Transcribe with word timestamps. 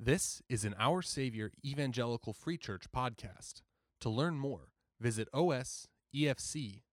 This 0.00 0.40
is 0.48 0.64
an 0.64 0.76
Our 0.78 1.02
Savior 1.02 1.50
Evangelical 1.66 2.32
Free 2.32 2.56
Church 2.56 2.84
podcast. 2.94 3.62
To 3.98 4.08
learn 4.08 4.38
more, 4.38 4.68
visit 5.00 5.28
osefc.org. 5.34 6.84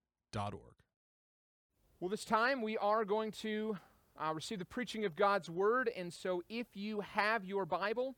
Well, 2.00 2.10
this 2.10 2.26
time 2.26 2.64
we 2.64 2.80
are 2.80 3.06
going 3.06 3.32
to 3.34 3.78
uh, 4.20 4.34
receive 4.34 4.58
the 4.58 4.66
preaching 4.66 5.06
of 5.06 5.16
God's 5.16 5.52
Word. 5.52 5.92
And 5.96 6.12
so 6.12 6.42
if 6.50 6.66
you 6.74 7.02
have 7.02 7.46
your 7.46 7.64
Bible, 7.68 8.16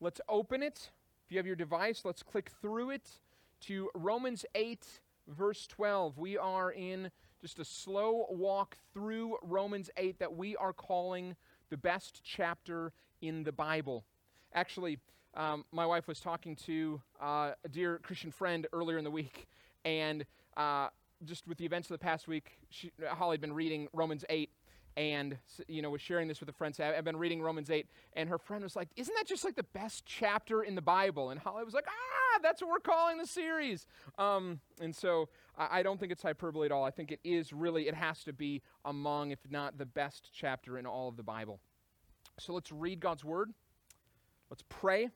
let's 0.00 0.20
open 0.28 0.64
it. 0.64 0.90
If 1.24 1.30
you 1.30 1.36
have 1.36 1.46
your 1.46 1.54
device, 1.54 2.04
let's 2.04 2.24
click 2.24 2.50
through 2.60 2.90
it 2.90 3.20
to 3.66 3.88
Romans 3.94 4.44
8, 4.56 4.84
verse 5.28 5.68
12. 5.68 6.18
We 6.18 6.36
are 6.36 6.72
in 6.72 7.12
just 7.40 7.60
a 7.60 7.64
slow 7.64 8.26
walk 8.30 8.78
through 8.92 9.36
Romans 9.44 9.90
8 9.96 10.18
that 10.18 10.34
we 10.34 10.56
are 10.56 10.72
calling 10.72 11.36
the 11.70 11.76
best 11.76 12.20
chapter 12.24 12.92
in 13.20 13.44
the 13.44 13.52
Bible. 13.52 14.04
Actually, 14.54 14.98
um, 15.34 15.64
my 15.72 15.86
wife 15.86 16.08
was 16.08 16.20
talking 16.20 16.56
to 16.56 17.00
uh, 17.20 17.52
a 17.64 17.68
dear 17.68 17.98
Christian 18.02 18.30
friend 18.30 18.66
earlier 18.72 18.98
in 18.98 19.04
the 19.04 19.10
week, 19.10 19.46
and 19.84 20.24
uh, 20.56 20.88
just 21.24 21.46
with 21.46 21.58
the 21.58 21.64
events 21.64 21.88
of 21.90 21.94
the 21.94 22.02
past 22.02 22.28
week, 22.28 22.58
she, 22.70 22.90
Holly 23.08 23.34
had 23.34 23.40
been 23.40 23.52
reading 23.52 23.88
Romans 23.92 24.24
8 24.28 24.50
and 24.96 25.38
you 25.68 25.80
know 25.80 25.90
was 25.90 26.00
sharing 26.00 26.26
this 26.26 26.40
with 26.40 26.48
a 26.48 26.52
friend. 26.52 26.76
I've 26.80 27.04
been 27.04 27.16
reading 27.16 27.40
Romans 27.40 27.70
8, 27.70 27.86
and 28.14 28.28
her 28.28 28.38
friend 28.38 28.64
was 28.64 28.74
like, 28.74 28.88
"Isn't 28.96 29.14
that 29.14 29.26
just 29.26 29.44
like 29.44 29.54
the 29.54 29.62
best 29.62 30.04
chapter 30.04 30.62
in 30.62 30.74
the 30.74 30.82
Bible?" 30.82 31.30
And 31.30 31.38
Holly 31.38 31.62
was 31.62 31.72
like, 31.72 31.86
"Ah, 31.88 32.40
that's 32.42 32.60
what 32.60 32.70
we're 32.70 32.80
calling 32.80 33.16
the 33.16 33.26
series." 33.26 33.86
Um, 34.18 34.60
and 34.80 34.94
so 34.94 35.28
I, 35.56 35.78
I 35.78 35.82
don't 35.84 36.00
think 36.00 36.10
it's 36.10 36.22
hyperbole 36.22 36.66
at 36.66 36.72
all. 36.72 36.84
I 36.84 36.90
think 36.90 37.12
it 37.12 37.20
is 37.22 37.52
really 37.52 37.86
it 37.86 37.94
has 37.94 38.24
to 38.24 38.32
be 38.32 38.60
among, 38.84 39.30
if 39.30 39.38
not 39.48 39.78
the 39.78 39.86
best 39.86 40.30
chapter 40.34 40.78
in 40.78 40.84
all 40.84 41.08
of 41.08 41.16
the 41.16 41.22
Bible. 41.22 41.60
So 42.38 42.52
let's 42.52 42.70
read 42.70 43.00
God's 43.00 43.24
word. 43.24 43.52
Let's 44.48 44.64
pray, 44.68 45.10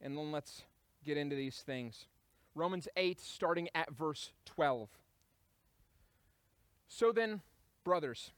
and 0.00 0.16
then 0.16 0.30
let's 0.30 0.62
get 1.04 1.16
into 1.16 1.34
these 1.34 1.56
things. 1.56 2.06
Romans 2.54 2.86
8, 2.96 3.20
starting 3.20 3.68
at 3.74 3.90
verse 3.90 4.30
12. 4.44 4.88
So 6.86 7.10
then, 7.10 7.40
brothers, 7.82 8.30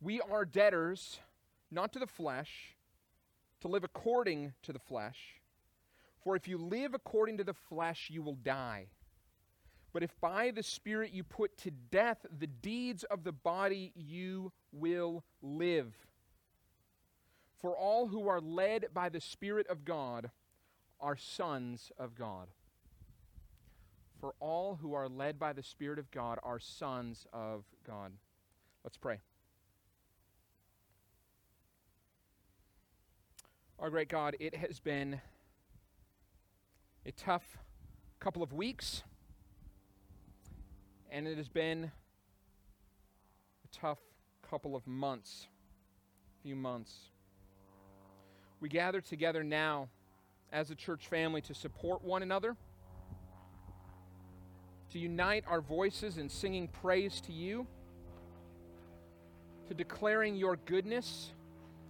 we 0.00 0.20
are 0.20 0.44
debtors 0.44 1.20
not 1.70 1.92
to 1.92 2.00
the 2.00 2.06
flesh, 2.06 2.74
to 3.60 3.68
live 3.68 3.84
according 3.84 4.54
to 4.62 4.72
the 4.72 4.80
flesh. 4.80 5.40
For 6.24 6.34
if 6.34 6.48
you 6.48 6.58
live 6.58 6.94
according 6.94 7.36
to 7.38 7.44
the 7.44 7.54
flesh, 7.54 8.08
you 8.10 8.22
will 8.22 8.34
die. 8.34 8.86
But 9.92 10.02
if 10.02 10.10
by 10.20 10.50
the 10.50 10.62
Spirit 10.62 11.12
you 11.12 11.22
put 11.22 11.56
to 11.58 11.70
death 11.70 12.26
the 12.36 12.46
deeds 12.46 13.04
of 13.04 13.22
the 13.24 13.32
body, 13.32 13.92
you 13.94 14.52
will 14.72 15.24
live. 15.40 15.94
For 17.60 17.76
all 17.76 18.08
who 18.08 18.26
are 18.28 18.40
led 18.40 18.86
by 18.92 19.08
the 19.08 19.20
Spirit 19.20 19.66
of 19.68 19.84
God 19.84 20.30
are 21.00 21.16
sons 21.16 21.92
of 21.98 22.14
God. 22.14 22.48
For 24.20 24.34
all 24.40 24.78
who 24.80 24.94
are 24.94 25.08
led 25.08 25.38
by 25.38 25.52
the 25.52 25.62
Spirit 25.62 25.98
of 25.98 26.10
God 26.10 26.38
are 26.42 26.58
sons 26.58 27.26
of 27.32 27.64
God. 27.86 28.12
Let's 28.84 28.96
pray. 28.96 29.20
Our 33.78 33.90
great 33.90 34.08
God, 34.08 34.36
it 34.38 34.54
has 34.54 34.78
been 34.78 35.20
a 37.04 37.10
tough 37.10 37.58
couple 38.20 38.44
of 38.44 38.52
weeks, 38.52 39.02
and 41.10 41.26
it 41.26 41.36
has 41.36 41.48
been 41.48 41.90
a 43.64 43.76
tough 43.76 43.98
couple 44.52 44.76
of 44.76 44.86
months, 44.86 45.46
a 46.38 46.42
few 46.42 46.54
months. 46.54 46.92
We 48.60 48.68
gather 48.68 49.00
together 49.00 49.42
now 49.42 49.88
as 50.52 50.70
a 50.70 50.74
church 50.74 51.08
family 51.08 51.40
to 51.40 51.54
support 51.54 52.04
one 52.04 52.22
another, 52.22 52.54
to 54.90 54.98
unite 54.98 55.44
our 55.48 55.62
voices 55.62 56.18
in 56.18 56.28
singing 56.28 56.68
praise 56.68 57.18
to 57.22 57.32
you, 57.32 57.66
to 59.68 59.74
declaring 59.74 60.36
your 60.36 60.56
goodness 60.56 61.30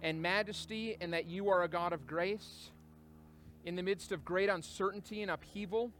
and 0.01 0.21
majesty, 0.21 0.95
and 1.01 1.11
that 1.11 1.25
you 1.25 1.49
are 1.49 1.63
a 1.63 1.67
God 1.67 1.91
of 1.91 2.07
grace. 2.07 2.71
In 3.65 3.75
the 3.75 3.83
midst 3.83 4.13
of 4.13 4.23
great 4.23 4.47
uncertainty 4.47 5.21
and 5.21 5.29
upheaval, 5.29 5.91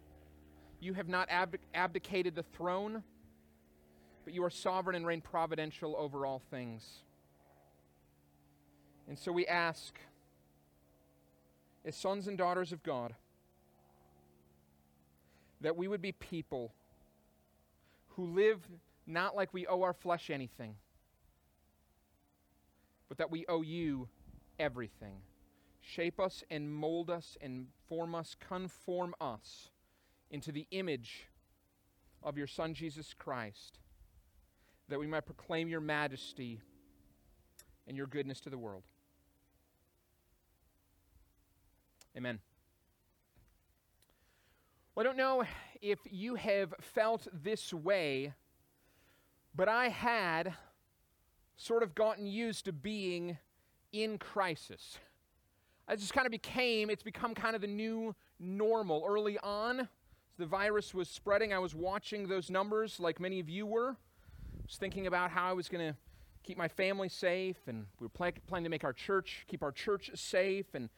you 0.80 0.94
have 0.94 1.09
not 1.09 1.28
abdicated 1.74 2.35
the 2.35 2.44
throne, 2.44 3.03
but 4.23 4.34
you 4.34 4.44
are 4.44 4.50
sovereign 4.50 4.95
and 4.95 5.06
reign 5.06 5.22
providential 5.22 5.95
over 5.97 6.25
all 6.25 6.41
things. 6.51 7.03
And 9.07 9.19
so 9.19 9.31
we 9.31 9.45
ask, 9.47 10.00
as 11.85 11.95
sons 11.95 12.28
and 12.28 12.38
daughters 12.38 12.72
of 12.72 12.83
God, 12.83 13.13
that 15.62 15.75
we 15.75 15.88
would 15.88 16.01
be 16.01 16.12
people 16.12 16.73
who 18.16 18.28
live 18.28 18.59
not 19.06 19.35
like 19.35 19.53
we 19.53 19.67
owe 19.67 19.81
our 19.81 19.94
flesh 19.94 20.29
anything, 20.29 20.75
but 23.09 23.17
that 23.17 23.31
we 23.31 23.45
owe 23.47 23.62
you 23.62 24.07
everything. 24.59 25.17
Shape 25.81 26.19
us 26.19 26.44
and 26.50 26.72
mold 26.72 27.09
us 27.09 27.38
and 27.41 27.67
form 27.89 28.16
us, 28.16 28.35
conform 28.39 29.13
us 29.19 29.69
into 30.31 30.51
the 30.51 30.66
image 30.72 31.28
of 32.23 32.38
your 32.38 32.47
Son, 32.47 32.73
Jesus 32.73 33.13
Christ, 33.13 33.79
that 34.89 34.99
we 34.99 35.07
might 35.07 35.25
proclaim 35.25 35.67
your 35.67 35.81
majesty 35.81 36.59
and 37.88 37.97
your 37.97 38.07
goodness 38.07 38.39
to 38.41 38.49
the 38.49 38.57
world. 38.57 38.83
Amen. 42.16 42.39
Well, 44.95 45.03
I 45.03 45.07
don't 45.07 45.17
know 45.17 45.44
if 45.81 45.99
you 46.09 46.35
have 46.35 46.73
felt 46.79 47.27
this 47.33 47.73
way, 47.73 48.33
but 49.55 49.67
I 49.67 49.89
had 49.89 50.53
sort 51.55 51.81
of 51.81 51.95
gotten 51.95 52.27
used 52.27 52.65
to 52.65 52.71
being 52.71 53.38
in 53.91 54.17
crisis. 54.17 55.00
I 55.88 55.95
just 55.95 56.13
kind 56.13 56.27
of 56.27 56.31
became, 56.31 56.89
it's 56.89 57.03
become 57.03 57.33
kind 57.33 57.55
of 57.55 57.61
the 57.61 57.67
new 57.67 58.15
normal. 58.39 59.03
Early 59.07 59.38
on, 59.39 59.89
the 60.38 60.45
virus 60.45 60.94
was 60.94 61.09
spreading, 61.09 61.53
I 61.53 61.59
was 61.59 61.73
watching 61.73 62.27
those 62.27 62.50
numbers 62.50 63.00
like 63.00 63.19
many 63.19 63.39
of 63.39 63.50
you 63.50 63.65
were. 63.65 63.97
Was 64.63 64.78
thinking 64.78 65.07
about 65.07 65.29
how 65.29 65.50
I 65.50 65.53
was 65.53 65.68
going 65.68 65.91
to 65.91 65.97
keep 66.44 66.57
my 66.57 66.68
family 66.68 67.09
safe, 67.09 67.57
and 67.68 67.85
we 68.00 68.06
were 68.06 68.09
pl- 68.09 68.31
planning 68.47 68.66
to 68.66 68.69
make 68.69 68.84
our 68.84 68.94
church, 68.94 69.46
keep 69.47 69.62
our 69.62 69.72
church 69.72 70.12
safe, 70.16 70.74
and 70.74 70.90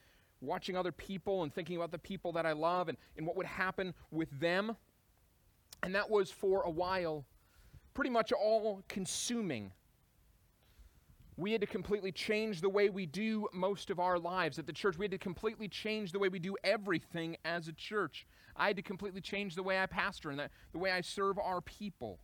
watching 0.42 0.78
other 0.78 0.92
people 0.92 1.44
and 1.44 1.54
thinking 1.54 1.76
about 1.76 1.92
the 1.92 1.98
people 1.98 2.32
that 2.34 2.46
I 2.46 2.52
love 2.52 2.90
and, 2.90 2.98
and 3.18 3.26
what 3.26 3.36
would 3.36 3.46
happen 3.46 3.94
with 4.12 4.30
them. 4.40 4.76
And 5.84 5.96
that 5.96 6.10
was 6.10 6.32
for 6.32 6.62
a 6.62 6.70
while 6.70 7.26
pretty 7.94 8.10
much 8.10 8.32
all 8.32 8.84
consuming. 8.88 9.72
We 11.38 11.52
had 11.52 11.62
to 11.62 11.68
completely 11.68 12.12
change 12.12 12.62
the 12.62 12.70
way 12.70 12.90
we 12.90 13.06
do 13.06 13.48
most 13.54 13.90
of 13.90 14.00
our 14.00 14.18
lives 14.20 14.58
at 14.60 14.68
the 14.68 14.74
church. 14.74 14.98
We 14.98 15.06
had 15.06 15.12
to 15.12 15.18
completely 15.18 15.68
change 15.68 16.12
the 16.12 16.20
way 16.20 16.30
we 16.30 16.40
do 16.40 16.56
everything 16.64 17.38
as 17.44 17.68
a 17.68 17.74
church. 17.74 18.26
I 18.56 18.68
had 18.68 18.78
to 18.78 18.82
completely 18.82 19.22
change 19.22 19.56
the 19.56 19.64
way 19.64 19.82
I 19.82 19.86
pastor 19.86 20.30
and 20.30 20.40
the, 20.40 20.50
the 20.72 20.78
way 20.78 20.92
I 20.92 21.02
serve 21.02 21.38
our 21.40 21.62
people. 21.62 22.20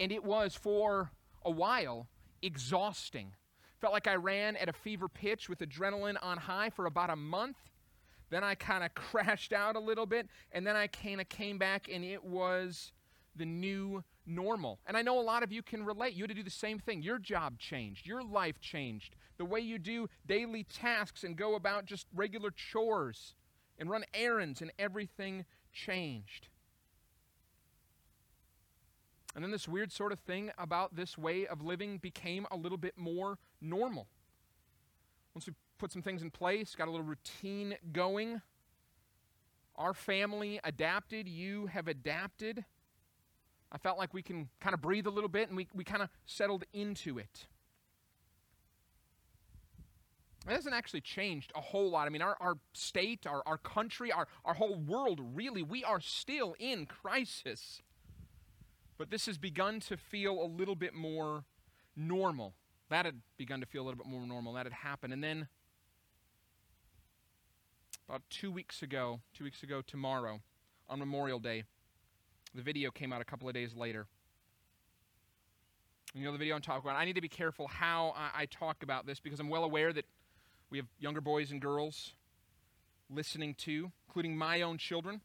And 0.00 0.10
it 0.10 0.24
was 0.24 0.56
for 0.56 1.12
a 1.44 1.50
while 1.50 2.08
exhausting. 2.42 3.34
Felt 3.80 3.92
like 3.92 4.06
I 4.08 4.16
ran 4.16 4.56
at 4.56 4.68
a 4.68 4.72
fever 4.72 5.08
pitch 5.08 5.48
with 5.48 5.60
adrenaline 5.60 6.16
on 6.22 6.38
high 6.38 6.70
for 6.70 6.86
about 6.86 7.10
a 7.10 7.16
month. 7.16 7.58
Then 8.30 8.42
I 8.42 8.54
kind 8.54 8.82
of 8.82 8.94
crashed 8.94 9.52
out 9.52 9.76
a 9.76 9.80
little 9.80 10.06
bit, 10.06 10.28
and 10.52 10.66
then 10.66 10.74
I 10.74 10.86
kind 10.86 11.20
of 11.20 11.28
came 11.28 11.58
back, 11.58 11.88
and 11.92 12.04
it 12.04 12.24
was 12.24 12.92
the 13.36 13.44
new 13.44 14.02
normal. 14.26 14.80
And 14.86 14.96
I 14.96 15.02
know 15.02 15.20
a 15.20 15.22
lot 15.22 15.42
of 15.42 15.52
you 15.52 15.62
can 15.62 15.84
relate. 15.84 16.14
You 16.14 16.24
had 16.24 16.30
to 16.30 16.34
do 16.34 16.42
the 16.42 16.50
same 16.50 16.78
thing. 16.78 17.02
Your 17.02 17.18
job 17.18 17.58
changed, 17.58 18.06
your 18.06 18.22
life 18.22 18.60
changed. 18.60 19.16
The 19.38 19.44
way 19.44 19.60
you 19.60 19.78
do 19.78 20.08
daily 20.26 20.64
tasks 20.64 21.24
and 21.24 21.36
go 21.36 21.54
about 21.54 21.86
just 21.86 22.06
regular 22.14 22.50
chores 22.50 23.34
and 23.78 23.88
run 23.88 24.04
errands, 24.12 24.60
and 24.60 24.70
everything 24.78 25.46
changed. 25.72 26.48
And 29.34 29.44
then 29.44 29.50
this 29.50 29.68
weird 29.68 29.92
sort 29.92 30.12
of 30.12 30.18
thing 30.18 30.50
about 30.58 30.96
this 30.96 31.16
way 31.16 31.46
of 31.46 31.62
living 31.62 31.98
became 31.98 32.46
a 32.50 32.56
little 32.56 32.78
bit 32.78 32.94
more 32.96 33.38
normal. 33.60 34.08
Once 35.34 35.46
we 35.46 35.54
put 35.78 35.92
some 35.92 36.02
things 36.02 36.22
in 36.22 36.30
place, 36.30 36.74
got 36.74 36.88
a 36.88 36.90
little 36.90 37.06
routine 37.06 37.76
going, 37.92 38.42
our 39.76 39.94
family 39.94 40.60
adapted, 40.64 41.28
you 41.28 41.66
have 41.66 41.88
adapted. 41.88 42.64
I 43.72 43.78
felt 43.78 43.98
like 43.98 44.12
we 44.12 44.22
can 44.22 44.48
kind 44.60 44.74
of 44.74 44.80
breathe 44.82 45.06
a 45.06 45.10
little 45.10 45.28
bit 45.28 45.48
and 45.48 45.56
we, 45.56 45.68
we 45.72 45.84
kind 45.84 46.02
of 46.02 46.08
settled 46.26 46.64
into 46.72 47.18
it. 47.18 47.46
It 50.48 50.52
hasn't 50.52 50.74
actually 50.74 51.02
changed 51.02 51.52
a 51.54 51.60
whole 51.60 51.90
lot. 51.90 52.06
I 52.06 52.10
mean, 52.10 52.22
our, 52.22 52.36
our 52.40 52.56
state, 52.72 53.26
our, 53.26 53.42
our 53.46 53.58
country, 53.58 54.10
our, 54.10 54.26
our 54.44 54.54
whole 54.54 54.76
world, 54.76 55.20
really, 55.34 55.62
we 55.62 55.84
are 55.84 56.00
still 56.00 56.56
in 56.58 56.86
crisis. 56.86 57.82
But 59.00 59.08
this 59.08 59.24
has 59.24 59.38
begun 59.38 59.80
to 59.88 59.96
feel 59.96 60.42
a 60.42 60.44
little 60.44 60.74
bit 60.74 60.92
more 60.92 61.44
normal. 61.96 62.52
That 62.90 63.06
had 63.06 63.22
begun 63.38 63.60
to 63.60 63.66
feel 63.66 63.80
a 63.80 63.86
little 63.86 63.96
bit 63.96 64.06
more 64.06 64.26
normal. 64.26 64.52
That 64.52 64.66
had 64.66 64.74
happened. 64.74 65.14
And 65.14 65.24
then 65.24 65.48
about 68.06 68.20
two 68.28 68.52
weeks 68.52 68.82
ago, 68.82 69.20
two 69.32 69.44
weeks 69.44 69.62
ago 69.62 69.80
tomorrow, 69.80 70.42
on 70.86 70.98
Memorial 70.98 71.38
Day. 71.38 71.62
The 72.54 72.60
video 72.60 72.90
came 72.90 73.10
out 73.10 73.22
a 73.22 73.24
couple 73.24 73.48
of 73.48 73.54
days 73.54 73.74
later. 73.74 74.06
You 76.12 76.26
know 76.26 76.32
the 76.32 76.38
video 76.38 76.54
I'm 76.54 76.60
talking 76.60 76.82
about. 76.86 77.00
I 77.00 77.06
need 77.06 77.14
to 77.14 77.22
be 77.22 77.28
careful 77.28 77.68
how 77.68 78.12
I, 78.14 78.42
I 78.42 78.46
talk 78.46 78.82
about 78.82 79.06
this 79.06 79.18
because 79.18 79.40
I'm 79.40 79.48
well 79.48 79.64
aware 79.64 79.94
that 79.94 80.04
we 80.68 80.76
have 80.76 80.88
younger 80.98 81.22
boys 81.22 81.52
and 81.52 81.58
girls 81.58 82.12
listening 83.08 83.54
to, 83.60 83.92
including 84.08 84.36
my 84.36 84.60
own 84.60 84.76
children. 84.76 85.22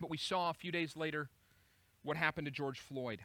But 0.00 0.10
we 0.10 0.16
saw 0.16 0.50
a 0.50 0.54
few 0.54 0.70
days 0.70 0.96
later 0.96 1.28
what 2.04 2.16
happened 2.16 2.44
to 2.44 2.50
George 2.50 2.78
Floyd. 2.78 3.20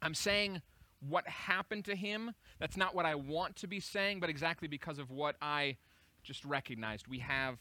I'm 0.00 0.14
saying 0.14 0.62
what 1.00 1.26
happened 1.26 1.84
to 1.86 1.96
him. 1.96 2.32
That's 2.60 2.76
not 2.76 2.94
what 2.94 3.06
I 3.06 3.14
want 3.14 3.56
to 3.56 3.66
be 3.66 3.80
saying, 3.80 4.20
but 4.20 4.30
exactly 4.30 4.68
because 4.68 4.98
of 4.98 5.10
what 5.10 5.36
I 5.42 5.76
just 6.22 6.44
recognized. 6.44 7.08
We 7.08 7.18
have 7.20 7.58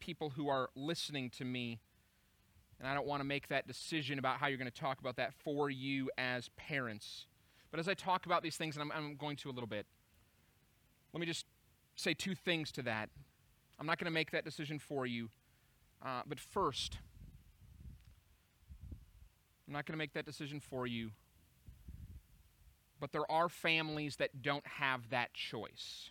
people 0.00 0.30
who 0.30 0.48
are 0.48 0.70
listening 0.74 1.30
to 1.30 1.44
me, 1.44 1.80
and 2.78 2.88
I 2.88 2.94
don't 2.94 3.06
want 3.06 3.20
to 3.20 3.24
make 3.24 3.48
that 3.48 3.66
decision 3.66 4.18
about 4.18 4.38
how 4.38 4.46
you're 4.46 4.58
going 4.58 4.70
to 4.70 4.80
talk 4.80 4.98
about 5.00 5.16
that 5.16 5.34
for 5.34 5.70
you 5.70 6.10
as 6.18 6.48
parents. 6.56 7.26
But 7.70 7.80
as 7.80 7.88
I 7.88 7.94
talk 7.94 8.26
about 8.26 8.42
these 8.42 8.56
things, 8.56 8.76
and 8.76 8.82
I'm, 8.82 8.92
I'm 8.92 9.16
going 9.16 9.36
to 9.36 9.50
a 9.50 9.52
little 9.52 9.66
bit, 9.66 9.86
let 11.12 11.20
me 11.20 11.26
just 11.26 11.46
say 11.96 12.14
two 12.14 12.34
things 12.34 12.70
to 12.72 12.82
that. 12.82 13.08
I'm 13.78 13.86
not 13.86 13.98
going 13.98 14.10
to 14.10 14.14
make 14.14 14.30
that 14.30 14.44
decision 14.44 14.78
for 14.78 15.06
you. 15.06 15.28
Uh, 16.04 16.22
but 16.26 16.38
first, 16.38 16.98
I'm 19.66 19.72
not 19.72 19.86
going 19.86 19.94
to 19.94 19.98
make 19.98 20.14
that 20.14 20.26
decision 20.26 20.60
for 20.60 20.86
you. 20.86 21.10
But 23.00 23.12
there 23.12 23.30
are 23.30 23.48
families 23.48 24.16
that 24.16 24.42
don't 24.42 24.66
have 24.66 25.10
that 25.10 25.34
choice. 25.34 26.10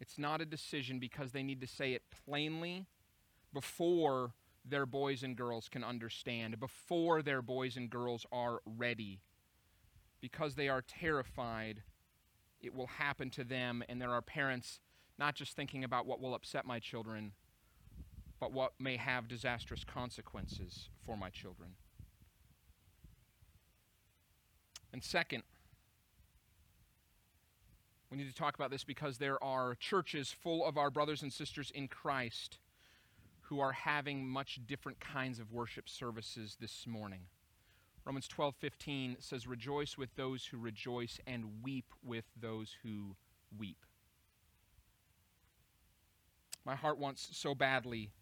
It's 0.00 0.18
not 0.18 0.40
a 0.40 0.46
decision 0.46 0.98
because 0.98 1.32
they 1.32 1.42
need 1.42 1.60
to 1.60 1.66
say 1.66 1.92
it 1.92 2.02
plainly 2.24 2.86
before 3.52 4.32
their 4.64 4.86
boys 4.86 5.22
and 5.22 5.36
girls 5.36 5.68
can 5.68 5.82
understand, 5.82 6.60
before 6.60 7.22
their 7.22 7.42
boys 7.42 7.76
and 7.76 7.90
girls 7.90 8.24
are 8.30 8.60
ready. 8.64 9.20
Because 10.20 10.54
they 10.54 10.68
are 10.68 10.82
terrified 10.82 11.82
it 12.60 12.74
will 12.74 12.86
happen 12.86 13.30
to 13.30 13.44
them, 13.44 13.82
and 13.88 14.00
there 14.00 14.10
are 14.10 14.22
parents 14.22 14.80
not 15.18 15.34
just 15.34 15.54
thinking 15.54 15.84
about 15.84 16.06
what 16.06 16.20
will 16.20 16.34
upset 16.34 16.66
my 16.66 16.78
children, 16.78 17.32
but 18.40 18.52
what 18.52 18.72
may 18.78 18.96
have 18.96 19.28
disastrous 19.28 19.84
consequences 19.84 20.88
for 21.04 21.16
my 21.16 21.30
children. 21.30 21.70
And 24.92 25.02
second, 25.02 25.42
we 28.10 28.16
need 28.16 28.28
to 28.28 28.34
talk 28.34 28.54
about 28.54 28.70
this 28.70 28.84
because 28.84 29.18
there 29.18 29.42
are 29.42 29.74
churches 29.74 30.30
full 30.32 30.64
of 30.64 30.78
our 30.78 30.90
brothers 30.90 31.22
and 31.22 31.32
sisters 31.32 31.70
in 31.74 31.88
Christ 31.88 32.58
who 33.42 33.60
are 33.60 33.72
having 33.72 34.26
much 34.28 34.60
different 34.66 35.00
kinds 35.00 35.38
of 35.38 35.52
worship 35.52 35.88
services 35.88 36.56
this 36.60 36.86
morning. 36.86 37.26
Romans 38.04 38.28
12:15 38.28 39.20
says 39.20 39.46
rejoice 39.46 39.98
with 39.98 40.14
those 40.16 40.46
who 40.46 40.58
rejoice 40.58 41.20
and 41.26 41.62
weep 41.62 41.92
with 42.02 42.24
those 42.36 42.76
who 42.82 43.16
weep. 43.56 43.84
My 46.64 46.74
heart 46.74 46.98
wants 46.98 47.28
so 47.36 47.54
badly 47.54 48.12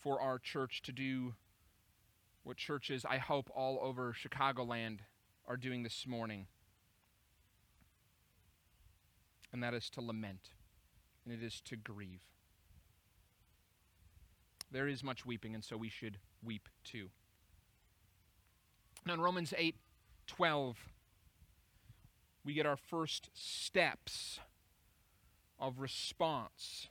for 0.00 0.20
our 0.20 0.38
church 0.38 0.82
to 0.82 0.92
do 0.92 1.34
what 2.42 2.56
churches, 2.56 3.04
I 3.08 3.18
hope, 3.18 3.50
all 3.54 3.78
over 3.82 4.14
Chicagoland 4.14 5.00
are 5.46 5.56
doing 5.56 5.82
this 5.82 6.06
morning. 6.06 6.46
And 9.52 9.62
that 9.62 9.74
is 9.74 9.90
to 9.90 10.00
lament, 10.00 10.50
and 11.24 11.34
it 11.34 11.44
is 11.44 11.60
to 11.62 11.76
grieve. 11.76 12.20
There 14.70 14.88
is 14.88 15.02
much 15.02 15.26
weeping, 15.26 15.54
and 15.54 15.64
so 15.64 15.76
we 15.76 15.88
should 15.88 16.18
weep 16.42 16.68
too. 16.84 17.10
Now, 19.04 19.14
in 19.14 19.20
Romans 19.20 19.52
8 19.56 19.74
12, 20.26 20.76
we 22.44 22.54
get 22.54 22.64
our 22.64 22.76
first 22.76 23.30
steps 23.34 24.38
of 25.58 25.80
response 25.80 26.88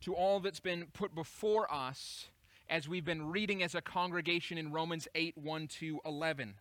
to 0.00 0.14
all 0.14 0.40
that's 0.40 0.60
been 0.60 0.86
put 0.92 1.14
before 1.14 1.72
us 1.72 2.28
as 2.68 2.88
we've 2.88 3.04
been 3.04 3.30
reading 3.30 3.62
as 3.62 3.74
a 3.74 3.80
congregation 3.80 4.58
in 4.58 4.72
Romans 4.72 5.08
8 5.14 5.36
1 5.36 5.68
to 5.68 6.00
11. 6.04 6.54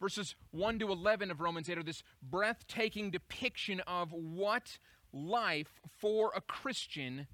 Verses 0.00 0.34
1 0.52 0.78
to 0.78 0.90
11 0.90 1.30
of 1.30 1.40
Romans 1.40 1.68
8 1.68 1.78
are 1.78 1.82
this 1.82 2.02
breathtaking 2.22 3.10
depiction 3.10 3.80
of 3.80 4.12
what 4.12 4.78
life 5.12 5.80
for 5.98 6.32
a 6.34 6.40
Christian 6.40 7.26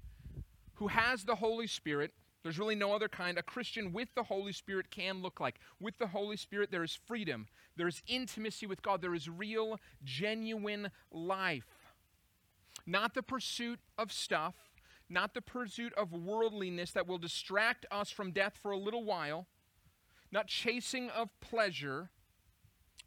who 0.75 0.87
has 0.87 1.23
the 1.23 1.35
Holy 1.35 1.67
Spirit 1.67 2.11
there's 2.47 2.59
really 2.59 2.75
no 2.75 2.93
other 2.93 3.09
kind. 3.09 3.37
A 3.37 3.43
Christian 3.43 3.91
with 3.91 4.07
the 4.15 4.23
Holy 4.23 4.53
Spirit 4.53 4.89
can 4.89 5.21
look 5.21 5.41
like. 5.41 5.59
With 5.81 5.97
the 5.97 6.07
Holy 6.07 6.37
Spirit, 6.37 6.71
there 6.71 6.83
is 6.83 6.97
freedom, 7.05 7.47
there 7.75 7.89
is 7.89 8.01
intimacy 8.07 8.65
with 8.65 8.81
God, 8.81 9.01
there 9.01 9.13
is 9.13 9.27
real, 9.27 9.81
genuine 10.05 10.91
life. 11.11 11.67
Not 12.85 13.15
the 13.15 13.21
pursuit 13.21 13.81
of 13.97 14.13
stuff, 14.13 14.53
not 15.09 15.33
the 15.33 15.41
pursuit 15.41 15.93
of 15.93 16.11
worldliness 16.11 16.91
that 16.91 17.07
will 17.07 17.17
distract 17.17 17.85
us 17.91 18.09
from 18.09 18.31
death 18.31 18.57
for 18.61 18.71
a 18.71 18.77
little 18.77 19.03
while, 19.03 19.47
not 20.31 20.47
chasing 20.47 21.09
of 21.09 21.29
pleasure, 21.39 22.09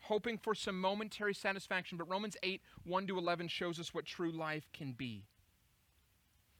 hoping 0.02 0.38
for 0.38 0.54
some 0.54 0.80
momentary 0.80 1.34
satisfaction. 1.34 1.98
But 1.98 2.08
Romans 2.08 2.36
8 2.42 2.62
1 2.84 3.06
to 3.08 3.18
11 3.18 3.48
shows 3.48 3.78
us 3.78 3.92
what 3.92 4.06
true 4.06 4.32
life 4.32 4.68
can 4.72 4.92
be. 4.92 5.24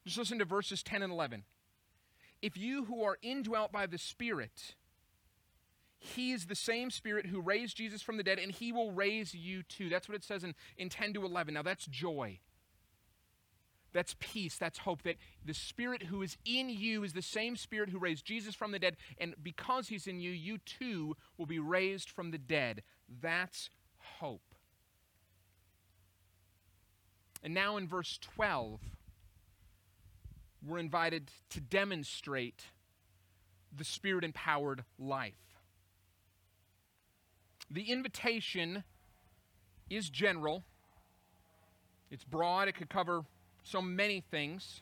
Just 0.05 0.17
listen 0.17 0.39
to 0.39 0.45
verses 0.45 0.83
10 0.83 1.03
and 1.03 1.13
11. 1.13 1.43
If 2.41 2.57
you 2.57 2.85
who 2.85 3.03
are 3.03 3.17
indwelt 3.21 3.71
by 3.71 3.85
the 3.85 3.99
Spirit, 3.99 4.75
he 6.03 6.31
is 6.31 6.47
the 6.47 6.55
same 6.55 6.89
Spirit 6.89 7.27
who 7.27 7.39
raised 7.39 7.77
Jesus 7.77 8.01
from 8.01 8.17
the 8.17 8.23
dead, 8.23 8.39
and 8.39 8.51
He 8.51 8.71
will 8.71 8.91
raise 8.91 9.35
you 9.35 9.61
too. 9.61 9.87
That's 9.87 10.09
what 10.09 10.15
it 10.15 10.23
says 10.23 10.43
in, 10.43 10.55
in 10.75 10.89
10 10.89 11.13
to 11.13 11.23
11. 11.23 11.53
Now, 11.53 11.61
that's 11.61 11.85
joy. 11.85 12.39
That's 13.93 14.15
peace. 14.19 14.57
That's 14.57 14.79
hope. 14.79 15.03
That 15.03 15.17
the 15.43 15.53
Spirit 15.53 16.03
who 16.03 16.21
is 16.21 16.37
in 16.45 16.69
you 16.69 17.03
is 17.03 17.13
the 17.13 17.21
same 17.21 17.55
Spirit 17.55 17.89
who 17.89 17.99
raised 17.99 18.25
Jesus 18.25 18.55
from 18.55 18.71
the 18.71 18.79
dead. 18.79 18.95
And 19.17 19.35
because 19.41 19.89
He's 19.89 20.07
in 20.07 20.21
you, 20.21 20.31
you 20.31 20.59
too 20.59 21.15
will 21.37 21.45
be 21.45 21.59
raised 21.59 22.09
from 22.09 22.31
the 22.31 22.37
dead. 22.37 22.83
That's 23.21 23.69
hope. 24.19 24.41
And 27.43 27.53
now 27.53 27.77
in 27.77 27.87
verse 27.87 28.19
12, 28.35 28.79
we're 30.65 30.77
invited 30.77 31.31
to 31.49 31.59
demonstrate 31.59 32.65
the 33.75 33.83
Spirit 33.83 34.23
empowered 34.23 34.83
life. 34.99 35.33
The 37.69 37.83
invitation 37.83 38.83
is 39.89 40.09
general, 40.09 40.63
it's 42.09 42.23
broad, 42.23 42.67
it 42.67 42.75
could 42.75 42.89
cover 42.89 43.21
so 43.63 43.81
many 43.81 44.21
things. 44.31 44.81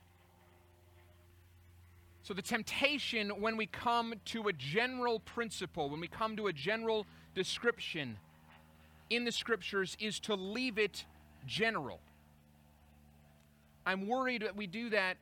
So, 2.24 2.34
the 2.34 2.42
temptation 2.42 3.30
when 3.42 3.58
we 3.58 3.66
come 3.66 4.14
to 4.26 4.48
a 4.48 4.54
general 4.54 5.20
principle, 5.20 5.90
when 5.90 6.00
we 6.00 6.08
come 6.08 6.36
to 6.38 6.48
a 6.48 6.54
general 6.54 7.06
description 7.34 8.18
in 9.10 9.26
the 9.26 9.32
scriptures, 9.32 9.98
is 10.00 10.20
to 10.22 10.36
leave 10.36 10.78
it 10.78 11.06
general. 11.48 12.00
I'm 13.86 14.08
worried 14.08 14.44
that 14.44 14.56
we 14.56 14.68
do 14.68 14.90
that 14.92 15.18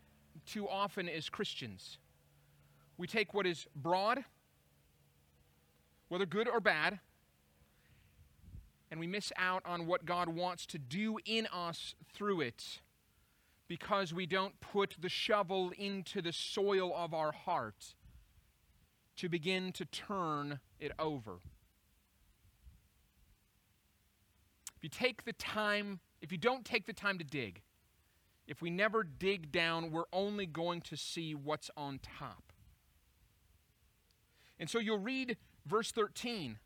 too 0.46 0.68
often 0.68 1.08
as 1.08 1.30
Christians. 1.30 1.98
We 2.98 3.08
take 3.08 3.34
what 3.34 3.46
is 3.46 3.68
broad, 3.76 4.24
whether 6.10 6.26
good 6.26 6.50
or 6.50 6.60
bad, 6.60 7.00
and 8.92 9.00
we 9.00 9.08
miss 9.08 9.32
out 9.38 9.64
on 9.66 9.86
what 9.86 10.06
God 10.06 10.28
wants 10.28 10.66
to 10.68 10.78
do 10.78 11.20
in 11.26 11.48
us 11.48 11.96
through 12.14 12.42
it 12.42 12.82
because 13.68 14.14
we 14.14 14.26
don't 14.26 14.60
put 14.60 14.96
the 15.00 15.10
shovel 15.10 15.72
into 15.78 16.22
the 16.22 16.32
soil 16.32 16.94
of 16.96 17.14
our 17.14 17.32
heart 17.32 17.96
to 19.18 19.28
begin 19.28 19.72
to 19.74 19.86
turn 19.86 20.60
it 20.80 20.92
over. 20.98 21.40
If 24.76 24.84
you 24.84 24.90
take 24.90 25.26
the 25.26 25.34
time, 25.34 26.00
if 26.22 26.32
you 26.32 26.38
don't 26.38 26.64
take 26.64 26.86
the 26.86 26.94
time 26.94 27.18
to 27.18 27.24
dig, 27.24 27.62
if 28.48 28.62
we 28.62 28.70
never 28.70 29.04
dig 29.04 29.52
down, 29.52 29.92
we're 29.92 30.06
only 30.14 30.46
going 30.46 30.82
to 30.82 30.96
see 30.96 31.36
what's 31.36 31.70
on 31.76 32.00
top. 32.00 32.54
And 34.60 34.70
so 34.70 34.80
you'll 34.80 35.00
read 35.00 35.38
verse 35.66 35.92
13, 35.92 36.58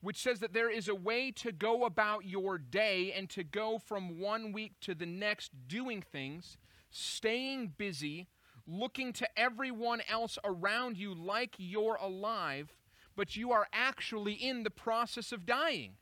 which 0.00 0.22
says 0.22 0.40
that 0.40 0.52
there 0.52 0.70
is 0.70 0.88
a 0.88 0.94
way 0.94 1.30
to 1.30 1.52
go 1.52 1.84
about 1.84 2.24
your 2.24 2.58
day 2.58 3.12
and 3.12 3.28
to 3.30 3.44
go 3.44 3.78
from 3.78 4.18
one 4.18 4.52
week 4.52 4.72
to 4.80 4.94
the 4.94 5.06
next 5.06 5.50
doing 5.68 6.02
things, 6.02 6.56
staying 6.90 7.74
busy, 7.76 8.26
looking 8.66 9.12
to 9.12 9.28
everyone 9.38 10.00
else 10.08 10.38
around 10.44 10.96
you 10.96 11.14
like 11.14 11.54
you're 11.58 11.98
alive, 12.00 12.74
but 13.16 13.36
you 13.36 13.52
are 13.52 13.66
actually 13.72 14.32
in 14.32 14.62
the 14.62 14.70
process 14.70 15.32
of 15.32 15.44
dying. 15.44 15.96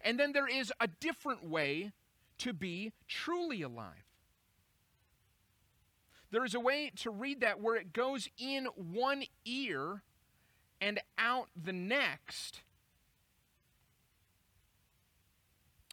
And 0.00 0.18
then 0.18 0.32
there 0.32 0.48
is 0.48 0.72
a 0.80 0.88
different 0.88 1.44
way 1.44 1.92
to 2.38 2.52
be 2.52 2.92
truly 3.06 3.62
alive. 3.62 4.04
There 6.32 6.44
is 6.44 6.54
a 6.54 6.60
way 6.60 6.90
to 6.96 7.10
read 7.10 7.40
that 7.42 7.60
where 7.60 7.76
it 7.76 7.92
goes 7.92 8.28
in 8.38 8.64
one 8.74 9.24
ear 9.44 10.02
and 10.80 10.98
out 11.18 11.48
the 11.54 11.72
next. 11.72 12.62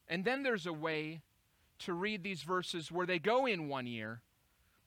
And 0.09 0.25
then 0.25 0.43
there's 0.43 0.65
a 0.65 0.73
way 0.73 1.21
to 1.79 1.93
read 1.93 2.23
these 2.23 2.41
verses 2.41 2.91
where 2.91 3.05
they 3.05 3.19
go 3.19 3.45
in 3.45 3.69
one 3.69 3.87
ear, 3.87 4.21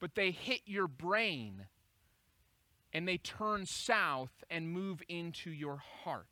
but 0.00 0.14
they 0.14 0.30
hit 0.30 0.62
your 0.66 0.88
brain 0.88 1.66
and 2.92 3.08
they 3.08 3.16
turn 3.16 3.64
south 3.64 4.44
and 4.50 4.68
move 4.68 5.02
into 5.08 5.50
your 5.50 5.78
heart. 6.04 6.26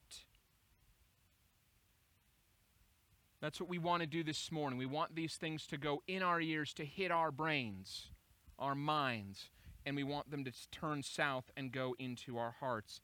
That's 3.41 3.59
what 3.59 3.71
we 3.71 3.79
want 3.79 4.03
to 4.03 4.07
do 4.07 4.23
this 4.23 4.53
morning. 4.53 4.79
We 4.79 4.85
want 4.85 5.15
these 5.15 5.37
things 5.37 5.67
to 5.69 5.79
go 5.79 6.03
in 6.07 6.23
our 6.23 6.41
ears, 6.41 6.75
to 6.75 6.85
hit 6.85 7.11
our 7.11 7.31
brains, 7.31 8.09
our 8.59 8.75
minds, 8.75 9.49
and 9.87 9.97
we 9.97 10.05
want 10.05 10.31
them 10.31 10.45
to 10.45 10.53
turn 10.71 11.03
south 11.03 11.51
and 11.57 11.73
go 11.73 11.97
into 11.99 12.37
our 12.37 12.55
hearts. 12.61 13.01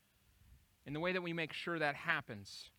And 0.84 0.94
the 0.94 1.00
way 1.00 1.12
that 1.12 1.22
we 1.22 1.32
make 1.32 1.54
sure 1.54 1.78
that 1.78 1.94
happens 1.94 2.70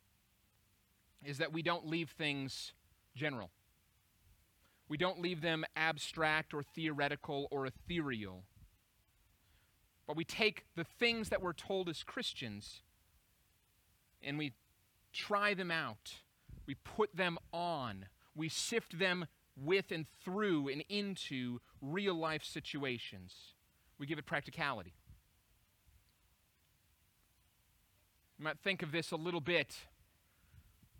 is 1.25 1.39
that 1.39 1.51
we 1.51 1.63
don't 1.63 1.87
leave 1.87 2.11
things 2.11 2.73
general. 3.17 3.51
We 4.89 4.97
don't 4.97 5.21
leave 5.21 5.41
them 5.41 5.65
abstract 5.75 6.53
or 6.53 6.63
theoretical 6.63 7.47
or 7.51 7.65
ethereal. 7.65 8.43
But 10.05 10.15
we 10.15 10.23
take 10.23 10.63
the 10.75 10.85
things 10.85 11.29
that 11.29 11.41
we're 11.41 11.53
told 11.53 11.89
as 11.89 12.03
Christians 12.03 12.81
and 14.23 14.37
we 14.37 14.53
try 15.11 15.53
them 15.53 15.71
out. 15.71 16.13
We 16.65 16.75
put 16.75 17.15
them 17.15 17.37
on. 17.51 18.05
We 18.35 18.47
sift 18.47 18.97
them 18.97 19.25
with 19.57 19.91
and 19.91 20.05
through 20.23 20.69
and 20.69 20.83
into 20.87 21.59
real 21.81 22.15
life 22.15 22.43
situations. 22.43 23.33
We 23.99 24.05
give 24.05 24.19
it 24.19 24.25
practicality. 24.25 24.93
You 28.37 28.45
might 28.45 28.59
think 28.59 28.83
of 28.83 28.91
this 28.91 29.11
a 29.11 29.15
little 29.15 29.41
bit 29.41 29.75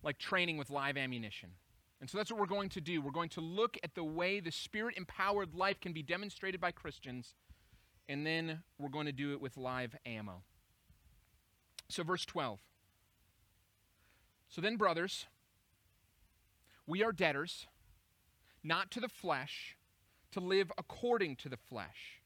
like 0.04 0.18
training 0.18 0.58
with 0.58 0.70
live 0.70 0.98
ammunition. 0.98 1.50
And 2.00 2.10
so 2.10 2.18
that's 2.18 2.32
what 2.32 2.40
we're 2.40 2.46
going 2.46 2.70
to 2.70 2.82
do. 2.82 3.02
We're 3.02 3.12
going 3.12 3.30
to 3.30 3.42
look 3.42 3.78
at 3.84 3.96
the 3.96 4.04
way 4.04 4.40
the 4.40 4.52
spirit 4.52 4.96
empowered 4.98 5.56
life 5.56 5.80
can 5.80 5.94
be 5.94 6.04
demonstrated 6.04 6.62
by 6.62 6.72
Christians, 6.72 7.34
and 8.08 8.26
then 8.26 8.62
we're 8.78 8.90
going 8.90 9.08
to 9.08 9.12
do 9.12 9.34
it 9.34 9.42
with 9.42 9.58
live 9.58 9.96
ammo. 10.06 10.44
So, 11.90 12.04
verse 12.04 12.26
12. 12.26 12.60
So 14.50 14.62
then, 14.62 14.78
brothers, 14.78 15.26
we 16.86 17.04
are 17.04 17.12
debtors, 17.12 17.68
not 18.64 18.92
to 18.92 19.00
the 19.00 19.10
flesh, 19.10 19.78
to 20.32 20.40
live 20.40 20.72
according 20.78 21.38
to 21.38 21.50
the 21.50 21.58
flesh. 21.58 22.22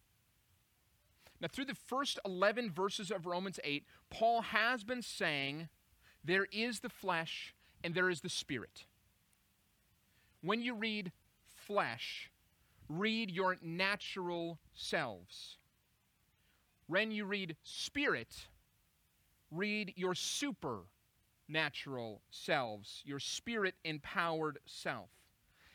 Now, 1.40 1.48
through 1.52 1.66
the 1.66 1.76
first 1.76 2.20
11 2.26 2.72
verses 2.72 3.10
of 3.10 3.26
Romans 3.26 3.60
8, 3.64 3.86
Paul 4.10 4.42
has 4.44 4.84
been 4.84 5.02
saying 5.02 5.70
there 6.24 6.48
is 6.52 6.82
the 6.82 6.90
flesh 6.90 7.56
and 7.84 7.96
there 7.96 8.10
is 8.10 8.22
the 8.22 8.30
spirit. 8.30 8.86
When 10.42 10.62
you 10.62 10.74
read 10.74 11.12
flesh, 11.56 12.32
read 12.90 13.30
your 13.30 13.58
natural 13.62 14.58
selves. 14.74 15.58
When 16.88 17.12
you 17.12 17.26
read 17.26 17.56
spirit, 17.64 18.48
read 19.52 19.94
your 19.96 20.16
supernatural 20.16 22.22
selves, 22.32 23.04
your 23.06 23.20
spirit 23.20 23.76
empowered 23.84 24.58
self. 24.66 25.10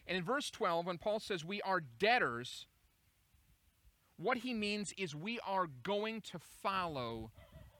And 0.06 0.18
in 0.18 0.24
verse 0.24 0.50
12, 0.50 0.86
when 0.86 0.98
Paul 0.98 1.20
says 1.20 1.44
we 1.44 1.62
are 1.62 1.80
debtors, 1.80 2.66
what 4.16 4.38
he 4.38 4.54
means 4.54 4.92
is 4.96 5.14
we 5.14 5.38
are 5.46 5.66
going 5.82 6.20
to 6.22 6.38
follow 6.62 7.30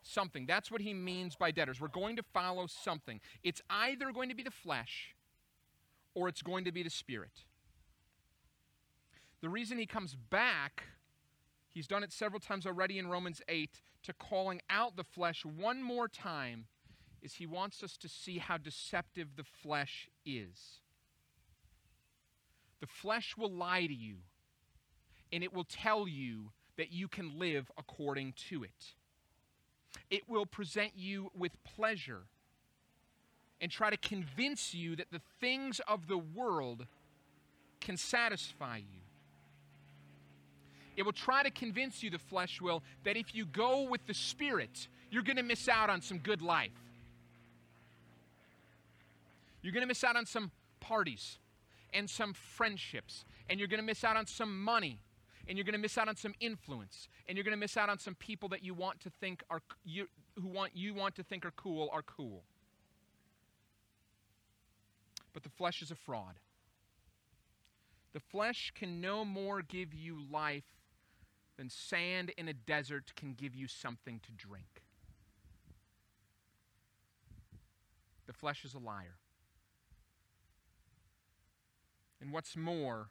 something. 0.03 0.47
That's 0.47 0.71
what 0.71 0.81
he 0.81 0.95
means 0.95 1.37
by 1.37 1.51
debtors. 1.51 1.81
We're 1.81 1.89
going 1.89 2.17
to 2.17 2.23
follow 2.23 2.67
something. 2.67 3.21
It's 3.43 3.61
either 3.69 4.13
going 4.13 4.29
to 4.29 4.35
be 4.35 4.43
the 4.43 4.51
flesh 4.51 5.16
or 6.17 6.29
it's 6.29 6.41
going 6.41 6.65
to 6.65 6.73
be 6.73 6.83
the 6.83 6.91
Spirit. 6.91 7.45
The 9.43 9.51
reason 9.51 9.77
he 9.77 9.85
comes 9.85 10.17
back, 10.17 10.85
he's 11.69 11.87
done 11.87 12.03
it 12.03 12.11
several 12.11 12.41
times 12.41 12.67
already 12.67 12.99
in 12.99 13.07
Romans 13.07 13.43
8, 13.49 13.83
to 14.05 14.15
calling 14.15 14.63
out 14.71 14.97
the 14.97 15.05
flesh 15.05 15.45
one 15.45 15.83
more 15.83 16.09
time, 16.09 16.69
is 17.21 17.35
he 17.35 17.47
wants 17.47 17.83
us 17.83 17.99
to 17.99 18.09
see 18.09 18.39
how 18.39 18.57
deceptive 18.57 19.37
the 19.37 19.45
flesh 19.45 20.09
is. 20.25 20.81
The 22.81 22.87
flesh 22.87 23.37
will 23.37 23.53
lie 23.53 23.87
to 23.87 23.95
you, 23.95 24.17
and 25.31 25.45
it 25.45 25.53
will 25.53 25.65
tell 25.65 26.09
you 26.09 26.51
that 26.79 26.93
you 26.93 27.09
can 27.09 27.39
live 27.39 27.71
according 27.77 28.33
to 28.49 28.65
it. 28.65 28.95
It 30.09 30.27
will 30.29 30.47
present 30.47 30.93
you 30.95 31.31
with 31.37 31.63
pleasure 31.63 32.23
and 33.61 33.71
try 33.71 33.91
to 33.91 33.97
convince 33.97 34.75
you 34.75 34.97
that 34.97 35.11
the 35.11 35.21
things 35.41 35.81
of 35.89 36.09
the 36.09 36.19
world 36.19 36.87
can 37.81 37.97
satisfy 37.97 38.79
you. 38.79 39.01
It 40.97 41.05
will 41.05 41.13
try 41.13 41.43
to 41.43 41.51
convince 41.51 42.03
you, 42.03 42.11
the 42.11 42.19
flesh 42.19 42.61
will, 42.61 42.83
that 43.05 43.17
if 43.17 43.35
you 43.35 43.45
go 43.45 43.83
with 43.83 44.07
the 44.07 44.15
Spirit, 44.15 44.89
you're 45.11 45.23
going 45.23 45.37
to 45.37 45.43
miss 45.43 45.69
out 45.69 45.91
on 45.91 46.01
some 46.01 46.19
good 46.19 46.43
life. 46.43 46.71
You're 49.63 49.73
going 49.73 49.83
to 49.83 49.89
miss 49.89 50.05
out 50.05 50.17
on 50.17 50.27
some 50.27 50.51
parties 50.81 51.39
and 51.93 52.09
some 52.09 52.33
friendships, 52.33 53.25
and 53.49 53.59
you're 53.59 53.69
going 53.69 53.81
to 53.81 53.87
miss 53.87 54.05
out 54.05 54.17
on 54.17 54.27
some 54.27 54.63
money, 54.63 55.01
and 55.49 55.59
you're 55.59 55.65
going 55.65 55.75
to 55.75 55.79
miss 55.79 55.99
out 55.99 56.09
on 56.09 56.17
some 56.17 56.35
influence, 56.41 57.09
and 57.29 57.37
you're 57.37 57.45
going 57.45 57.57
to 57.57 57.61
miss 57.61 57.77
out 57.77 57.89
on 57.89 57.99
some 57.99 58.15
people 58.15 58.49
that 58.51 58.63
you 58.65 58.75
want 58.75 59.01
to 59.01 59.11
think 59.21 59.43
are 59.51 59.61
you, 59.85 60.07
who 60.41 60.49
want 60.49 60.73
you 60.75 60.95
want 60.95 61.15
to 61.17 61.23
think 61.23 61.45
are 61.45 61.53
cool 61.53 61.89
are 61.93 62.03
cool 62.03 62.43
but 65.37 65.43
the 65.43 65.51
flesh 65.51 65.83
is 65.83 65.91
a 65.91 65.95
fraud. 65.95 66.41
The 68.15 68.21
flesh 68.21 68.73
can 68.75 69.03
no 69.03 69.23
more 69.23 69.61
give 69.61 69.93
you 69.93 70.17
life 70.33 70.65
than 71.59 71.69
sand 71.69 72.33
in 72.39 72.49
a 72.49 72.55
desert 72.55 73.13
can 73.15 73.35
give 73.35 73.55
you 73.55 73.69
something 73.69 74.19
to 74.21 74.33
drink. 74.33 74.81
The 78.27 78.33
flesh 78.33 78.65
is 78.65 78.73
a 78.73 78.79
liar. 78.79 79.19
And 82.23 82.33
what's 82.33 82.57
more, 82.57 83.09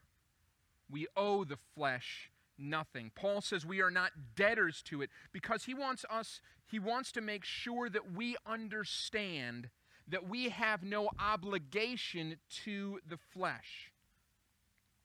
we 0.90 1.06
owe 1.16 1.44
the 1.44 1.60
flesh 1.76 2.32
nothing. 2.58 3.12
Paul 3.14 3.42
says 3.42 3.68
we 3.68 3.84
are 3.84 3.92
not 3.92 4.14
debtors 4.36 4.82
to 4.86 5.04
it 5.04 5.12
because 5.32 5.66
he 5.66 5.76
wants 5.76 6.04
us 6.10 6.42
he 6.66 6.80
wants 6.80 7.12
to 7.12 7.22
make 7.22 7.46
sure 7.46 7.88
that 7.88 8.16
we 8.16 8.36
understand 8.48 9.70
that 10.08 10.28
we 10.28 10.50
have 10.50 10.84
no 10.84 11.10
obligation 11.20 12.38
to 12.64 13.00
the 13.08 13.18
flesh. 13.18 13.92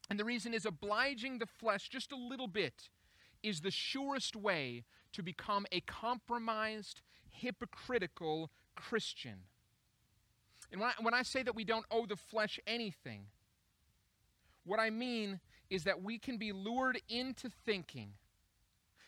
And 0.08 0.18
the 0.18 0.24
reason 0.24 0.52
is 0.52 0.66
obliging 0.66 1.38
the 1.38 1.46
flesh 1.46 1.88
just 1.88 2.12
a 2.12 2.16
little 2.16 2.48
bit 2.48 2.90
is 3.42 3.60
the 3.60 3.70
surest 3.70 4.36
way 4.36 4.84
to 5.12 5.22
become 5.22 5.66
a 5.72 5.80
compromised, 5.80 7.00
hypocritical 7.30 8.50
Christian. 8.74 9.44
And 10.70 10.80
when 10.80 10.90
I, 10.90 11.02
when 11.02 11.14
I 11.14 11.22
say 11.22 11.42
that 11.42 11.54
we 11.54 11.64
don't 11.64 11.86
owe 11.90 12.06
the 12.06 12.16
flesh 12.16 12.60
anything, 12.66 13.26
what 14.64 14.78
I 14.78 14.90
mean 14.90 15.40
is 15.68 15.84
that 15.84 16.02
we 16.02 16.18
can 16.18 16.36
be 16.36 16.52
lured 16.52 17.00
into 17.08 17.48
thinking 17.48 18.12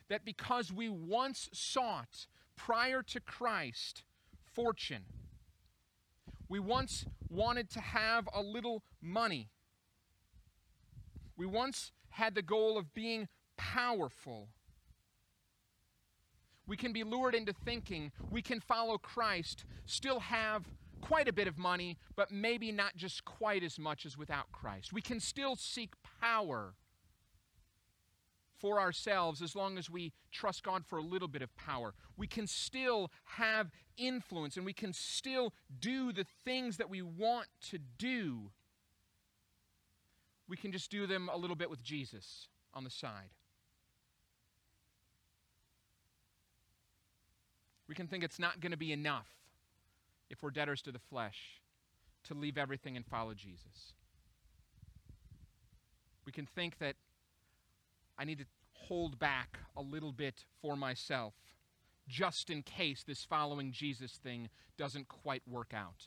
that 0.09 0.25
because 0.25 0.73
we 0.73 0.89
once 0.89 1.49
sought, 1.53 2.27
prior 2.57 3.03
to 3.03 3.21
Christ, 3.21 4.03
fortune, 4.53 5.05
we 6.53 6.61
once 6.61 7.07
wanted 7.31 7.71
to 7.71 7.81
have 7.81 8.29
a 8.35 8.43
little 8.43 8.83
money. 9.01 9.49
We 11.35 11.47
once 11.47 11.93
had 12.11 12.35
the 12.35 12.43
goal 12.43 12.77
of 12.77 12.93
being 12.93 13.27
powerful. 13.57 14.49
We 16.67 16.77
can 16.77 16.93
be 16.93 17.05
lured 17.05 17.35
into 17.35 17.55
thinking 17.55 18.13
we 18.31 18.43
can 18.43 18.61
follow 18.61 18.99
Christ, 18.99 19.65
still 19.87 20.21
have 20.21 20.67
quite 21.01 21.27
a 21.27 21.33
bit 21.33 21.49
of 21.49 21.57
money, 21.57 21.97
but 22.17 22.31
maybe 22.31 22.71
not 22.71 22.97
just 22.97 23.25
quite 23.25 23.63
as 23.63 23.79
much 23.79 24.05
as 24.05 24.19
without 24.19 24.53
Christ. 24.53 24.93
We 24.93 25.01
can 25.01 25.21
still 25.21 25.57
seek 25.57 25.95
power 26.21 26.75
for 28.63 28.81
ourselves 28.81 29.43
as 29.43 29.57
long 29.57 29.77
as 29.77 29.91
we 29.91 30.13
trust 30.31 30.63
God 30.63 30.87
for 30.87 30.97
a 30.97 31.03
little 31.03 31.27
bit 31.27 31.43
of 31.43 31.55
power. 31.57 31.93
We 32.17 32.29
can 32.29 32.47
still 32.47 33.11
have 33.25 33.73
influence 33.99 34.57
and 34.57 34.65
we 34.65 34.73
can 34.73 34.93
still 34.93 35.53
do 35.81 36.13
the 36.13 36.25
things 36.45 36.77
that 36.77 36.89
we 36.89 37.03
want 37.03 37.49
to 37.71 37.79
do. 37.99 38.53
We 40.49 40.57
can 40.57 40.71
just 40.71 40.93
do 40.93 41.09
them 41.09 41.29
a 41.31 41.37
little 41.37 41.57
bit 41.57 41.71
with 41.71 41.83
Jesus 41.83 42.47
on 42.73 42.85
the 42.85 42.91
side. 42.91 43.31
We 47.89 47.97
can 47.97 48.07
think 48.07 48.23
it's 48.23 48.39
not 48.39 48.61
going 48.61 48.73
to 48.73 48.79
be 48.79 48.93
enough 48.93 49.27
if 50.31 50.41
we're 50.41 50.51
debtors 50.51 50.83
to 50.83 50.93
the 50.93 51.01
flesh 51.01 51.61
to 52.25 52.35
leave 52.35 52.57
everything 52.57 52.97
and 52.97 53.05
follow 53.05 53.35
Jesus. 53.35 53.95
We 56.25 56.31
can 56.31 56.47
think 56.47 56.79
that 56.79 56.95
I 58.23 58.25
need 58.25 58.39
to 58.39 58.47
hold 58.75 59.19
back 59.19 59.59
a 59.77 59.83
little 59.83 60.13
bit 60.13 60.45
for 60.61 60.77
myself 60.77 61.35
just 62.07 62.51
in 62.51 62.63
case 62.63 63.03
this 63.03 63.25
following 63.25 63.73
Jesus 63.73 64.13
thing 64.13 64.49
doesn't 64.79 65.09
quite 65.09 65.43
work 65.45 65.73
out. 65.75 66.07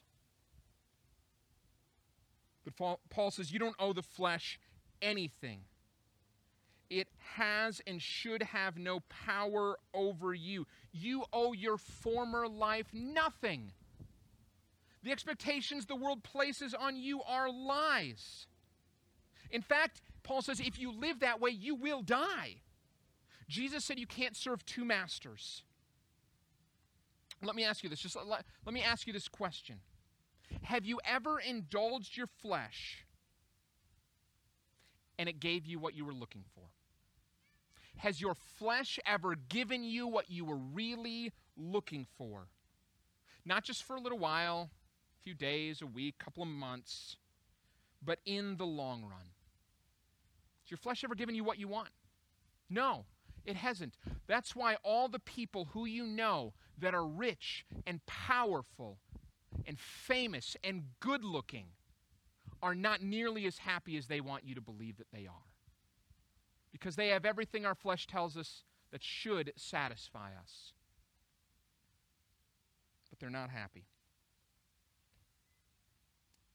But 2.64 3.00
Paul 3.10 3.32
says 3.32 3.52
you 3.52 3.60
don't 3.60 3.76
owe 3.80 3.92
the 3.92 4.02
flesh 4.02 4.62
anything. 5.02 5.64
It 6.90 7.10
has 7.34 7.82
and 7.86 8.02
should 8.02 8.44
have 8.44 8.78
no 8.78 9.02
power 9.10 9.78
over 9.94 10.34
you. 10.34 10.68
You 10.94 11.26
owe 11.34 11.52
your 11.52 11.78
former 11.78 12.48
life 12.48 12.88
nothing. 12.94 13.74
The 15.04 15.12
expectations 15.12 15.86
the 15.86 15.98
world 15.98 16.24
places 16.24 16.74
on 16.74 16.96
you 16.96 17.22
are 17.24 17.52
lies. 17.52 18.48
In 19.52 19.62
fact, 19.62 20.02
Paul 20.26 20.42
says 20.42 20.60
if 20.60 20.80
you 20.80 20.92
live 20.92 21.20
that 21.20 21.40
way, 21.40 21.52
you 21.52 21.76
will 21.76 22.02
die. 22.02 22.56
Jesus 23.48 23.86
said 23.86 24.00
you 24.00 24.08
can't 24.08 24.36
serve 24.36 24.66
two 24.66 24.84
masters. 24.84 25.64
Let 27.44 27.56
me 27.56 27.64
ask 27.64 27.84
you 27.84 27.90
this. 27.90 28.00
Just 28.00 28.16
let, 28.16 28.44
let 28.66 28.74
me 28.74 28.82
ask 28.82 29.06
you 29.06 29.14
this 29.14 29.28
question. 29.28 29.78
Have 30.64 30.84
you 30.84 31.00
ever 31.06 31.40
indulged 31.40 32.18
your 32.18 32.28
flesh 32.42 33.06
and 35.20 35.30
it 35.30 35.40
gave 35.40 35.68
you 35.68 35.78
what 35.78 35.94
you 35.94 36.06
were 36.06 36.14
looking 36.14 36.44
for? 36.56 36.64
Has 37.98 38.20
your 38.20 38.34
flesh 38.34 39.00
ever 39.06 39.36
given 39.36 39.84
you 39.84 40.08
what 40.08 40.30
you 40.30 40.44
were 40.44 40.58
really 40.58 41.34
looking 41.56 42.08
for? 42.18 42.48
Not 43.46 43.64
just 43.64 43.84
for 43.84 43.96
a 43.96 44.02
little 44.02 44.18
while, 44.18 44.72
a 45.20 45.24
few 45.24 45.36
days, 45.36 45.84
a 45.84 45.86
week, 45.86 46.16
a 46.20 46.24
couple 46.24 46.42
of 46.42 46.50
months, 46.50 47.16
but 48.04 48.20
in 48.26 48.58
the 48.58 48.66
long 48.66 49.04
run. 49.04 49.35
Has 50.66 50.72
your 50.72 50.78
flesh 50.80 51.04
ever 51.04 51.14
given 51.14 51.36
you 51.36 51.44
what 51.44 51.60
you 51.60 51.68
want? 51.68 51.90
No, 52.72 53.06
it 53.46 53.56
hasn't. 53.56 54.00
That's 54.26 54.56
why 54.56 54.78
all 54.84 55.08
the 55.08 55.20
people 55.20 55.70
who 55.74 55.86
you 55.86 56.06
know 56.08 56.54
that 56.80 56.96
are 56.96 57.06
rich 57.06 57.68
and 57.86 58.04
powerful 58.08 58.98
and 59.68 59.80
famous 59.80 60.58
and 60.64 60.86
good 61.00 61.24
looking 61.24 61.68
are 62.64 62.74
not 62.74 63.04
nearly 63.04 63.46
as 63.46 63.60
happy 63.60 63.96
as 63.96 64.08
they 64.08 64.20
want 64.20 64.44
you 64.44 64.56
to 64.56 64.62
believe 64.62 64.98
that 64.98 65.12
they 65.14 65.28
are. 65.28 65.54
Because 66.72 66.96
they 66.96 67.10
have 67.10 67.26
everything 67.26 67.64
our 67.64 67.76
flesh 67.76 68.08
tells 68.08 68.36
us 68.36 68.64
that 68.92 69.04
should 69.04 69.54
satisfy 69.56 70.32
us. 70.42 70.74
But 73.12 73.20
they're 73.20 73.30
not 73.30 73.52
happy. 73.52 73.86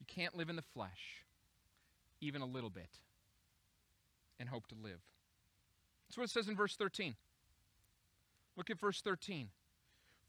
You 0.00 0.07
can't 0.09 0.35
live 0.35 0.50
in 0.50 0.57
the 0.57 0.62
flesh, 0.62 1.25
even 2.21 2.43
a 2.43 2.47
little 2.47 2.71
bit, 2.71 2.90
and 4.41 4.49
hope 4.49 4.67
to 4.69 4.75
live. 4.83 5.01
That's 6.09 6.19
what 6.19 6.25
it 6.25 6.31
says 6.31 6.49
in 6.49 6.57
verse 6.57 6.75
13. 6.75 7.15
Look 8.57 8.71
at 8.71 8.81
verse 8.81 9.01
13. 9.01 9.51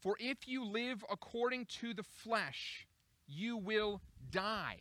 For 0.00 0.16
if 0.20 0.46
you 0.46 0.64
live 0.64 1.04
according 1.10 1.66
to 1.80 1.94
the 1.94 2.04
flesh, 2.04 2.86
you 3.26 3.56
will 3.56 4.00
die. 4.30 4.78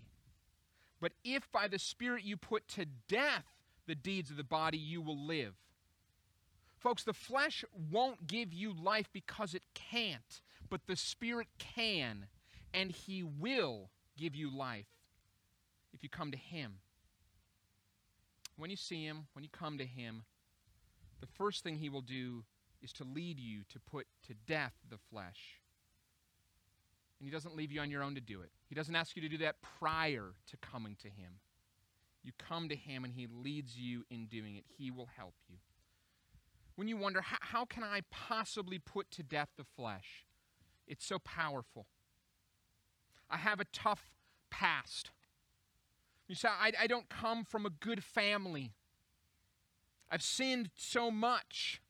But 0.99 1.13
if 1.23 1.51
by 1.51 1.67
the 1.67 1.79
Spirit 1.79 2.23
you 2.23 2.37
put 2.37 2.67
to 2.69 2.85
death 3.07 3.45
the 3.87 3.95
deeds 3.95 4.29
of 4.29 4.37
the 4.37 4.43
body, 4.43 4.77
you 4.77 5.01
will 5.01 5.25
live. 5.25 5.55
Folks, 6.77 7.03
the 7.03 7.13
flesh 7.13 7.63
won't 7.91 8.27
give 8.27 8.53
you 8.53 8.73
life 8.73 9.09
because 9.13 9.53
it 9.53 9.63
can't, 9.73 10.41
but 10.69 10.81
the 10.87 10.95
Spirit 10.95 11.47
can, 11.57 12.27
and 12.73 12.91
He 12.91 13.23
will 13.23 13.89
give 14.17 14.35
you 14.35 14.55
life 14.55 14.87
if 15.93 16.03
you 16.03 16.09
come 16.09 16.31
to 16.31 16.37
Him. 16.37 16.75
When 18.61 18.69
you 18.69 18.77
see 18.77 19.03
Him, 19.03 19.25
when 19.33 19.41
you 19.41 19.49
come 19.51 19.79
to 19.79 19.85
Him, 19.87 20.23
the 21.19 21.25
first 21.25 21.63
thing 21.63 21.77
He 21.77 21.89
will 21.89 22.03
do 22.03 22.43
is 22.79 22.93
to 22.93 23.03
lead 23.03 23.39
you 23.39 23.61
to 23.69 23.79
put 23.79 24.05
to 24.27 24.35
death 24.45 24.73
the 24.87 24.99
flesh. 25.09 25.59
And 27.19 27.27
He 27.27 27.31
doesn't 27.31 27.55
leave 27.55 27.71
you 27.71 27.81
on 27.81 27.89
your 27.89 28.03
own 28.03 28.13
to 28.13 28.21
do 28.21 28.41
it. 28.41 28.51
He 28.69 28.75
doesn't 28.75 28.95
ask 28.95 29.15
you 29.15 29.21
to 29.23 29.29
do 29.29 29.39
that 29.39 29.55
prior 29.79 30.35
to 30.51 30.57
coming 30.57 30.95
to 31.01 31.07
Him. 31.07 31.39
You 32.23 32.33
come 32.37 32.69
to 32.69 32.75
Him 32.75 33.03
and 33.03 33.11
He 33.11 33.25
leads 33.25 33.79
you 33.79 34.05
in 34.11 34.27
doing 34.27 34.57
it. 34.57 34.65
He 34.77 34.91
will 34.91 35.09
help 35.17 35.33
you. 35.49 35.55
When 36.75 36.87
you 36.87 36.97
wonder, 36.97 37.21
how, 37.23 37.65
can 37.65 37.83
I 37.83 38.01
possibly 38.11 38.77
put 38.77 39.09
to 39.09 39.23
death 39.23 39.49
the 39.57 39.65
flesh? 39.75 40.27
It's 40.87 41.03
so 41.03 41.17
powerful. 41.17 41.87
I 43.27 43.37
have 43.37 43.59
a 43.59 43.65
tough 43.73 44.11
past. 44.51 45.09
You 46.31 46.35
say, 46.35 46.47
I, 46.47 46.71
I 46.79 46.87
don't 46.87 47.09
come 47.09 47.43
from 47.43 47.65
a 47.65 47.69
good 47.69 48.05
family. 48.05 48.71
I've 50.09 50.23
sinned 50.23 50.69
so 50.77 51.11
much. 51.11 51.81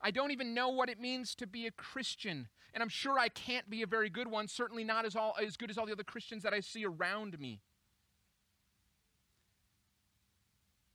I 0.00 0.10
don't 0.10 0.30
even 0.30 0.54
know 0.54 0.70
what 0.70 0.88
it 0.88 0.98
means 0.98 1.34
to 1.34 1.46
be 1.46 1.66
a 1.66 1.70
Christian. 1.70 2.48
And 2.72 2.82
I'm 2.82 2.88
sure 2.88 3.18
I 3.18 3.28
can't 3.28 3.68
be 3.68 3.82
a 3.82 3.86
very 3.86 4.08
good 4.08 4.28
one, 4.28 4.48
certainly 4.48 4.82
not 4.82 5.04
as, 5.04 5.14
all, 5.14 5.34
as 5.38 5.58
good 5.58 5.68
as 5.68 5.76
all 5.76 5.84
the 5.84 5.92
other 5.92 6.02
Christians 6.02 6.42
that 6.42 6.54
I 6.54 6.60
see 6.60 6.86
around 6.86 7.38
me. 7.38 7.60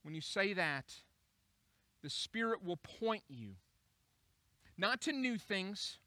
When 0.02 0.12
you 0.12 0.20
say 0.20 0.54
that, 0.54 0.92
the 2.02 2.10
Spirit 2.10 2.64
will 2.64 2.78
point 2.78 3.22
you 3.28 3.50
not 4.76 5.00
to 5.02 5.12
new 5.12 5.38
things, 5.38 5.98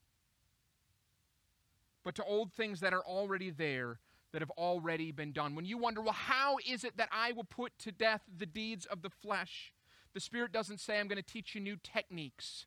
but 2.04 2.16
to 2.16 2.24
old 2.26 2.52
things 2.52 2.82
that 2.82 2.92
are 2.92 3.06
already 3.06 3.50
there, 3.50 4.00
that 4.32 4.42
have 4.42 4.52
already 4.52 5.12
been 5.12 5.32
done. 5.32 5.56
When 5.56 5.66
you 5.66 5.78
wonder, 5.78 6.02
well, 6.02 6.14
how 6.14 6.58
is 6.66 6.84
it 6.84 6.98
that 6.98 7.10
I 7.12 7.32
will 7.34 7.44
put 7.44 7.78
to 7.80 7.92
death 7.92 8.22
the 8.38 8.46
deeds 8.46 8.86
of 8.86 9.02
the 9.02 9.10
flesh? 9.10 9.74
The 10.14 10.20
Spirit 10.20 10.52
doesn't 10.52 10.80
say, 10.80 11.00
I'm 11.00 11.08
going 11.08 11.22
to 11.22 11.24
teach 11.24 11.56
you 11.56 11.62
new 11.62 11.78
techniques. 11.82 12.66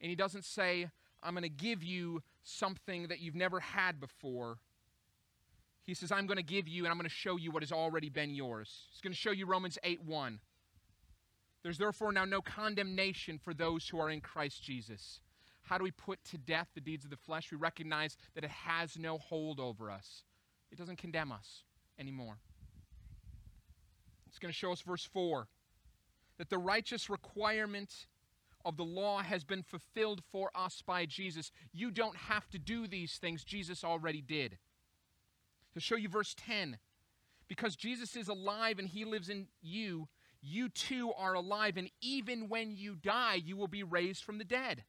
And 0.00 0.10
He 0.10 0.16
doesn't 0.16 0.44
say, 0.44 0.88
I'm 1.22 1.34
going 1.34 1.42
to 1.42 1.48
give 1.48 1.82
you 1.82 2.22
something 2.42 3.08
that 3.08 3.20
you've 3.20 3.34
never 3.34 3.60
had 3.60 4.00
before. 4.00 4.58
He 5.84 5.94
says, 5.94 6.12
I'm 6.12 6.26
going 6.26 6.36
to 6.36 6.42
give 6.42 6.68
you 6.68 6.84
and 6.84 6.92
I'm 6.92 6.96
going 6.96 7.08
to 7.08 7.14
show 7.14 7.36
you 7.36 7.50
what 7.50 7.62
has 7.62 7.72
already 7.72 8.10
been 8.10 8.34
yours. 8.34 8.86
He's 8.90 9.00
going 9.00 9.12
to 9.12 9.18
show 9.18 9.32
you 9.32 9.46
Romans 9.46 9.78
8 9.82 10.04
1. 10.04 10.40
There's 11.62 11.78
therefore 11.78 12.12
now 12.12 12.24
no 12.24 12.40
condemnation 12.40 13.38
for 13.38 13.52
those 13.52 13.88
who 13.88 13.98
are 13.98 14.08
in 14.10 14.20
Christ 14.20 14.62
Jesus. 14.62 15.20
How 15.62 15.78
do 15.78 15.84
we 15.84 15.90
put 15.90 16.22
to 16.24 16.38
death 16.38 16.68
the 16.74 16.80
deeds 16.80 17.04
of 17.04 17.10
the 17.10 17.16
flesh? 17.16 17.50
We 17.50 17.58
recognize 17.58 18.16
that 18.34 18.44
it 18.44 18.50
has 18.50 18.98
no 18.98 19.18
hold 19.18 19.60
over 19.60 19.90
us, 19.90 20.24
it 20.70 20.78
doesn't 20.78 20.98
condemn 20.98 21.32
us 21.32 21.64
anymore. 21.98 22.38
It's 24.28 24.38
going 24.38 24.52
to 24.52 24.56
show 24.58 24.72
us 24.72 24.80
verse 24.80 25.04
4 25.04 25.48
that 26.38 26.48
the 26.48 26.58
righteous 26.58 27.10
requirement 27.10 28.06
of 28.64 28.76
the 28.76 28.84
law 28.84 29.20
has 29.20 29.44
been 29.44 29.62
fulfilled 29.62 30.22
for 30.30 30.50
us 30.54 30.82
by 30.86 31.04
Jesus. 31.06 31.50
You 31.72 31.90
don't 31.90 32.16
have 32.16 32.48
to 32.50 32.58
do 32.58 32.86
these 32.86 33.16
things, 33.16 33.44
Jesus 33.44 33.84
already 33.84 34.20
did. 34.20 34.58
To 35.74 35.80
show 35.80 35.96
you 35.96 36.08
verse 36.08 36.34
10, 36.38 36.78
because 37.48 37.76
Jesus 37.76 38.16
is 38.16 38.28
alive 38.28 38.78
and 38.78 38.88
he 38.88 39.04
lives 39.04 39.28
in 39.28 39.48
you, 39.60 40.08
you 40.42 40.68
too 40.68 41.12
are 41.16 41.34
alive, 41.34 41.76
and 41.76 41.90
even 42.00 42.48
when 42.48 42.76
you 42.76 42.96
die, 42.96 43.34
you 43.34 43.56
will 43.56 43.68
be 43.68 43.82
raised 43.82 44.24
from 44.24 44.38
the 44.38 44.44
dead. 44.44 44.84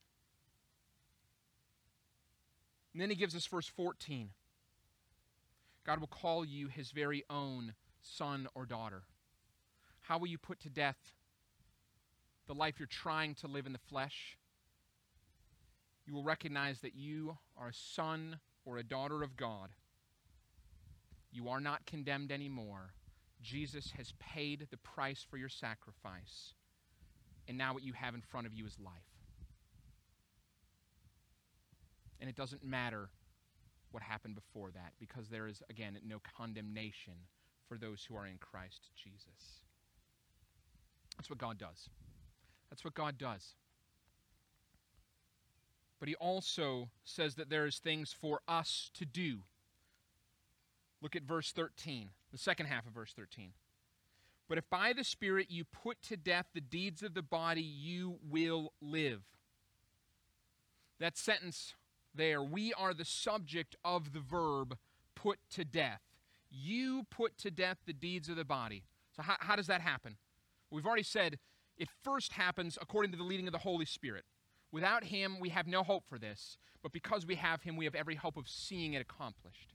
And 2.94 3.02
then 3.02 3.10
he 3.10 3.16
gives 3.16 3.36
us 3.36 3.46
verse 3.46 3.68
14 3.68 4.30
God 5.86 6.00
will 6.00 6.08
call 6.08 6.46
you 6.46 6.68
his 6.68 6.92
very 6.92 7.24
own 7.30 7.74
son 8.02 8.48
or 8.56 8.66
daughter. 8.66 9.04
How 10.02 10.18
will 10.18 10.28
you 10.28 10.38
put 10.38 10.60
to 10.62 10.70
death 10.70 11.12
the 12.52 12.60
life 12.60 12.76
you're 12.80 12.88
trying 12.88 13.34
to 13.36 13.48
live 13.48 13.66
in 13.66 13.72
the 13.72 13.80
flesh, 13.80 14.38
you 16.06 16.14
will 16.14 16.24
recognize 16.24 16.82
that 16.82 16.96
you 16.96 17.38
are 17.58 17.70
a 17.70 17.74
son 17.74 18.40
or 18.66 18.78
a 18.78 18.84
daughter 18.84 19.24
of 19.24 19.38
God. 19.38 19.70
You 21.32 21.48
are 21.48 21.62
not 21.62 21.86
condemned 21.86 22.30
anymore. 22.30 22.94
Jesus 23.42 23.94
has 23.98 24.14
paid 24.20 24.68
the 24.70 24.78
price 24.78 25.26
for 25.30 25.38
your 25.38 25.48
sacrifice. 25.48 26.54
And 27.48 27.58
now 27.58 27.74
what 27.74 27.84
you 27.84 27.94
have 27.94 28.16
in 28.16 28.22
front 28.22 28.48
of 28.48 28.54
you 28.54 28.66
is 28.66 28.78
life. 28.84 28.94
And 32.20 32.30
it 32.30 32.36
doesn't 32.36 32.66
matter 32.66 33.10
what 33.92 34.04
happened 34.04 34.36
before 34.36 34.72
that 34.72 34.94
because 35.00 35.30
there 35.30 35.48
is, 35.48 35.62
again, 35.70 35.98
no 36.08 36.20
condemnation 36.38 37.14
for 37.68 37.78
those 37.78 38.06
who 38.08 38.16
are 38.16 38.28
in 38.28 38.38
Christ 38.38 38.90
Jesus. 38.96 39.64
That's 41.18 41.30
what 41.30 41.40
God 41.40 41.58
does. 41.58 41.90
That's 42.70 42.84
what 42.84 42.94
God 42.94 43.18
does. 43.18 43.56
But 46.00 46.10
he 46.10 46.16
also 46.16 46.90
says 47.04 47.36
that 47.36 47.50
there 47.50 47.66
is 47.66 47.78
things 47.78 48.12
for 48.12 48.42
us 48.48 48.90
to 48.96 49.06
do. 49.06 49.40
Look 51.02 51.16
at 51.16 51.24
verse 51.24 51.52
13, 51.52 52.10
the 52.32 52.38
second 52.38 52.66
half 52.68 52.88
of 52.88 52.94
verse 52.94 53.14
13. 53.16 53.52
But 54.50 54.58
if 54.58 54.70
by 54.70 54.94
the 54.94 55.04
Spirit 55.04 55.48
you 55.50 55.64
put 55.64 56.02
to 56.04 56.18
death 56.18 56.48
the 56.54 56.62
deeds 56.62 57.04
of 57.04 57.14
the 57.14 57.22
body, 57.22 57.62
you 57.62 58.18
will 58.30 58.74
live. 58.82 59.22
That 61.00 61.18
sentence 61.18 61.74
there, 62.14 62.42
we 62.44 62.74
are 62.74 62.94
the 62.94 63.06
subject 63.06 63.76
of 63.84 64.14
the 64.14 64.20
verb 64.20 64.78
put 65.16 65.40
to 65.52 65.66
death. 65.66 66.02
You 66.50 67.06
put 67.10 67.38
to 67.40 67.52
death 67.52 67.78
the 67.86 67.94
deeds 67.94 68.30
of 68.30 68.36
the 68.36 68.46
body. 68.46 68.84
So, 69.16 69.22
how, 69.22 69.36
how 69.40 69.56
does 69.56 69.68
that 69.68 69.82
happen? 69.82 70.18
We've 70.70 70.86
already 70.86 71.04
said 71.04 71.38
it 71.78 71.90
first 72.04 72.34
happens 72.34 72.78
according 72.82 73.12
to 73.12 73.18
the 73.18 73.24
leading 73.24 73.48
of 73.48 73.54
the 73.54 73.60
Holy 73.60 73.86
Spirit. 73.86 74.26
Without 74.72 75.06
Him, 75.06 75.40
we 75.40 75.50
have 75.50 75.68
no 75.68 75.84
hope 75.84 76.04
for 76.08 76.18
this, 76.18 76.58
but 76.82 76.92
because 76.92 77.26
we 77.26 77.36
have 77.36 77.64
Him, 77.64 77.76
we 77.76 77.86
have 77.86 77.96
every 77.96 78.16
hope 78.16 78.38
of 78.38 78.48
seeing 78.48 78.94
it 78.94 79.02
accomplished. 79.02 79.74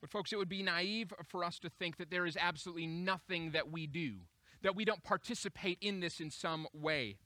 But, 0.00 0.10
folks, 0.10 0.32
it 0.32 0.36
would 0.36 0.50
be 0.50 0.62
naive 0.62 1.14
for 1.26 1.42
us 1.42 1.58
to 1.60 1.70
think 1.70 1.96
that 1.96 2.10
there 2.10 2.26
is 2.26 2.36
absolutely 2.36 2.86
nothing 2.86 3.52
that 3.52 3.70
we 3.70 3.86
do, 3.86 4.16
that 4.62 4.76
we 4.76 4.84
don't 4.84 5.02
participate 5.02 5.78
in 5.80 6.00
this 6.00 6.20
in 6.20 6.30
some 6.30 6.66
way. 6.74 7.16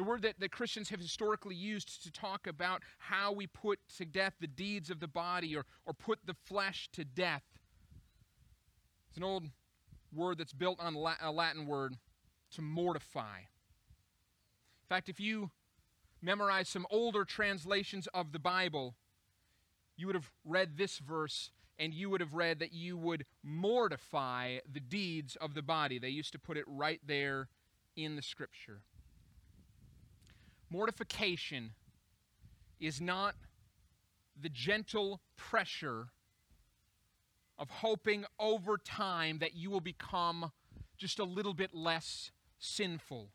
The 0.00 0.04
word 0.04 0.22
that, 0.22 0.40
that 0.40 0.50
Christians 0.50 0.88
have 0.88 1.00
historically 1.00 1.54
used 1.54 2.04
to 2.04 2.10
talk 2.10 2.46
about 2.46 2.80
how 2.96 3.32
we 3.32 3.46
put 3.46 3.78
to 3.98 4.06
death 4.06 4.32
the 4.40 4.46
deeds 4.46 4.88
of 4.88 4.98
the 4.98 5.06
body 5.06 5.54
or, 5.54 5.66
or 5.84 5.92
put 5.92 6.20
the 6.24 6.32
flesh 6.32 6.88
to 6.94 7.04
death. 7.04 7.42
It's 9.10 9.18
an 9.18 9.24
old 9.24 9.50
word 10.10 10.38
that's 10.38 10.54
built 10.54 10.80
on 10.80 10.94
a 10.94 11.30
Latin 11.30 11.66
word 11.66 11.98
to 12.52 12.62
mortify. 12.62 13.40
In 13.40 14.88
fact, 14.88 15.10
if 15.10 15.20
you 15.20 15.50
memorize 16.22 16.70
some 16.70 16.86
older 16.90 17.26
translations 17.26 18.08
of 18.14 18.32
the 18.32 18.38
Bible, 18.38 18.94
you 19.98 20.06
would 20.06 20.16
have 20.16 20.30
read 20.46 20.78
this 20.78 20.96
verse 20.96 21.50
and 21.78 21.92
you 21.92 22.08
would 22.08 22.22
have 22.22 22.32
read 22.32 22.58
that 22.60 22.72
you 22.72 22.96
would 22.96 23.26
mortify 23.42 24.60
the 24.72 24.80
deeds 24.80 25.36
of 25.36 25.52
the 25.52 25.62
body. 25.62 25.98
They 25.98 26.08
used 26.08 26.32
to 26.32 26.38
put 26.38 26.56
it 26.56 26.64
right 26.66 27.02
there 27.06 27.48
in 27.96 28.16
the 28.16 28.22
scripture. 28.22 28.80
Mortification 30.70 31.72
is 32.78 33.00
not 33.00 33.34
the 34.40 34.48
gentle 34.48 35.20
pressure 35.36 36.08
of 37.58 37.68
hoping 37.68 38.24
over 38.38 38.78
time 38.78 39.38
that 39.40 39.54
you 39.54 39.68
will 39.68 39.80
become 39.80 40.52
just 40.96 41.18
a 41.18 41.24
little 41.24 41.54
bit 41.54 41.74
less 41.74 42.30
sinful. 42.58 43.30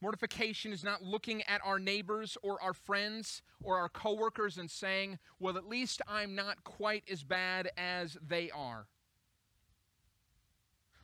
Mortification 0.00 0.72
is 0.72 0.82
not 0.82 1.02
looking 1.02 1.42
at 1.42 1.60
our 1.64 1.78
neighbors 1.78 2.38
or 2.42 2.60
our 2.62 2.72
friends 2.72 3.42
or 3.62 3.76
our 3.76 3.88
coworkers 3.88 4.56
and 4.56 4.70
saying, 4.70 5.18
well, 5.38 5.56
at 5.56 5.68
least 5.68 6.00
I'm 6.08 6.34
not 6.34 6.64
quite 6.64 7.04
as 7.10 7.24
bad 7.24 7.70
as 7.76 8.16
they 8.26 8.50
are 8.50 8.86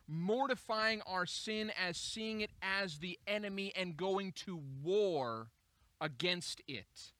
mortifying 0.08 1.02
our 1.06 1.26
sin 1.26 1.70
as 1.78 1.96
seeing 1.98 2.40
it 2.40 2.50
as 2.62 2.98
the 2.98 3.18
enemy 3.26 3.72
and 3.76 3.96
going 3.96 4.32
to 4.32 4.60
war 4.82 5.50
against 6.00 6.62
it, 6.66 7.12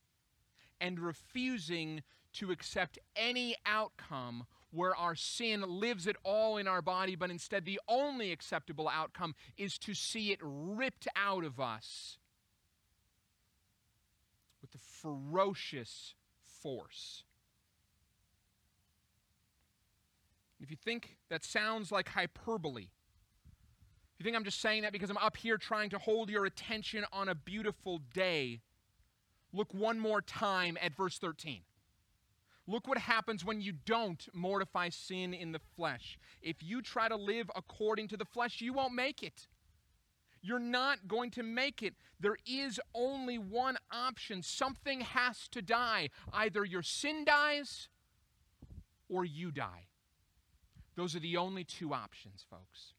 and 0.80 0.98
refusing 0.98 2.02
to 2.32 2.50
accept 2.50 2.98
any 3.14 3.54
outcome 3.66 4.46
where 4.70 4.94
our 4.94 5.14
sin 5.14 5.62
lives 5.62 6.06
it 6.06 6.16
all 6.24 6.56
in 6.56 6.68
our 6.68 6.82
body, 6.82 7.16
but 7.16 7.30
instead 7.30 7.64
the 7.64 7.80
only 7.88 8.32
acceptable 8.32 8.88
outcome 8.88 9.34
is 9.56 9.78
to 9.78 9.94
see 9.94 10.30
it 10.30 10.38
ripped 10.42 11.08
out 11.16 11.44
of 11.44 11.58
us 11.58 12.18
with 14.60 14.70
the 14.72 14.78
ferocious 14.78 16.14
force 16.44 17.24
If 20.60 20.70
you 20.70 20.76
think 20.76 21.16
that 21.30 21.44
sounds 21.44 21.92
like 21.92 22.08
hyperbole, 22.08 22.88
if 24.18 24.18
you 24.18 24.24
think 24.24 24.36
I'm 24.36 24.44
just 24.44 24.60
saying 24.60 24.82
that 24.82 24.92
because 24.92 25.10
I'm 25.10 25.16
up 25.18 25.36
here 25.36 25.56
trying 25.56 25.90
to 25.90 25.98
hold 25.98 26.28
your 26.28 26.44
attention 26.44 27.04
on 27.12 27.28
a 27.28 27.34
beautiful 27.34 28.00
day, 28.12 28.60
look 29.52 29.72
one 29.72 30.00
more 30.00 30.20
time 30.20 30.76
at 30.82 30.96
verse 30.96 31.18
13. 31.18 31.60
Look 32.66 32.86
what 32.86 32.98
happens 32.98 33.44
when 33.44 33.62
you 33.62 33.72
don't 33.72 34.28
mortify 34.34 34.90
sin 34.90 35.32
in 35.32 35.52
the 35.52 35.60
flesh. 35.76 36.18
If 36.42 36.56
you 36.60 36.82
try 36.82 37.08
to 37.08 37.16
live 37.16 37.50
according 37.56 38.08
to 38.08 38.16
the 38.16 38.26
flesh, 38.26 38.60
you 38.60 38.74
won't 38.74 38.92
make 38.92 39.22
it. 39.22 39.46
You're 40.42 40.58
not 40.58 41.08
going 41.08 41.30
to 41.32 41.42
make 41.42 41.82
it. 41.82 41.94
There 42.20 42.36
is 42.46 42.78
only 42.94 43.38
one 43.38 43.78
option. 43.90 44.42
Something 44.42 45.00
has 45.00 45.48
to 45.48 45.62
die. 45.62 46.10
Either 46.32 46.64
your 46.64 46.82
sin 46.82 47.24
dies 47.24 47.88
or 49.08 49.24
you 49.24 49.50
die. 49.50 49.87
Those 50.98 51.14
are 51.14 51.20
the 51.20 51.36
only 51.36 51.62
two 51.62 51.94
options, 51.94 52.44
folks. 52.50 52.92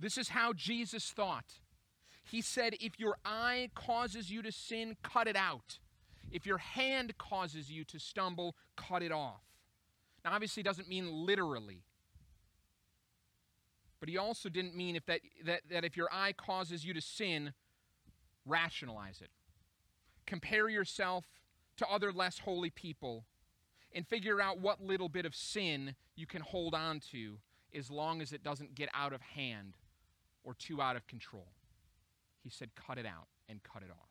This 0.00 0.18
is 0.18 0.30
how 0.30 0.52
Jesus 0.52 1.12
thought. 1.12 1.60
He 2.24 2.40
said, 2.40 2.74
If 2.80 2.98
your 2.98 3.16
eye 3.24 3.70
causes 3.76 4.28
you 4.28 4.42
to 4.42 4.50
sin, 4.50 4.96
cut 5.04 5.28
it 5.28 5.36
out. 5.36 5.78
If 6.32 6.46
your 6.46 6.58
hand 6.58 7.16
causes 7.16 7.70
you 7.70 7.84
to 7.84 8.00
stumble, 8.00 8.56
cut 8.74 9.04
it 9.04 9.12
off. 9.12 9.42
Now, 10.24 10.32
obviously, 10.32 10.62
it 10.62 10.64
doesn't 10.64 10.88
mean 10.88 11.06
literally. 11.08 11.84
But 14.00 14.08
he 14.08 14.18
also 14.18 14.48
didn't 14.48 14.74
mean 14.74 14.96
if 14.96 15.06
that, 15.06 15.20
that, 15.44 15.60
that 15.70 15.84
if 15.84 15.96
your 15.96 16.08
eye 16.10 16.32
causes 16.32 16.84
you 16.84 16.92
to 16.92 17.00
sin, 17.00 17.52
rationalize 18.44 19.20
it. 19.20 19.30
Compare 20.26 20.68
yourself 20.68 21.26
to 21.76 21.86
other 21.86 22.12
less 22.12 22.40
holy 22.40 22.70
people 22.70 23.26
and 23.92 24.06
figure 24.06 24.40
out 24.40 24.60
what 24.60 24.82
little 24.82 25.08
bit 25.08 25.26
of 25.26 25.34
sin 25.34 25.94
you 26.16 26.26
can 26.26 26.42
hold 26.42 26.74
on 26.74 27.00
to 27.12 27.38
as 27.74 27.90
long 27.90 28.20
as 28.20 28.32
it 28.32 28.42
doesn't 28.42 28.74
get 28.74 28.88
out 28.94 29.12
of 29.12 29.20
hand 29.20 29.74
or 30.44 30.54
too 30.54 30.80
out 30.80 30.96
of 30.96 31.06
control. 31.06 31.46
He 32.42 32.50
said, 32.50 32.70
cut 32.74 32.98
it 32.98 33.06
out 33.06 33.26
and 33.48 33.62
cut 33.62 33.82
it 33.82 33.90
off. 33.90 34.08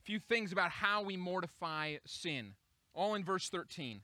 A 0.00 0.02
few 0.02 0.18
things 0.18 0.52
about 0.52 0.70
how 0.70 1.02
we 1.02 1.16
mortify 1.16 1.96
sin, 2.06 2.54
all 2.94 3.14
in 3.14 3.24
verse 3.24 3.48
13. 3.48 4.00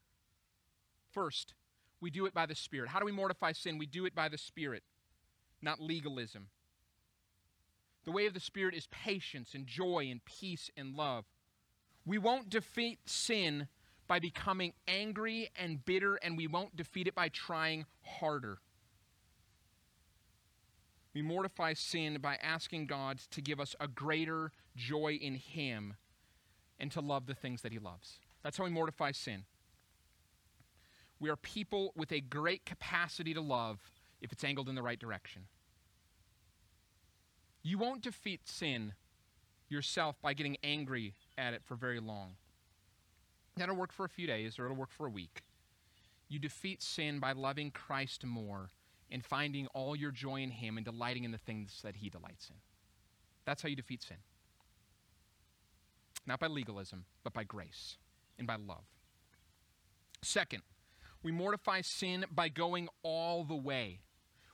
First, 1.12 1.54
we 2.00 2.10
do 2.10 2.26
it 2.26 2.34
by 2.34 2.46
the 2.46 2.54
Spirit. 2.54 2.90
How 2.90 2.98
do 2.98 3.06
we 3.06 3.12
mortify 3.12 3.52
sin? 3.52 3.78
We 3.78 3.86
do 3.86 4.04
it 4.04 4.14
by 4.14 4.28
the 4.28 4.36
Spirit, 4.36 4.82
not 5.62 5.80
legalism. 5.80 6.48
The 8.04 8.12
way 8.12 8.26
of 8.26 8.34
the 8.34 8.40
Spirit 8.40 8.74
is 8.74 8.86
patience 8.90 9.54
and 9.54 9.66
joy 9.66 10.08
and 10.10 10.22
peace 10.24 10.70
and 10.76 10.94
love. 10.94 11.24
We 12.06 12.18
won't 12.18 12.50
defeat 12.50 12.98
sin 13.06 13.68
by 14.06 14.18
becoming 14.18 14.74
angry 14.86 15.50
and 15.56 15.84
bitter, 15.84 16.16
and 16.16 16.36
we 16.36 16.46
won't 16.46 16.76
defeat 16.76 17.06
it 17.06 17.14
by 17.14 17.28
trying 17.28 17.86
harder. 18.02 18.58
We 21.14 21.22
mortify 21.22 21.74
sin 21.74 22.18
by 22.20 22.36
asking 22.36 22.86
God 22.86 23.20
to 23.30 23.40
give 23.40 23.60
us 23.60 23.74
a 23.80 23.88
greater 23.88 24.52
joy 24.76 25.18
in 25.20 25.36
Him 25.36 25.94
and 26.78 26.90
to 26.92 27.00
love 27.00 27.26
the 27.26 27.34
things 27.34 27.62
that 27.62 27.72
He 27.72 27.78
loves. 27.78 28.18
That's 28.42 28.58
how 28.58 28.64
we 28.64 28.70
mortify 28.70 29.12
sin. 29.12 29.44
We 31.20 31.30
are 31.30 31.36
people 31.36 31.92
with 31.96 32.12
a 32.12 32.20
great 32.20 32.66
capacity 32.66 33.32
to 33.32 33.40
love 33.40 33.78
if 34.20 34.32
it's 34.32 34.44
angled 34.44 34.68
in 34.68 34.74
the 34.74 34.82
right 34.82 34.98
direction. 34.98 35.44
You 37.62 37.78
won't 37.78 38.02
defeat 38.02 38.46
sin 38.46 38.92
yourself 39.68 40.20
by 40.20 40.34
getting 40.34 40.58
angry 40.62 41.14
at 41.38 41.54
it 41.54 41.62
for 41.64 41.74
very 41.74 42.00
long. 42.00 42.36
That'll 43.56 43.76
work 43.76 43.92
for 43.92 44.04
a 44.04 44.08
few 44.08 44.26
days 44.26 44.58
or 44.58 44.64
it'll 44.64 44.76
work 44.76 44.90
for 44.90 45.06
a 45.06 45.10
week. 45.10 45.42
You 46.28 46.38
defeat 46.38 46.82
sin 46.82 47.20
by 47.20 47.32
loving 47.32 47.70
Christ 47.70 48.24
more 48.24 48.70
and 49.10 49.24
finding 49.24 49.66
all 49.68 49.94
your 49.94 50.10
joy 50.10 50.42
in 50.42 50.50
Him 50.50 50.76
and 50.76 50.84
delighting 50.84 51.24
in 51.24 51.30
the 51.30 51.38
things 51.38 51.80
that 51.82 51.96
He 51.96 52.08
delights 52.08 52.48
in. 52.48 52.56
That's 53.44 53.62
how 53.62 53.68
you 53.68 53.76
defeat 53.76 54.02
sin. 54.02 54.16
Not 56.26 56.40
by 56.40 56.46
legalism, 56.46 57.04
but 57.22 57.34
by 57.34 57.44
grace 57.44 57.96
and 58.38 58.46
by 58.46 58.56
love. 58.56 58.84
Second, 60.22 60.62
we 61.22 61.32
mortify 61.32 61.82
sin 61.82 62.24
by 62.30 62.48
going 62.48 62.88
all 63.02 63.44
the 63.44 63.54
way. 63.54 64.00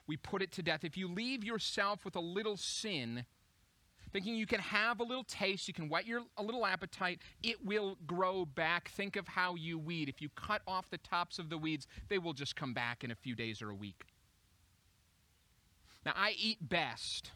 We 0.07 0.17
put 0.17 0.43
it 0.43 0.51
to 0.53 0.63
death. 0.63 0.83
If 0.83 0.97
you 0.97 1.07
leave 1.07 1.45
yourself 1.45 2.05
with 2.05 2.17
a 2.17 2.21
little 2.21 2.57
sin, 2.57 3.25
thinking 4.13 4.35
you 4.35 4.47
can 4.47 4.61
have 4.61 5.01
a 5.01 5.05
little 5.05 5.25
taste, 5.25 5.69
you 5.69 5.75
can 5.75 5.89
whet 5.89 6.07
your 6.07 6.23
a 6.37 6.43
little 6.43 6.67
appetite, 6.67 7.21
it 7.43 7.65
will 7.65 7.97
grow 8.07 8.45
back. 8.45 8.91
Think 8.91 9.17
of 9.17 9.29
how 9.29 9.55
you 9.55 9.79
weed. 9.79 10.09
If 10.09 10.21
you 10.21 10.29
cut 10.31 10.63
off 10.67 10.91
the 10.91 10.99
tops 10.99 11.39
of 11.39 11.51
the 11.51 11.59
weeds, 11.59 11.87
they 12.09 12.19
will 12.19 12.33
just 12.33 12.57
come 12.57 12.75
back 12.75 13.05
in 13.05 13.11
a 13.11 13.15
few 13.15 13.35
days 13.35 13.63
or 13.63 13.71
a 13.71 13.75
week. 13.75 14.05
Now, 16.05 16.13
I 16.17 16.35
eat 16.39 16.59
best, 16.67 17.31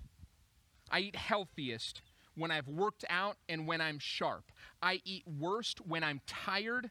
I 0.91 1.01
eat 1.01 1.17
healthiest 1.17 2.01
when 2.35 2.51
I've 2.51 2.69
worked 2.69 3.05
out 3.09 3.37
and 3.49 3.67
when 3.67 3.81
I'm 3.81 3.99
sharp. 3.99 4.51
I 4.83 5.01
eat 5.05 5.25
worst 5.27 5.87
when 5.87 6.03
I'm 6.03 6.21
tired 6.27 6.91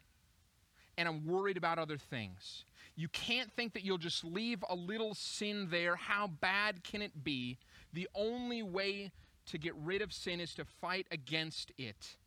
and 0.98 1.08
I'm 1.08 1.26
worried 1.26 1.58
about 1.58 1.80
other 1.80 1.98
things. 1.98 2.66
You 2.96 3.08
can't 3.08 3.52
think 3.54 3.74
that 3.74 3.84
you'll 3.84 3.98
just 3.98 4.24
leave 4.24 4.64
a 4.70 4.76
little 4.76 5.16
sin 5.16 5.68
there. 5.72 5.96
How 5.96 6.28
bad 6.28 6.84
can 6.84 7.02
it 7.02 7.24
be? 7.24 7.58
The 7.92 8.08
only 8.14 8.62
way 8.62 9.12
to 9.48 9.58
get 9.58 9.76
rid 9.76 10.02
of 10.02 10.14
sin 10.14 10.40
is 10.40 10.54
to 10.56 10.66
fight 10.66 11.08
against 11.12 11.72
it 11.78 12.18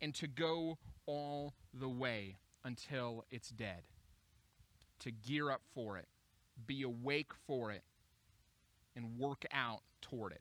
and 0.00 0.14
to 0.14 0.26
go 0.26 0.78
all 1.06 1.54
the 1.72 1.88
way 1.88 2.36
until 2.64 3.24
it's 3.30 3.50
dead. 3.50 3.82
To 5.00 5.10
gear 5.10 5.50
up 5.50 5.62
for 5.74 5.98
it, 5.98 6.08
be 6.66 6.82
awake 6.82 7.32
for 7.46 7.70
it, 7.70 7.82
and 8.94 9.18
work 9.18 9.44
out 9.52 9.80
toward 10.00 10.32
it. 10.32 10.40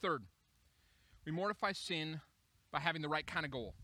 Third, 0.00 0.22
we 1.24 1.32
mortify 1.32 1.72
sin 1.72 2.20
by 2.70 2.78
having 2.78 3.02
the 3.02 3.08
right 3.08 3.26
kind 3.26 3.44
of 3.44 3.50
goal. 3.50 3.74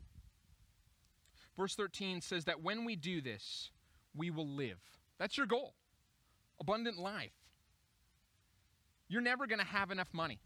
Verse 1.56 1.74
13 1.74 2.20
says 2.20 2.44
that 2.44 2.62
when 2.62 2.84
we 2.84 2.94
do 2.94 3.20
this, 3.20 3.70
we 4.14 4.30
will 4.30 4.48
live. 4.48 4.78
That's 5.18 5.36
your 5.36 5.46
goal 5.46 5.74
abundant 6.60 6.98
life. 6.98 7.32
You're 9.14 9.22
never 9.22 9.46
going 9.46 9.60
to 9.60 9.64
have 9.64 9.92
enough 9.92 10.08
money. 10.12 10.40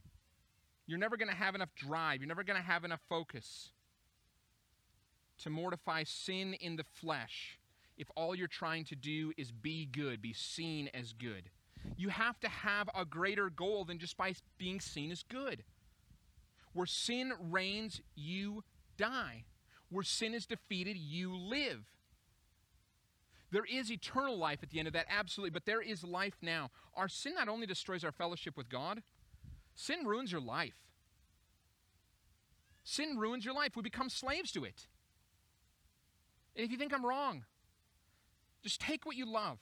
You're 0.86 0.98
never 0.98 1.16
going 1.16 1.30
to 1.30 1.34
have 1.34 1.54
enough 1.54 1.74
drive. 1.74 2.20
You're 2.20 2.28
never 2.28 2.44
going 2.44 2.60
to 2.60 2.62
have 2.62 2.84
enough 2.84 3.00
focus 3.08 3.70
to 5.38 5.48
mortify 5.48 6.02
sin 6.04 6.52
in 6.52 6.76
the 6.76 6.84
flesh 6.84 7.58
if 7.96 8.10
all 8.14 8.34
you're 8.34 8.46
trying 8.46 8.84
to 8.84 8.94
do 8.94 9.32
is 9.38 9.50
be 9.50 9.86
good, 9.86 10.20
be 10.20 10.34
seen 10.34 10.90
as 10.92 11.14
good. 11.14 11.48
You 11.96 12.10
have 12.10 12.38
to 12.40 12.48
have 12.50 12.90
a 12.94 13.06
greater 13.06 13.48
goal 13.48 13.86
than 13.86 13.98
just 13.98 14.18
by 14.18 14.34
being 14.58 14.80
seen 14.80 15.10
as 15.12 15.22
good. 15.22 15.64
Where 16.74 16.84
sin 16.84 17.32
reigns, 17.40 18.02
you 18.16 18.64
die. 18.98 19.44
Where 19.88 20.04
sin 20.04 20.34
is 20.34 20.44
defeated, 20.44 20.98
you 20.98 21.34
live. 21.34 21.86
There 23.50 23.64
is 23.64 23.90
eternal 23.90 24.36
life 24.36 24.60
at 24.62 24.70
the 24.70 24.78
end 24.78 24.88
of 24.88 24.94
that, 24.94 25.06
absolutely, 25.08 25.50
but 25.50 25.64
there 25.64 25.80
is 25.80 26.04
life 26.04 26.36
now. 26.42 26.70
Our 26.94 27.08
sin 27.08 27.34
not 27.34 27.48
only 27.48 27.66
destroys 27.66 28.04
our 28.04 28.12
fellowship 28.12 28.56
with 28.56 28.68
God, 28.68 29.02
sin 29.74 30.04
ruins 30.04 30.30
your 30.30 30.40
life. 30.40 30.74
Sin 32.84 33.16
ruins 33.18 33.44
your 33.44 33.54
life. 33.54 33.76
We 33.76 33.82
become 33.82 34.10
slaves 34.10 34.52
to 34.52 34.64
it. 34.64 34.86
And 36.56 36.64
if 36.64 36.70
you 36.70 36.76
think 36.76 36.92
I'm 36.92 37.04
wrong, 37.04 37.44
just 38.62 38.80
take 38.80 39.06
what 39.06 39.16
you 39.16 39.24
love. 39.24 39.58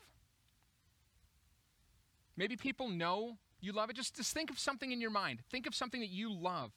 Maybe 2.36 2.56
people 2.56 2.88
know 2.88 3.38
you 3.60 3.72
love 3.72 3.90
it. 3.90 3.96
Just, 3.96 4.16
just 4.16 4.32
think 4.32 4.50
of 4.50 4.58
something 4.58 4.92
in 4.92 5.00
your 5.00 5.10
mind. 5.10 5.40
Think 5.50 5.66
of 5.66 5.74
something 5.74 6.00
that 6.00 6.10
you 6.10 6.32
love. 6.32 6.72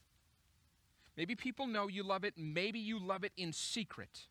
Maybe 1.17 1.35
people 1.35 1.67
know 1.67 1.87
you 1.87 2.03
love 2.03 2.23
it. 2.23 2.35
Maybe 2.37 2.79
you 2.79 2.99
love 2.99 3.23
it 3.23 3.33
in 3.35 3.51
secret. 3.51 4.27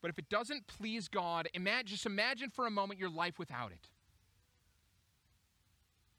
But 0.00 0.10
if 0.10 0.18
it 0.18 0.28
doesn't 0.28 0.66
please 0.66 1.08
God, 1.08 1.48
imagine, 1.54 1.86
just 1.86 2.06
imagine 2.06 2.50
for 2.50 2.66
a 2.66 2.70
moment 2.70 3.00
your 3.00 3.10
life 3.10 3.38
without 3.38 3.72
it. 3.72 3.88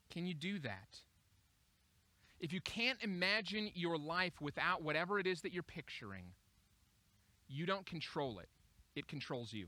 Can 0.09 0.25
you 0.25 0.33
do 0.33 0.59
that? 0.59 0.99
If 2.39 2.53
you 2.53 2.61
can't 2.61 2.97
imagine 3.01 3.69
your 3.73 3.97
life 3.97 4.41
without 4.41 4.81
whatever 4.81 5.19
it 5.19 5.27
is 5.27 5.41
that 5.41 5.53
you're 5.53 5.63
picturing, 5.63 6.25
you 7.47 7.65
don't 7.65 7.85
control 7.85 8.39
it, 8.39 8.49
it 8.95 9.07
controls 9.07 9.53
you. 9.53 9.67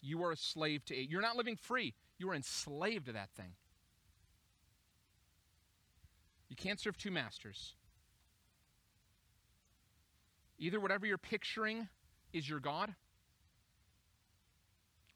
You 0.00 0.22
are 0.24 0.32
a 0.32 0.36
slave 0.36 0.84
to 0.86 0.94
it. 0.94 1.08
You're 1.08 1.22
not 1.22 1.36
living 1.36 1.56
free, 1.56 1.94
you 2.18 2.28
are 2.30 2.34
enslaved 2.34 3.06
to 3.06 3.12
that 3.12 3.30
thing. 3.36 3.52
You 6.48 6.56
can't 6.56 6.80
serve 6.80 6.96
two 6.96 7.10
masters. 7.10 7.74
Either 10.58 10.80
whatever 10.80 11.06
you're 11.06 11.18
picturing 11.18 11.88
is 12.36 12.48
your 12.48 12.60
God 12.60 12.94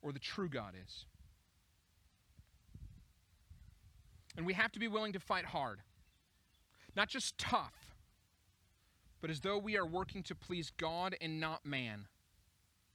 or 0.03 0.13
the 0.13 0.19
true 0.19 0.49
God 0.49 0.73
is. 0.83 1.05
And 4.37 4.47
we 4.47 4.55
have 4.55 4.73
to 4.73 4.79
be 4.79 4.89
willing 4.89 5.13
to 5.13 5.21
fight 5.21 5.45
hard. 5.45 5.81
Not 6.97 7.09
just 7.09 7.37
tough, 7.37 7.95
but 9.21 9.29
as 9.29 9.41
though 9.41 9.59
we 9.59 9.77
are 9.77 9.87
working 9.87 10.23
to 10.25 10.35
please 10.35 10.73
God 10.79 11.15
and 11.21 11.39
not 11.39 11.67
man. 11.67 12.07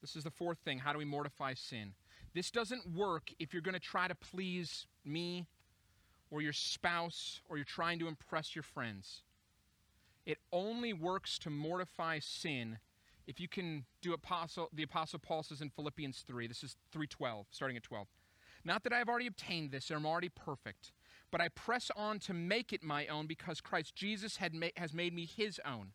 This 0.01 0.15
is 0.15 0.23
the 0.23 0.31
fourth 0.31 0.57
thing. 0.59 0.79
How 0.79 0.91
do 0.91 0.97
we 0.97 1.05
mortify 1.05 1.53
sin? 1.53 1.93
This 2.33 2.51
doesn't 2.51 2.95
work 2.95 3.31
if 3.39 3.53
you're 3.53 3.61
going 3.61 3.73
to 3.73 3.79
try 3.79 4.07
to 4.07 4.15
please 4.15 4.87
me 5.05 5.47
or 6.31 6.41
your 6.41 6.53
spouse 6.53 7.41
or 7.47 7.57
you're 7.57 7.65
trying 7.65 7.99
to 7.99 8.07
impress 8.07 8.55
your 8.55 8.63
friends. 8.63 9.21
It 10.25 10.39
only 10.51 10.93
works 10.93 11.37
to 11.39 11.49
mortify 11.49 12.19
sin 12.19 12.79
if 13.27 13.39
you 13.39 13.47
can 13.47 13.85
do 14.01 14.13
apostle 14.13 14.69
the 14.73 14.83
apostle 14.83 15.19
paul 15.19 15.43
says 15.43 15.61
in 15.61 15.69
philippians 15.69 16.23
3 16.27 16.47
this 16.47 16.63
is 16.63 16.77
312 16.91 17.45
starting 17.51 17.77
at 17.77 17.83
12 17.83 18.07
not 18.63 18.83
that 18.83 18.93
i 18.93 18.97
have 18.97 19.09
already 19.09 19.27
obtained 19.27 19.71
this 19.71 19.89
and 19.89 19.97
i'm 19.97 20.05
already 20.05 20.29
perfect 20.29 20.91
but 21.31 21.41
i 21.41 21.47
press 21.49 21.91
on 21.95 22.19
to 22.19 22.33
make 22.33 22.73
it 22.73 22.83
my 22.83 23.07
own 23.07 23.27
because 23.27 23.61
christ 23.61 23.95
jesus 23.95 24.37
had 24.37 24.53
ma- 24.53 24.67
has 24.77 24.93
made 24.93 25.13
me 25.13 25.25
his 25.25 25.59
own 25.65 25.91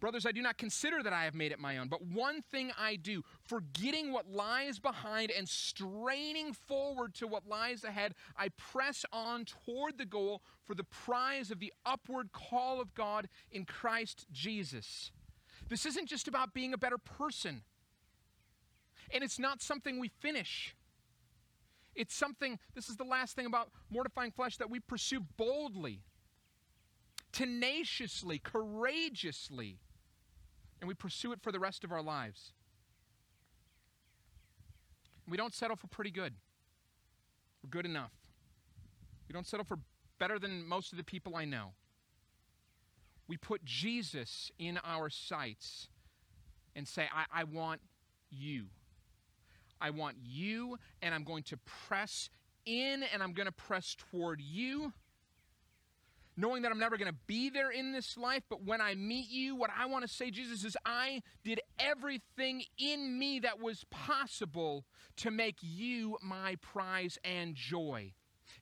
Brothers, 0.00 0.24
I 0.24 0.32
do 0.32 0.40
not 0.40 0.56
consider 0.56 1.02
that 1.02 1.12
I 1.12 1.24
have 1.24 1.34
made 1.34 1.52
it 1.52 1.58
my 1.58 1.76
own, 1.76 1.88
but 1.88 2.02
one 2.02 2.40
thing 2.40 2.72
I 2.78 2.96
do, 2.96 3.22
forgetting 3.44 4.12
what 4.12 4.32
lies 4.32 4.78
behind 4.78 5.30
and 5.30 5.46
straining 5.46 6.54
forward 6.54 7.14
to 7.16 7.26
what 7.26 7.46
lies 7.46 7.84
ahead, 7.84 8.14
I 8.34 8.48
press 8.48 9.04
on 9.12 9.44
toward 9.44 9.98
the 9.98 10.06
goal 10.06 10.40
for 10.64 10.74
the 10.74 10.84
prize 10.84 11.50
of 11.50 11.60
the 11.60 11.72
upward 11.84 12.32
call 12.32 12.80
of 12.80 12.94
God 12.94 13.28
in 13.52 13.66
Christ 13.66 14.26
Jesus. 14.32 15.12
This 15.68 15.84
isn't 15.84 16.08
just 16.08 16.26
about 16.26 16.54
being 16.54 16.72
a 16.72 16.78
better 16.78 16.98
person, 16.98 17.62
and 19.12 19.22
it's 19.22 19.38
not 19.38 19.60
something 19.60 20.00
we 20.00 20.08
finish. 20.08 20.74
It's 21.94 22.14
something, 22.14 22.58
this 22.74 22.88
is 22.88 22.96
the 22.96 23.04
last 23.04 23.36
thing 23.36 23.44
about 23.44 23.68
mortifying 23.90 24.30
flesh, 24.30 24.56
that 24.56 24.70
we 24.70 24.80
pursue 24.80 25.20
boldly, 25.36 26.00
tenaciously, 27.32 28.38
courageously 28.38 29.78
and 30.80 30.88
we 30.88 30.94
pursue 30.94 31.32
it 31.32 31.40
for 31.40 31.52
the 31.52 31.58
rest 31.58 31.84
of 31.84 31.92
our 31.92 32.02
lives. 32.02 32.52
We 35.28 35.36
don't 35.36 35.54
settle 35.54 35.76
for 35.76 35.86
pretty 35.86 36.10
good 36.10 36.34
or 37.62 37.68
good 37.68 37.86
enough. 37.86 38.12
We 39.28 39.32
don't 39.32 39.46
settle 39.46 39.64
for 39.64 39.78
better 40.18 40.38
than 40.38 40.66
most 40.66 40.92
of 40.92 40.98
the 40.98 41.04
people 41.04 41.36
I 41.36 41.44
know. 41.44 41.72
We 43.28 43.36
put 43.36 43.64
Jesus 43.64 44.50
in 44.58 44.78
our 44.84 45.08
sights 45.08 45.88
and 46.74 46.88
say, 46.88 47.08
I, 47.14 47.40
I 47.40 47.44
want 47.44 47.80
you. 48.30 48.66
I 49.80 49.90
want 49.90 50.16
you, 50.22 50.78
and 51.00 51.14
I'm 51.14 51.24
going 51.24 51.44
to 51.44 51.56
press 51.88 52.28
in 52.66 53.02
and 53.12 53.22
I'm 53.22 53.32
going 53.32 53.46
to 53.46 53.52
press 53.52 53.96
toward 54.10 54.40
you 54.40 54.92
knowing 56.36 56.62
that 56.62 56.72
I'm 56.72 56.78
never 56.78 56.96
going 56.96 57.10
to 57.10 57.18
be 57.26 57.50
there 57.50 57.70
in 57.70 57.92
this 57.92 58.16
life, 58.16 58.42
but 58.48 58.64
when 58.64 58.80
I 58.80 58.94
meet 58.94 59.30
you, 59.30 59.56
what 59.56 59.70
I 59.76 59.86
want 59.86 60.06
to 60.06 60.08
say, 60.08 60.30
Jesus, 60.30 60.64
is 60.64 60.76
I 60.84 61.22
did 61.44 61.60
everything 61.78 62.64
in 62.78 63.18
me 63.18 63.40
that 63.40 63.60
was 63.60 63.84
possible 63.90 64.84
to 65.16 65.30
make 65.30 65.56
you 65.60 66.16
my 66.22 66.56
prize 66.60 67.18
and 67.24 67.54
joy, 67.54 68.12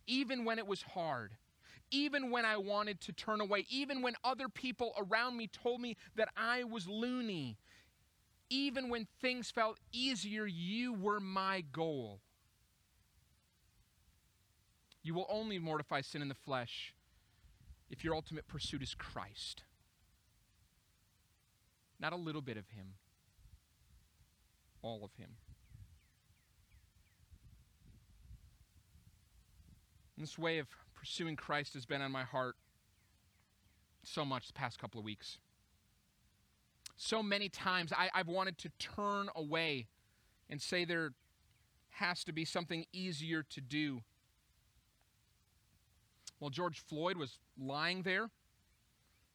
even 0.06 0.44
when 0.44 0.58
it 0.58 0.66
was 0.66 0.82
hard. 0.82 1.32
Even 1.90 2.30
when 2.30 2.44
I 2.44 2.58
wanted 2.58 3.00
to 3.02 3.12
turn 3.14 3.40
away, 3.40 3.64
even 3.70 4.02
when 4.02 4.12
other 4.22 4.50
people 4.50 4.92
around 4.98 5.38
me 5.38 5.46
told 5.46 5.80
me 5.80 5.96
that 6.16 6.28
I 6.36 6.64
was 6.64 6.86
loony, 6.86 7.56
even 8.50 8.90
when 8.90 9.06
things 9.22 9.50
felt 9.50 9.78
easier, 9.90 10.44
you 10.44 10.92
were 10.92 11.18
my 11.18 11.62
goal. 11.72 12.20
You 15.02 15.14
will 15.14 15.26
only 15.30 15.58
mortify 15.58 16.02
sin 16.02 16.20
in 16.20 16.28
the 16.28 16.34
flesh 16.34 16.92
if 17.90 18.04
your 18.04 18.14
ultimate 18.14 18.46
pursuit 18.46 18.82
is 18.82 18.94
Christ. 18.94 19.62
Not 22.00 22.12
a 22.12 22.16
little 22.16 22.42
bit 22.42 22.56
of 22.56 22.68
Him, 22.68 22.94
all 24.82 25.04
of 25.04 25.12
Him. 25.14 25.30
And 30.16 30.26
this 30.26 30.38
way 30.38 30.58
of 30.58 30.66
pursuing 30.94 31.36
Christ 31.36 31.74
has 31.74 31.86
been 31.86 32.02
on 32.02 32.10
my 32.10 32.24
heart 32.24 32.56
so 34.02 34.24
much 34.24 34.48
the 34.48 34.52
past 34.52 34.78
couple 34.78 34.98
of 34.98 35.04
weeks. 35.04 35.38
So 36.96 37.22
many 37.22 37.48
times 37.48 37.92
I, 37.92 38.10
have 38.12 38.26
wanted 38.26 38.58
to 38.58 38.70
turn 38.80 39.28
away 39.36 39.86
and 40.50 40.60
say 40.60 40.84
there 40.84 41.12
has 41.90 42.24
to 42.24 42.32
be 42.32 42.44
something 42.44 42.86
easier 42.92 43.44
to 43.44 43.60
do. 43.60 44.02
While 46.38 46.50
George 46.50 46.80
Floyd 46.80 47.16
was 47.16 47.38
lying 47.58 48.02
there, 48.02 48.30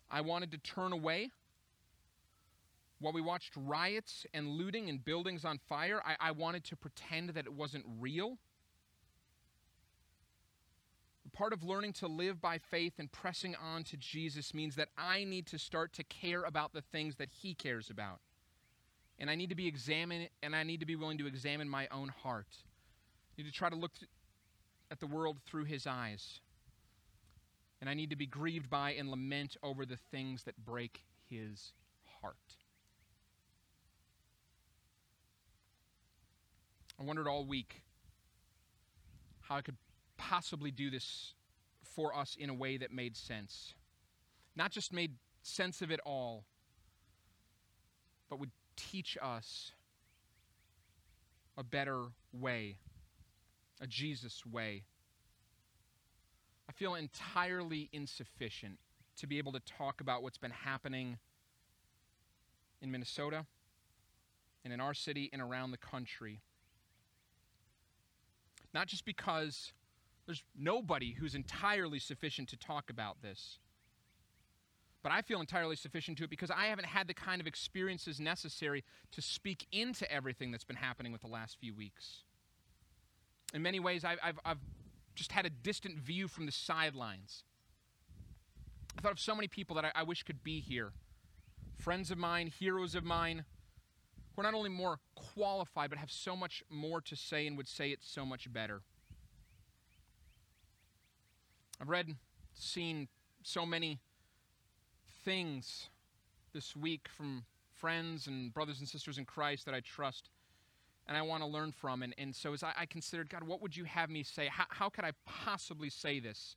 I 0.09 0.21
wanted 0.21 0.51
to 0.51 0.57
turn 0.57 0.93
away. 0.93 1.31
While 2.99 3.13
we 3.13 3.21
watched 3.21 3.53
riots 3.57 4.25
and 4.33 4.47
looting 4.47 4.89
and 4.89 5.03
buildings 5.03 5.43
on 5.43 5.59
fire, 5.67 6.01
I, 6.05 6.29
I 6.29 6.31
wanted 6.31 6.63
to 6.65 6.77
pretend 6.77 7.31
that 7.31 7.45
it 7.45 7.53
wasn't 7.53 7.85
real. 7.99 8.37
Part 11.33 11.51
of 11.51 11.63
learning 11.63 11.93
to 11.93 12.07
live 12.07 12.39
by 12.39 12.59
faith 12.59 12.93
and 12.99 13.11
pressing 13.11 13.55
on 13.55 13.83
to 13.85 13.97
Jesus 13.97 14.53
means 14.53 14.75
that 14.75 14.89
I 14.97 15.23
need 15.23 15.47
to 15.47 15.57
start 15.57 15.91
to 15.93 16.03
care 16.03 16.43
about 16.43 16.73
the 16.73 16.81
things 16.81 17.15
that 17.15 17.29
He 17.29 17.55
cares 17.55 17.89
about. 17.89 18.19
And 19.17 19.29
I 19.29 19.35
need 19.35 19.49
to 19.49 19.55
be 19.55 19.67
examined, 19.67 20.29
and 20.43 20.55
I 20.55 20.61
need 20.61 20.79
to 20.79 20.85
be 20.85 20.95
willing 20.95 21.17
to 21.17 21.27
examine 21.27 21.67
my 21.67 21.87
own 21.91 22.09
heart. 22.09 22.47
I 22.51 23.41
need 23.41 23.47
to 23.47 23.51
try 23.51 23.69
to 23.69 23.75
look 23.75 23.93
at 24.91 24.99
the 24.99 25.07
world 25.07 25.37
through 25.45 25.63
His 25.63 25.87
eyes 25.87 26.39
and 27.83 27.89
I 27.89 27.95
need 27.95 28.11
to 28.11 28.15
be 28.15 28.25
grieved 28.25 28.69
by 28.69 28.91
and 28.91 29.09
lament 29.09 29.57
over 29.61 29.85
the 29.85 29.97
things 30.09 30.43
that 30.45 30.55
break 30.55 31.03
his 31.29 31.73
heart. 32.21 32.37
I 36.97 37.03
wondered 37.03 37.27
all 37.27 37.45
week 37.45 37.81
how 39.41 39.57
I 39.57 39.61
could 39.61 39.75
possibly 40.15 40.71
do 40.71 40.89
this 40.89 41.33
for 41.83 42.15
us 42.15 42.37
in 42.39 42.49
a 42.49 42.53
way 42.53 42.77
that 42.77 42.93
made 42.93 43.17
sense. 43.17 43.73
Not 44.55 44.71
just 44.71 44.93
made 44.93 45.15
sense 45.41 45.81
of 45.81 45.91
it 45.91 45.99
all, 46.05 46.45
but 48.29 48.39
would 48.39 48.51
teach 48.77 49.17
us 49.21 49.73
a 51.57 51.65
better 51.65 52.05
way, 52.31 52.77
a 53.81 53.87
Jesus 53.87 54.45
way. 54.45 54.83
I 56.73 56.79
feel 56.79 56.95
entirely 56.95 57.89
insufficient 57.93 58.79
to 59.17 59.27
be 59.27 59.37
able 59.37 59.51
to 59.51 59.59
talk 59.59 60.01
about 60.01 60.23
what's 60.23 60.39
been 60.39 60.51
happening 60.51 61.17
in 62.81 62.91
Minnesota 62.91 63.45
and 64.63 64.73
in 64.73 64.79
our 64.79 64.95
city 64.95 65.29
and 65.31 65.41
around 65.41 65.69
the 65.69 65.77
country. 65.77 66.41
Not 68.73 68.87
just 68.87 69.05
because 69.05 69.71
there's 70.25 70.43
nobody 70.57 71.13
who's 71.13 71.35
entirely 71.35 71.99
sufficient 71.99 72.49
to 72.49 72.57
talk 72.57 72.89
about 72.89 73.21
this, 73.21 73.59
but 75.03 75.11
I 75.11 75.21
feel 75.21 75.41
entirely 75.41 75.75
sufficient 75.75 76.17
to 76.19 76.23
it 76.23 76.31
because 76.31 76.49
I 76.49 76.67
haven't 76.67 76.87
had 76.87 77.07
the 77.07 77.13
kind 77.13 77.39
of 77.39 77.45
experiences 77.45 78.19
necessary 78.19 78.83
to 79.11 79.21
speak 79.21 79.67
into 79.71 80.11
everything 80.11 80.49
that's 80.49 80.63
been 80.63 80.77
happening 80.77 81.11
with 81.11 81.21
the 81.21 81.27
last 81.27 81.57
few 81.59 81.75
weeks. 81.75 82.23
In 83.53 83.61
many 83.61 83.79
ways, 83.79 84.03
I've, 84.03 84.17
I've, 84.23 84.39
I've 84.43 84.57
just 85.15 85.31
had 85.31 85.45
a 85.45 85.49
distant 85.49 85.99
view 85.99 86.27
from 86.27 86.45
the 86.45 86.51
sidelines. 86.51 87.43
I 88.97 89.01
thought 89.01 89.11
of 89.11 89.19
so 89.19 89.35
many 89.35 89.47
people 89.47 89.75
that 89.75 89.85
I, 89.85 89.91
I 89.95 90.03
wish 90.03 90.23
could 90.23 90.43
be 90.43 90.59
here 90.59 90.91
friends 91.77 92.11
of 92.11 92.17
mine, 92.17 92.47
heroes 92.47 92.95
of 92.95 93.03
mine, 93.03 93.43
who 94.33 94.41
are 94.41 94.43
not 94.43 94.53
only 94.53 94.69
more 94.69 94.99
qualified, 95.15 95.89
but 95.89 95.99
have 95.99 96.11
so 96.11 96.35
much 96.35 96.63
more 96.69 97.01
to 97.01 97.15
say 97.15 97.45
and 97.45 97.57
would 97.57 97.67
say 97.67 97.91
it 97.91 97.99
so 98.01 98.25
much 98.25 98.51
better. 98.53 98.81
I've 101.81 101.89
read, 101.89 102.15
seen 102.53 103.09
so 103.41 103.65
many 103.65 103.99
things 105.25 105.89
this 106.53 106.75
week 106.75 107.09
from 107.09 107.43
friends 107.73 108.27
and 108.27 108.53
brothers 108.53 108.79
and 108.79 108.87
sisters 108.87 109.17
in 109.17 109.25
Christ 109.25 109.65
that 109.65 109.75
I 109.75 109.81
trust 109.81 110.29
and 111.07 111.17
I 111.17 111.21
want 111.21 111.43
to 111.43 111.47
learn 111.47 111.71
from. 111.71 112.01
And, 112.01 112.13
and 112.17 112.35
so 112.35 112.53
as 112.53 112.63
I, 112.63 112.73
I 112.77 112.85
considered, 112.85 113.29
God, 113.29 113.43
what 113.43 113.61
would 113.61 113.75
you 113.75 113.83
have 113.85 114.09
me 114.09 114.23
say? 114.23 114.47
How, 114.47 114.65
how 114.69 114.89
could 114.89 115.03
I 115.03 115.11
possibly 115.25 115.89
say 115.89 116.19
this? 116.19 116.55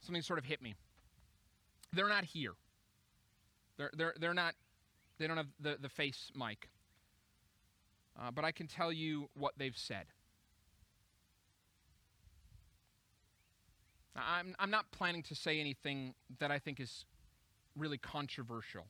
Something 0.00 0.22
sort 0.22 0.38
of 0.38 0.44
hit 0.44 0.62
me. 0.62 0.74
They're 1.92 2.08
not 2.08 2.24
here. 2.24 2.52
They're, 3.76 3.90
they're, 3.96 4.14
they're 4.18 4.34
not, 4.34 4.54
they 5.18 5.26
don't 5.26 5.36
have 5.36 5.48
the, 5.60 5.76
the 5.80 5.88
face 5.88 6.30
mic. 6.34 6.68
Uh, 8.20 8.30
but 8.30 8.44
I 8.44 8.52
can 8.52 8.66
tell 8.66 8.92
you 8.92 9.28
what 9.34 9.54
they've 9.56 9.76
said. 9.76 10.06
I'm, 14.16 14.54
I'm 14.58 14.70
not 14.70 14.90
planning 14.90 15.22
to 15.24 15.34
say 15.34 15.60
anything 15.60 16.14
that 16.40 16.50
I 16.50 16.58
think 16.58 16.80
is 16.80 17.04
really 17.76 17.98
controversial. 17.98 18.86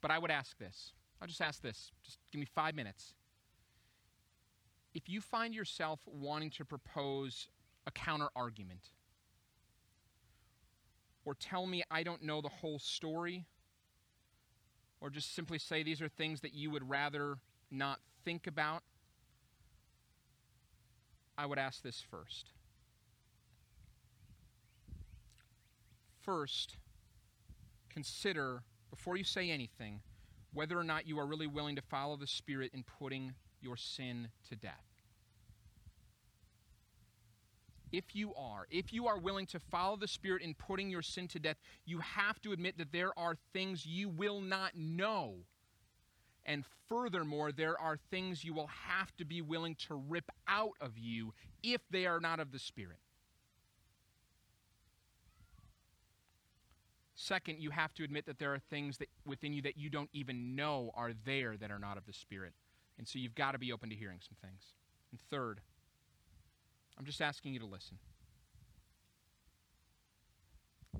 But 0.00 0.10
I 0.10 0.18
would 0.18 0.30
ask 0.30 0.58
this. 0.58 0.92
I'll 1.22 1.28
just 1.28 1.40
ask 1.40 1.62
this. 1.62 1.92
Just 2.02 2.18
give 2.32 2.40
me 2.40 2.46
five 2.52 2.74
minutes. 2.74 3.14
If 4.92 5.08
you 5.08 5.20
find 5.20 5.54
yourself 5.54 6.00
wanting 6.04 6.50
to 6.50 6.64
propose 6.64 7.46
a 7.86 7.92
counter 7.92 8.26
argument, 8.34 8.90
or 11.24 11.34
tell 11.34 11.64
me 11.66 11.84
I 11.92 12.02
don't 12.02 12.24
know 12.24 12.40
the 12.40 12.48
whole 12.48 12.80
story, 12.80 13.46
or 15.00 15.10
just 15.10 15.32
simply 15.32 15.60
say 15.60 15.84
these 15.84 16.02
are 16.02 16.08
things 16.08 16.40
that 16.40 16.54
you 16.54 16.72
would 16.72 16.90
rather 16.90 17.38
not 17.70 18.00
think 18.24 18.48
about, 18.48 18.82
I 21.38 21.46
would 21.46 21.58
ask 21.58 21.82
this 21.82 22.02
first. 22.10 22.50
First, 26.20 26.78
consider, 27.88 28.64
before 28.90 29.16
you 29.16 29.24
say 29.24 29.50
anything, 29.50 30.00
whether 30.52 30.78
or 30.78 30.84
not 30.84 31.06
you 31.06 31.18
are 31.18 31.26
really 31.26 31.46
willing 31.46 31.76
to 31.76 31.82
follow 31.82 32.16
the 32.16 32.26
Spirit 32.26 32.72
in 32.74 32.84
putting 32.98 33.34
your 33.60 33.76
sin 33.76 34.28
to 34.48 34.56
death. 34.56 34.84
If 37.90 38.14
you 38.14 38.34
are, 38.34 38.66
if 38.70 38.92
you 38.92 39.06
are 39.06 39.18
willing 39.18 39.46
to 39.46 39.58
follow 39.58 39.96
the 39.96 40.08
Spirit 40.08 40.42
in 40.42 40.54
putting 40.54 40.88
your 40.88 41.02
sin 41.02 41.28
to 41.28 41.38
death, 41.38 41.58
you 41.84 41.98
have 41.98 42.40
to 42.40 42.52
admit 42.52 42.78
that 42.78 42.92
there 42.92 43.16
are 43.18 43.36
things 43.52 43.84
you 43.84 44.08
will 44.08 44.40
not 44.40 44.74
know. 44.74 45.34
And 46.44 46.64
furthermore, 46.88 47.52
there 47.52 47.78
are 47.80 47.98
things 48.10 48.44
you 48.44 48.54
will 48.54 48.70
have 48.88 49.14
to 49.18 49.24
be 49.24 49.42
willing 49.42 49.76
to 49.86 49.94
rip 49.94 50.30
out 50.48 50.72
of 50.80 50.98
you 50.98 51.34
if 51.62 51.82
they 51.90 52.06
are 52.06 52.18
not 52.18 52.40
of 52.40 52.50
the 52.50 52.58
Spirit. 52.58 52.98
Second, 57.22 57.60
you 57.60 57.70
have 57.70 57.94
to 57.94 58.02
admit 58.02 58.26
that 58.26 58.40
there 58.40 58.52
are 58.52 58.58
things 58.58 58.98
that 58.98 59.08
within 59.24 59.52
you 59.52 59.62
that 59.62 59.76
you 59.76 59.88
don't 59.88 60.10
even 60.12 60.56
know 60.56 60.90
are 60.96 61.12
there 61.24 61.56
that 61.56 61.70
are 61.70 61.78
not 61.78 61.96
of 61.96 62.04
the 62.04 62.12
Spirit. 62.12 62.52
And 62.98 63.06
so 63.06 63.20
you've 63.20 63.36
got 63.36 63.52
to 63.52 63.60
be 63.60 63.72
open 63.72 63.90
to 63.90 63.94
hearing 63.94 64.18
some 64.20 64.36
things. 64.42 64.62
And 65.12 65.20
third, 65.30 65.60
I'm 66.98 67.04
just 67.04 67.22
asking 67.22 67.52
you 67.52 67.60
to 67.60 67.64
listen. 67.64 67.96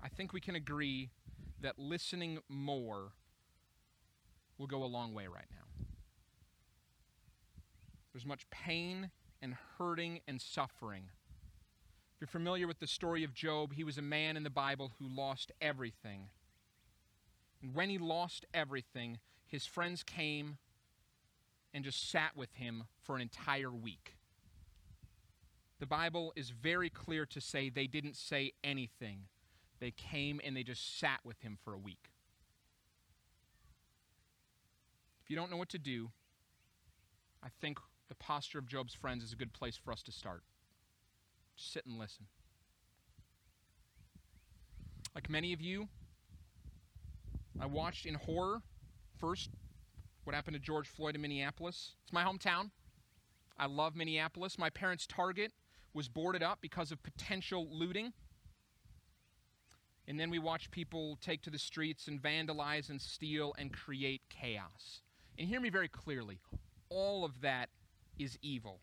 I 0.00 0.08
think 0.08 0.32
we 0.32 0.40
can 0.40 0.54
agree 0.54 1.10
that 1.60 1.76
listening 1.76 2.38
more 2.48 3.10
will 4.58 4.68
go 4.68 4.84
a 4.84 4.86
long 4.86 5.14
way 5.14 5.26
right 5.26 5.48
now. 5.50 5.86
There's 8.12 8.24
much 8.24 8.48
pain 8.50 9.10
and 9.42 9.56
hurting 9.76 10.20
and 10.28 10.40
suffering. 10.40 11.02
You're 12.22 12.28
familiar 12.28 12.68
with 12.68 12.78
the 12.78 12.86
story 12.86 13.24
of 13.24 13.34
Job, 13.34 13.72
he 13.74 13.82
was 13.82 13.98
a 13.98 14.00
man 14.00 14.36
in 14.36 14.44
the 14.44 14.48
Bible 14.48 14.92
who 15.00 15.08
lost 15.08 15.50
everything. 15.60 16.28
And 17.60 17.74
when 17.74 17.90
he 17.90 17.98
lost 17.98 18.46
everything, 18.54 19.18
his 19.44 19.66
friends 19.66 20.04
came 20.04 20.58
and 21.74 21.82
just 21.82 22.08
sat 22.08 22.36
with 22.36 22.54
him 22.54 22.84
for 23.02 23.16
an 23.16 23.22
entire 23.22 23.72
week. 23.72 24.14
The 25.80 25.86
Bible 25.86 26.32
is 26.36 26.50
very 26.50 26.88
clear 26.88 27.26
to 27.26 27.40
say 27.40 27.68
they 27.68 27.88
didn't 27.88 28.14
say 28.14 28.52
anything. 28.62 29.22
They 29.80 29.90
came 29.90 30.40
and 30.44 30.56
they 30.56 30.62
just 30.62 31.00
sat 31.00 31.18
with 31.24 31.40
him 31.40 31.58
for 31.64 31.74
a 31.74 31.78
week. 31.78 32.12
If 35.24 35.28
you 35.28 35.34
don't 35.34 35.50
know 35.50 35.56
what 35.56 35.70
to 35.70 35.78
do, 35.78 36.12
I 37.42 37.48
think 37.60 37.80
the 38.08 38.14
posture 38.14 38.60
of 38.60 38.68
Job's 38.68 38.94
friends 38.94 39.24
is 39.24 39.32
a 39.32 39.36
good 39.36 39.52
place 39.52 39.76
for 39.76 39.90
us 39.90 40.04
to 40.04 40.12
start. 40.12 40.44
Sit 41.62 41.86
and 41.86 41.98
listen. 41.98 42.26
Like 45.14 45.30
many 45.30 45.52
of 45.52 45.60
you, 45.60 45.88
I 47.60 47.66
watched 47.66 48.04
in 48.04 48.14
horror 48.14 48.62
first 49.18 49.50
what 50.24 50.34
happened 50.34 50.54
to 50.54 50.60
George 50.60 50.88
Floyd 50.88 51.14
in 51.14 51.20
Minneapolis. 51.22 51.92
It's 52.02 52.12
my 52.12 52.24
hometown. 52.24 52.70
I 53.56 53.66
love 53.66 53.94
Minneapolis. 53.94 54.58
My 54.58 54.70
parents' 54.70 55.06
Target 55.06 55.52
was 55.94 56.08
boarded 56.08 56.42
up 56.42 56.58
because 56.60 56.90
of 56.90 57.02
potential 57.02 57.68
looting. 57.70 58.12
And 60.08 60.18
then 60.18 60.30
we 60.30 60.38
watch 60.40 60.70
people 60.70 61.16
take 61.20 61.42
to 61.42 61.50
the 61.50 61.58
streets 61.58 62.08
and 62.08 62.20
vandalize 62.20 62.90
and 62.90 63.00
steal 63.00 63.54
and 63.56 63.72
create 63.72 64.22
chaos. 64.28 65.02
And 65.38 65.48
hear 65.48 65.60
me 65.60 65.70
very 65.70 65.88
clearly 65.88 66.40
all 66.88 67.24
of 67.24 67.40
that 67.42 67.68
is 68.18 68.36
evil. 68.42 68.80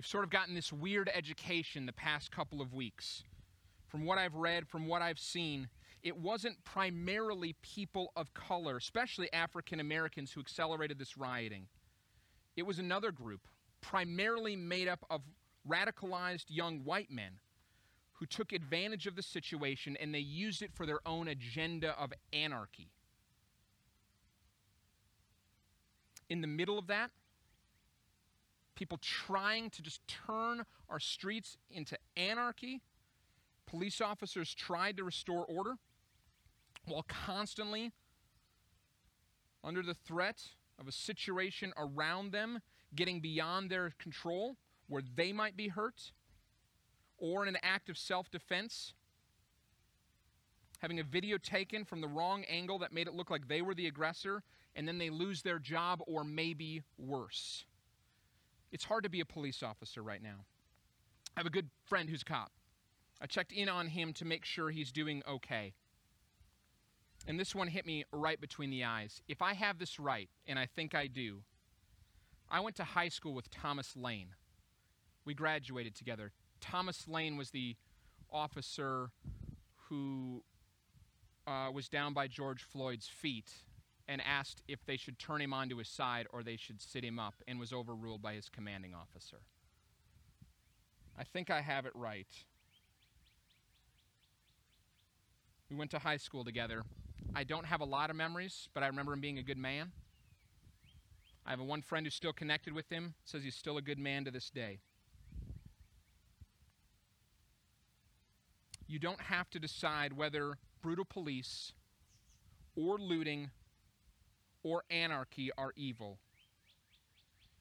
We've 0.00 0.06
sort 0.06 0.24
of 0.24 0.30
gotten 0.30 0.54
this 0.54 0.72
weird 0.72 1.10
education 1.14 1.84
the 1.84 1.92
past 1.92 2.30
couple 2.30 2.62
of 2.62 2.72
weeks. 2.72 3.22
From 3.86 4.06
what 4.06 4.16
I've 4.16 4.34
read, 4.34 4.66
from 4.66 4.86
what 4.86 5.02
I've 5.02 5.18
seen, 5.18 5.68
it 6.02 6.16
wasn't 6.16 6.64
primarily 6.64 7.54
people 7.60 8.10
of 8.16 8.32
color, 8.32 8.78
especially 8.78 9.30
African 9.34 9.78
Americans, 9.78 10.32
who 10.32 10.40
accelerated 10.40 10.98
this 10.98 11.18
rioting. 11.18 11.66
It 12.56 12.62
was 12.62 12.78
another 12.78 13.12
group, 13.12 13.42
primarily 13.82 14.56
made 14.56 14.88
up 14.88 15.04
of 15.10 15.20
radicalized 15.68 16.46
young 16.48 16.82
white 16.82 17.10
men 17.10 17.32
who 18.12 18.24
took 18.24 18.54
advantage 18.54 19.06
of 19.06 19.16
the 19.16 19.22
situation 19.22 19.98
and 20.00 20.14
they 20.14 20.18
used 20.18 20.62
it 20.62 20.72
for 20.72 20.86
their 20.86 21.00
own 21.04 21.28
agenda 21.28 21.94
of 22.00 22.14
anarchy. 22.32 22.88
In 26.30 26.40
the 26.40 26.46
middle 26.46 26.78
of 26.78 26.86
that, 26.86 27.10
people 28.80 28.98
trying 29.02 29.68
to 29.68 29.82
just 29.82 30.00
turn 30.08 30.64
our 30.88 30.98
streets 30.98 31.58
into 31.70 31.98
anarchy. 32.16 32.80
Police 33.66 34.00
officers 34.00 34.54
tried 34.54 34.96
to 34.96 35.04
restore 35.04 35.44
order 35.44 35.74
while 36.86 37.04
constantly 37.06 37.92
under 39.62 39.82
the 39.82 39.92
threat 39.92 40.42
of 40.78 40.88
a 40.88 40.92
situation 40.92 41.74
around 41.76 42.32
them 42.32 42.60
getting 42.96 43.20
beyond 43.20 43.68
their 43.68 43.92
control 43.98 44.56
where 44.88 45.02
they 45.14 45.30
might 45.30 45.58
be 45.58 45.68
hurt, 45.68 46.12
or 47.18 47.42
in 47.42 47.54
an 47.54 47.60
act 47.62 47.90
of 47.90 47.98
self 47.98 48.30
defense, 48.30 48.94
having 50.78 50.98
a 50.98 51.04
video 51.04 51.36
taken 51.36 51.84
from 51.84 52.00
the 52.00 52.08
wrong 52.08 52.44
angle 52.44 52.78
that 52.78 52.94
made 52.94 53.06
it 53.06 53.14
look 53.14 53.28
like 53.28 53.46
they 53.46 53.60
were 53.60 53.74
the 53.74 53.88
aggressor, 53.88 54.42
and 54.74 54.88
then 54.88 54.96
they 54.96 55.10
lose 55.10 55.42
their 55.42 55.58
job, 55.58 56.00
or 56.06 56.24
maybe 56.24 56.82
worse. 56.96 57.66
It's 58.72 58.84
hard 58.84 59.04
to 59.04 59.10
be 59.10 59.20
a 59.20 59.24
police 59.24 59.62
officer 59.62 60.02
right 60.02 60.22
now. 60.22 60.44
I 61.36 61.40
have 61.40 61.46
a 61.46 61.50
good 61.50 61.70
friend 61.84 62.08
who's 62.08 62.22
a 62.22 62.24
cop. 62.24 62.52
I 63.20 63.26
checked 63.26 63.52
in 63.52 63.68
on 63.68 63.88
him 63.88 64.12
to 64.14 64.24
make 64.24 64.44
sure 64.44 64.70
he's 64.70 64.92
doing 64.92 65.22
okay. 65.28 65.74
And 67.26 67.38
this 67.38 67.54
one 67.54 67.68
hit 67.68 67.84
me 67.84 68.04
right 68.12 68.40
between 68.40 68.70
the 68.70 68.84
eyes. 68.84 69.20
If 69.28 69.42
I 69.42 69.54
have 69.54 69.78
this 69.78 70.00
right, 70.00 70.28
and 70.46 70.58
I 70.58 70.66
think 70.66 70.94
I 70.94 71.06
do, 71.06 71.42
I 72.50 72.60
went 72.60 72.76
to 72.76 72.84
high 72.84 73.08
school 73.08 73.34
with 73.34 73.50
Thomas 73.50 73.94
Lane. 73.96 74.28
We 75.24 75.34
graduated 75.34 75.94
together. 75.94 76.32
Thomas 76.60 77.06
Lane 77.06 77.36
was 77.36 77.50
the 77.50 77.76
officer 78.32 79.10
who 79.88 80.42
uh, 81.46 81.70
was 81.72 81.88
down 81.88 82.14
by 82.14 82.26
George 82.26 82.62
Floyd's 82.62 83.08
feet 83.08 83.50
and 84.10 84.20
asked 84.26 84.60
if 84.66 84.84
they 84.84 84.96
should 84.96 85.20
turn 85.20 85.40
him 85.40 85.52
onto 85.52 85.76
his 85.76 85.88
side 85.88 86.26
or 86.32 86.42
they 86.42 86.56
should 86.56 86.82
sit 86.82 87.04
him 87.04 87.20
up 87.20 87.34
and 87.46 87.60
was 87.60 87.72
overruled 87.72 88.20
by 88.20 88.34
his 88.34 88.48
commanding 88.48 88.92
officer. 88.92 89.38
I 91.16 91.22
think 91.22 91.48
I 91.48 91.60
have 91.60 91.86
it 91.86 91.92
right. 91.94 92.26
We 95.70 95.76
went 95.76 95.92
to 95.92 96.00
high 96.00 96.16
school 96.16 96.44
together. 96.44 96.82
I 97.36 97.44
don't 97.44 97.66
have 97.66 97.80
a 97.80 97.84
lot 97.84 98.10
of 98.10 98.16
memories, 98.16 98.68
but 98.74 98.82
I 98.82 98.88
remember 98.88 99.12
him 99.12 99.20
being 99.20 99.38
a 99.38 99.44
good 99.44 99.58
man. 99.58 99.92
I 101.46 101.50
have 101.50 101.60
a 101.60 101.64
one 101.64 101.80
friend 101.80 102.04
who's 102.04 102.14
still 102.14 102.32
connected 102.32 102.72
with 102.72 102.90
him, 102.90 103.14
says 103.24 103.44
he's 103.44 103.54
still 103.54 103.76
a 103.76 103.82
good 103.82 103.98
man 104.00 104.24
to 104.24 104.32
this 104.32 104.50
day. 104.50 104.80
You 108.88 108.98
don't 108.98 109.20
have 109.20 109.48
to 109.50 109.60
decide 109.60 110.14
whether 110.14 110.58
brutal 110.82 111.04
police 111.04 111.72
or 112.74 112.98
looting 112.98 113.50
or 114.62 114.84
anarchy 114.90 115.50
are 115.56 115.72
evil. 115.76 116.18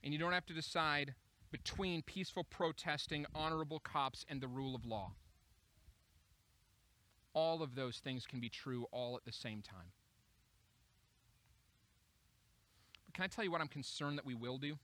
And 0.03 0.13
you 0.13 0.19
don't 0.19 0.33
have 0.33 0.45
to 0.47 0.53
decide 0.53 1.13
between 1.51 2.01
peaceful 2.03 2.43
protesting, 2.43 3.25
honorable 3.33 3.79
cops, 3.79 4.25
and 4.29 4.39
the 4.39 4.47
rule 4.47 4.75
of 4.75 4.85
law. 4.85 5.13
All 7.33 7.61
of 7.61 7.75
those 7.75 7.97
things 7.97 8.25
can 8.25 8.39
be 8.39 8.49
true 8.49 8.85
all 8.91 9.15
at 9.15 9.25
the 9.25 9.31
same 9.31 9.61
time. 9.61 9.91
But 13.05 13.15
can 13.15 13.23
I 13.23 13.27
tell 13.27 13.43
you 13.43 13.51
what 13.51 13.61
I'm 13.61 13.67
concerned 13.67 14.17
that 14.17 14.25
we 14.25 14.35
will 14.35 14.57
do? 14.57 14.77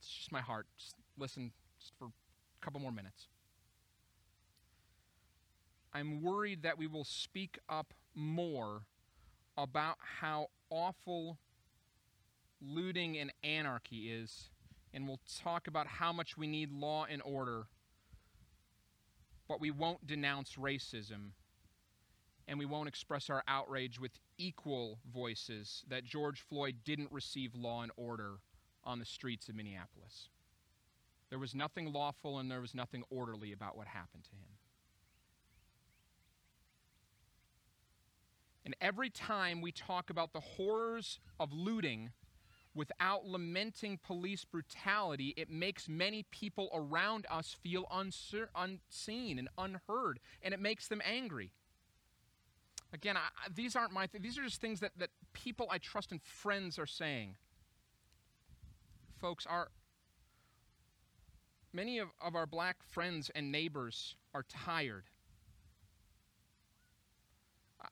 It's 0.00 0.08
just 0.08 0.32
my 0.32 0.40
heart. 0.40 0.66
Just 0.78 0.96
listen 1.18 1.52
just 1.78 1.92
for 1.98 2.06
a 2.06 2.64
couple 2.64 2.80
more 2.80 2.92
minutes. 2.92 3.28
I'm 5.92 6.22
worried 6.22 6.62
that 6.62 6.78
we 6.78 6.86
will 6.86 7.04
speak 7.04 7.58
up 7.68 7.92
more 8.14 8.82
about 9.56 9.96
how 10.20 10.48
awful 10.70 11.38
looting 12.60 13.18
and 13.18 13.32
anarchy 13.42 14.10
is, 14.10 14.50
and 14.92 15.06
we'll 15.06 15.20
talk 15.42 15.66
about 15.66 15.86
how 15.86 16.12
much 16.12 16.36
we 16.36 16.46
need 16.46 16.70
law 16.70 17.06
and 17.08 17.22
order, 17.24 17.66
but 19.48 19.60
we 19.60 19.70
won't 19.70 20.06
denounce 20.06 20.54
racism, 20.54 21.30
and 22.46 22.58
we 22.58 22.66
won't 22.66 22.88
express 22.88 23.30
our 23.30 23.42
outrage 23.48 23.98
with 24.00 24.12
equal 24.38 24.98
voices 25.12 25.84
that 25.88 26.04
George 26.04 26.40
Floyd 26.40 26.76
didn't 26.84 27.12
receive 27.12 27.54
law 27.54 27.82
and 27.82 27.92
order 27.96 28.38
on 28.84 28.98
the 28.98 29.04
streets 29.04 29.48
of 29.48 29.54
Minneapolis. 29.54 30.28
There 31.28 31.38
was 31.38 31.54
nothing 31.54 31.92
lawful 31.92 32.38
and 32.38 32.50
there 32.50 32.60
was 32.60 32.74
nothing 32.74 33.04
orderly 33.08 33.52
about 33.52 33.76
what 33.76 33.86
happened 33.86 34.24
to 34.24 34.30
him. 34.30 34.59
And 38.70 38.76
every 38.80 39.10
time 39.10 39.60
we 39.60 39.72
talk 39.72 40.10
about 40.10 40.32
the 40.32 40.38
horrors 40.38 41.18
of 41.40 41.52
looting 41.52 42.10
without 42.72 43.26
lamenting 43.26 43.98
police 43.98 44.44
brutality, 44.44 45.34
it 45.36 45.50
makes 45.50 45.88
many 45.88 46.24
people 46.30 46.70
around 46.72 47.26
us 47.28 47.56
feel 47.64 47.84
unseen 47.90 49.40
and 49.40 49.48
unheard, 49.58 50.20
and 50.40 50.54
it 50.54 50.60
makes 50.60 50.86
them 50.86 51.02
angry. 51.04 51.50
Again, 52.92 53.16
I, 53.16 53.30
these 53.52 53.74
aren't 53.74 53.90
my 53.90 54.06
th- 54.06 54.22
these 54.22 54.38
are 54.38 54.44
just 54.44 54.60
things 54.60 54.78
that, 54.78 54.92
that 54.98 55.10
people 55.32 55.66
I 55.68 55.78
trust 55.78 56.12
and 56.12 56.22
friends 56.22 56.78
are 56.78 56.86
saying. 56.86 57.34
Folks, 59.16 59.46
our 59.46 59.72
many 61.72 61.98
of, 61.98 62.10
of 62.20 62.36
our 62.36 62.46
black 62.46 62.76
friends 62.84 63.32
and 63.34 63.50
neighbors 63.50 64.14
are 64.32 64.44
tired 64.48 65.06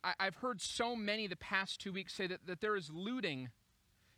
I, 0.04 0.24
have 0.24 0.36
heard 0.36 0.60
so 0.60 0.94
many 0.94 1.26
the 1.26 1.36
past 1.36 1.80
two 1.80 1.92
weeks 1.92 2.14
say 2.14 2.26
that, 2.26 2.46
that 2.46 2.60
there 2.60 2.76
is 2.76 2.90
looting 2.90 3.50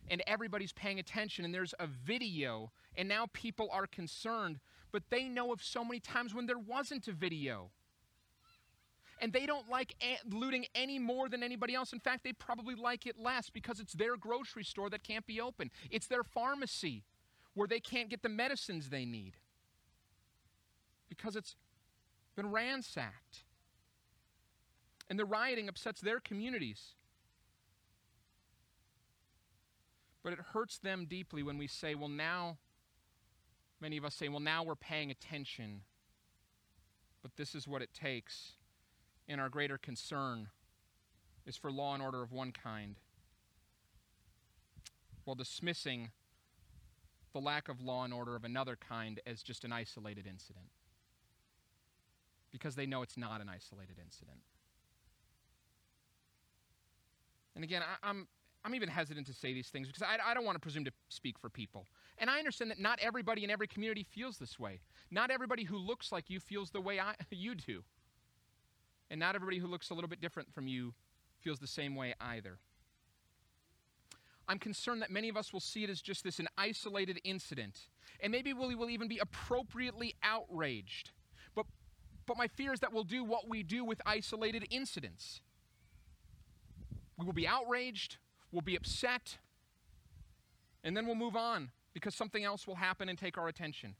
and 0.09 0.21
everybody's 0.27 0.73
paying 0.73 0.99
attention 0.99 1.45
and 1.45 1.53
there's 1.53 1.73
a 1.79 1.87
video 1.87 2.71
and 2.95 3.07
now 3.07 3.27
people 3.33 3.69
are 3.71 3.87
concerned, 3.87 4.59
but 4.91 5.03
they 5.09 5.23
know 5.23 5.53
of 5.53 5.63
so 5.63 5.83
many 5.83 5.99
times 5.99 6.33
when 6.33 6.45
there 6.45 6.59
wasn't 6.59 7.07
a 7.07 7.11
video. 7.11 7.71
And 9.21 9.31
they 9.31 9.45
don't 9.45 9.69
like 9.69 9.95
looting 10.27 10.65
any 10.73 10.97
more 10.97 11.29
than 11.29 11.43
anybody 11.43 11.75
else. 11.75 11.93
In 11.93 11.99
fact, 11.99 12.23
they 12.23 12.33
probably 12.33 12.73
like 12.73 13.05
it 13.05 13.19
less 13.19 13.51
because 13.51 13.79
it's 13.79 13.93
their 13.93 14.17
grocery 14.17 14.63
store 14.63 14.89
that 14.89 15.03
can't 15.03 15.27
be 15.27 15.39
open. 15.39 15.69
It's 15.91 16.07
their 16.07 16.23
pharmacy 16.23 17.03
where 17.53 17.67
they 17.67 17.79
can't 17.79 18.09
get 18.09 18.23
the 18.23 18.29
medicines 18.29 18.89
they 18.89 19.05
need 19.05 19.37
because 21.07 21.35
it's 21.35 21.55
been 22.35 22.51
ransacked 22.51 23.43
and 25.11 25.19
the 25.19 25.25
rioting 25.25 25.67
upsets 25.67 25.99
their 25.99 26.21
communities. 26.21 26.95
But 30.23 30.31
it 30.31 30.39
hurts 30.53 30.77
them 30.77 31.05
deeply 31.05 31.43
when 31.43 31.57
we 31.57 31.67
say, 31.67 31.95
well, 31.95 32.07
now, 32.07 32.59
many 33.81 33.97
of 33.97 34.05
us 34.05 34.15
say, 34.15 34.29
well, 34.29 34.39
now 34.39 34.63
we're 34.63 34.73
paying 34.73 35.11
attention. 35.11 35.81
But 37.21 37.35
this 37.35 37.53
is 37.55 37.67
what 37.67 37.81
it 37.81 37.89
takes. 37.93 38.53
And 39.27 39.41
our 39.41 39.49
greater 39.49 39.77
concern 39.77 40.47
is 41.45 41.57
for 41.57 41.73
law 41.73 41.93
and 41.93 42.01
order 42.01 42.23
of 42.23 42.31
one 42.31 42.53
kind, 42.53 42.95
while 45.25 45.35
dismissing 45.35 46.11
the 47.33 47.41
lack 47.41 47.67
of 47.67 47.81
law 47.81 48.05
and 48.05 48.13
order 48.13 48.37
of 48.37 48.45
another 48.45 48.77
kind 48.77 49.19
as 49.27 49.43
just 49.43 49.65
an 49.65 49.73
isolated 49.73 50.25
incident. 50.25 50.69
Because 52.53 52.75
they 52.75 52.85
know 52.85 53.01
it's 53.01 53.17
not 53.17 53.41
an 53.41 53.49
isolated 53.49 53.97
incident. 54.01 54.39
And 57.55 57.63
again, 57.63 57.81
I, 57.81 58.09
am 58.09 58.17
I'm, 58.17 58.27
I'm 58.63 58.75
even 58.75 58.89
hesitant 58.89 59.27
to 59.27 59.33
say 59.33 59.53
these 59.53 59.69
things 59.69 59.87
because 59.87 60.03
I, 60.03 60.17
I 60.29 60.33
don't 60.33 60.45
want 60.45 60.55
to 60.55 60.59
presume 60.59 60.85
to 60.85 60.91
speak 61.09 61.39
for 61.39 61.49
people. 61.49 61.87
And 62.17 62.29
I 62.29 62.37
understand 62.37 62.71
that 62.71 62.79
not 62.79 62.99
everybody 63.01 63.43
in 63.43 63.49
every 63.49 63.67
community 63.67 64.03
feels 64.03 64.37
this 64.37 64.59
way. 64.59 64.81
Not 65.09 65.31
everybody 65.31 65.63
who 65.63 65.77
looks 65.77 66.11
like 66.11 66.29
you 66.29 66.39
feels 66.39 66.69
the 66.71 66.81
way 66.81 66.99
I, 66.99 67.15
you 67.31 67.55
do. 67.55 67.83
And 69.09 69.19
not 69.19 69.35
everybody 69.35 69.57
who 69.57 69.67
looks 69.67 69.89
a 69.89 69.93
little 69.93 70.09
bit 70.09 70.21
different 70.21 70.53
from 70.53 70.67
you 70.67 70.93
feels 71.41 71.59
the 71.59 71.67
same 71.67 71.95
way 71.95 72.13
either. 72.21 72.59
I'm 74.47 74.59
concerned 74.59 75.01
that 75.01 75.09
many 75.09 75.29
of 75.29 75.37
us 75.37 75.53
will 75.53 75.59
see 75.59 75.83
it 75.83 75.89
as 75.89 76.01
just 76.01 76.23
this 76.23 76.39
an 76.39 76.47
isolated 76.57 77.19
incident. 77.23 77.87
And 78.19 78.31
maybe 78.31 78.53
we 78.53 78.75
will 78.75 78.89
even 78.89 79.07
be 79.07 79.17
appropriately 79.17 80.15
outraged. 80.23 81.11
But, 81.55 81.65
but 82.25 82.37
my 82.37 82.47
fear 82.47 82.73
is 82.73 82.79
that 82.81 82.93
we'll 82.93 83.03
do 83.03 83.23
what 83.23 83.49
we 83.49 83.63
do 83.63 83.83
with 83.83 84.01
isolated 84.05 84.67
incidents 84.69 85.41
we 87.21 87.25
will 87.27 87.33
be 87.33 87.47
outraged, 87.47 88.17
we'll 88.51 88.61
be 88.61 88.75
upset, 88.75 89.37
and 90.83 90.97
then 90.97 91.05
we'll 91.05 91.15
move 91.15 91.35
on 91.35 91.69
because 91.93 92.15
something 92.15 92.43
else 92.43 92.65
will 92.65 92.75
happen 92.75 93.09
and 93.09 93.17
take 93.17 93.37
our 93.37 93.47
attention. 93.47 93.95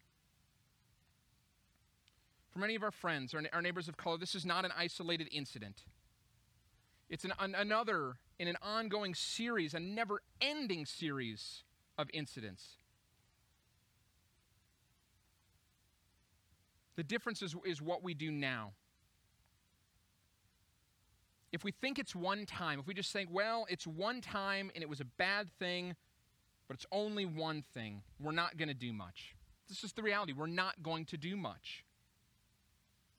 For 2.52 2.60
many 2.60 2.76
of 2.76 2.84
our 2.84 2.92
friends, 2.92 3.34
our, 3.34 3.42
our 3.54 3.62
neighbors 3.62 3.88
of 3.88 3.96
color, 3.96 4.18
this 4.18 4.36
is 4.36 4.46
not 4.46 4.66
an 4.66 4.72
isolated 4.78 5.30
incident. 5.32 5.84
It's 7.10 7.24
an, 7.24 7.34
an, 7.40 7.56
another 7.56 8.16
in 8.40 8.48
an 8.48 8.58
ongoing 8.62 9.14
series, 9.14 9.74
a 9.74 9.80
never 9.80 10.22
ending 10.42 10.86
series 10.86 11.64
of 11.98 12.10
incidents. 12.14 12.78
The 16.96 17.04
difference 17.04 17.42
is, 17.42 17.56
is 17.66 17.82
what 17.82 18.04
we 18.04 18.14
do 18.14 18.32
now 18.32 18.72
if 21.52 21.64
we 21.64 21.72
think 21.72 22.00
it's 22.00 22.16
one 22.16 22.46
time, 22.46 22.80
if 22.80 22.88
we 22.88 22.94
just 22.94 23.12
think, 23.12 23.30
well, 23.32 23.66
it's 23.70 23.86
one 23.86 24.22
time 24.22 24.72
and 24.74 24.82
it 24.82 24.90
was 24.90 25.02
a 25.02 25.06
bad 25.06 25.50
thing, 25.60 25.96
but 26.68 26.76
it's 26.76 26.86
only 26.92 27.26
one 27.26 27.64
thing, 27.74 28.02
we're 28.20 28.32
not 28.32 28.58
going 28.58 28.70
to 28.70 28.74
do 28.74 28.94
much. 28.94 29.36
This 29.68 29.84
is 29.84 29.94
the 29.94 30.02
reality. 30.02 30.34
We're 30.34 30.48
not 30.48 30.82
going 30.82 31.06
to 31.06 31.18
do 31.18 31.36
much. 31.36 31.84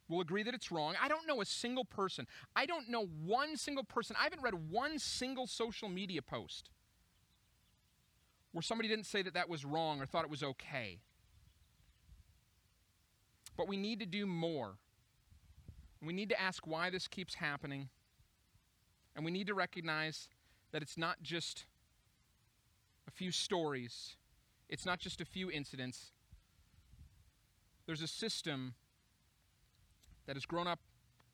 We'll 0.09 0.21
agree 0.21 0.43
that 0.43 0.55
it's 0.55 0.71
wrong. 0.71 0.95
I 1.01 1.09
don't 1.09 1.27
know 1.27 1.41
a 1.41 1.47
single 1.47 1.85
person. 1.85 2.27
I 2.55 2.67
don't 2.67 2.89
know 2.89 3.07
one 3.25 3.57
single 3.57 3.85
person. 3.85 4.17
I 4.19 4.25
haven't 4.25 4.43
read 4.43 4.71
one 4.71 4.99
single 4.99 5.47
social 5.47 5.89
media 5.89 6.21
post 6.23 6.71
where 8.53 8.63
somebody 8.63 8.89
didn't 8.89 9.07
say 9.07 9.23
that 9.23 9.35
that 9.35 9.49
was 9.49 9.65
wrong 9.65 10.01
or 10.01 10.07
thought 10.07 10.25
it 10.25 10.31
was 10.31 10.43
okay. 10.43 10.99
But 13.57 13.69
we 13.69 13.77
need 13.77 14.01
to 14.01 14.07
do 14.07 14.27
more. 14.27 14.75
We 16.03 16.13
need 16.13 16.29
to 16.31 16.41
ask 16.41 16.67
why 16.67 16.91
this 16.91 17.09
keeps 17.09 17.35
happening. 17.35 17.89
And 19.15 19.25
we 19.25 19.31
need 19.31 19.47
to 19.47 19.55
recognize 19.55 20.29
that 20.73 20.83
it's 20.83 20.97
not 20.97 21.23
just 21.23 21.67
a 23.07 23.11
few 23.11 23.31
stories, 23.31 24.17
it's 24.69 24.87
not 24.87 24.99
just 24.99 25.21
a 25.21 25.25
few 25.25 25.51
incidents. 25.51 26.13
There's 27.87 28.03
a 28.03 28.07
system 28.07 28.75
that 30.27 30.37
has 30.37 30.47
grown 30.47 30.67
up, 30.67 30.79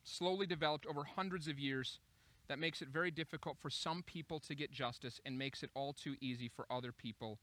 slowly 0.02 0.46
developed 0.46 0.86
over 0.86 1.04
hundreds 1.04 1.46
of 1.46 1.58
years, 1.58 2.00
that 2.48 2.58
makes 2.58 2.80
it 2.80 2.88
very 2.88 3.10
difficult 3.10 3.58
for 3.60 3.70
some 3.70 4.02
people 4.02 4.40
to 4.40 4.54
get 4.54 4.72
justice 4.72 5.20
and 5.24 5.38
makes 5.38 5.62
it 5.62 5.70
all 5.74 5.92
too 5.92 6.16
easy 6.20 6.48
for 6.48 6.66
other 6.70 6.92
people 6.92 7.38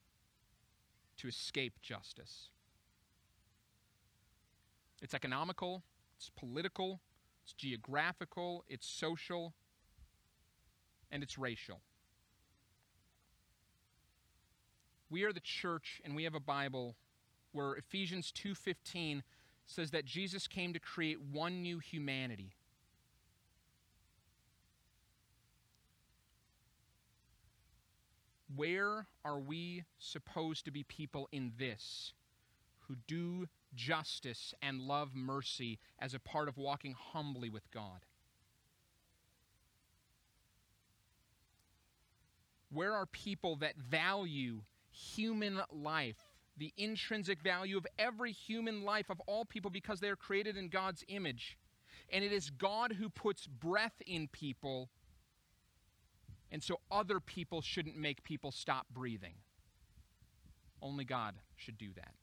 to 1.18 1.28
escape 1.28 1.74
justice. 1.82 2.50
It's 5.02 5.14
economical, 5.14 5.84
it's 6.18 6.32
political, 6.36 7.00
it's 7.44 7.54
geographical, 7.54 8.66
it's 8.68 8.88
social, 8.88 9.54
and 11.16 11.24
it's 11.24 11.38
racial. 11.38 11.80
We 15.10 15.24
are 15.24 15.32
the 15.32 15.40
church 15.40 16.02
and 16.04 16.14
we 16.14 16.26
have 16.26 16.36
a 16.36 16.42
Bible 16.42 16.98
where 17.54 17.74
Ephesians 17.76 18.34
2:15 18.34 19.24
says 19.66 19.92
that 19.92 20.04
Jesus 20.04 20.46
came 20.46 20.74
to 20.74 20.80
create 20.80 21.22
one 21.22 21.62
new 21.62 21.80
humanity. 21.80 22.54
Where 28.54 29.08
are 29.24 29.40
we 29.40 29.86
supposed 29.98 30.66
to 30.66 30.72
be 30.72 30.84
people 30.84 31.30
in 31.32 31.54
this 31.58 32.12
who 32.80 32.98
do 33.08 33.48
justice 33.74 34.54
and 34.62 34.82
love 34.82 35.16
mercy 35.16 35.80
as 35.98 36.14
a 36.14 36.20
part 36.20 36.50
of 36.50 36.58
walking 36.58 36.92
humbly 36.92 37.50
with 37.50 37.72
God? 37.72 38.06
Where 42.76 42.94
are 42.94 43.06
people 43.06 43.56
that 43.58 43.78
value 43.78 44.62
human 44.92 45.62
life, 45.72 46.18
the 46.58 46.74
intrinsic 46.78 47.42
value 47.42 47.78
of 47.78 47.88
every 47.98 48.32
human 48.32 48.84
life 48.84 49.10
of 49.10 49.20
all 49.22 49.46
people 49.46 49.72
because 49.72 50.02
they 50.02 50.10
are 50.10 50.16
created 50.16 50.58
in 50.58 50.68
God's 50.68 51.04
image? 51.08 51.58
And 52.12 52.24
it 52.24 52.34
is 52.34 52.50
God 52.50 52.92
who 52.92 53.10
puts 53.10 53.48
breath 53.48 54.02
in 54.06 54.28
people 54.28 54.90
and 56.52 56.64
so 56.64 56.80
other 56.92 57.20
people 57.20 57.62
shouldn't 57.62 57.98
make 57.98 58.24
people 58.24 58.52
stop 58.52 58.88
breathing. 58.90 59.34
Only 60.82 61.04
God 61.04 61.36
should 61.56 61.78
do 61.78 61.90
that. 61.96 62.14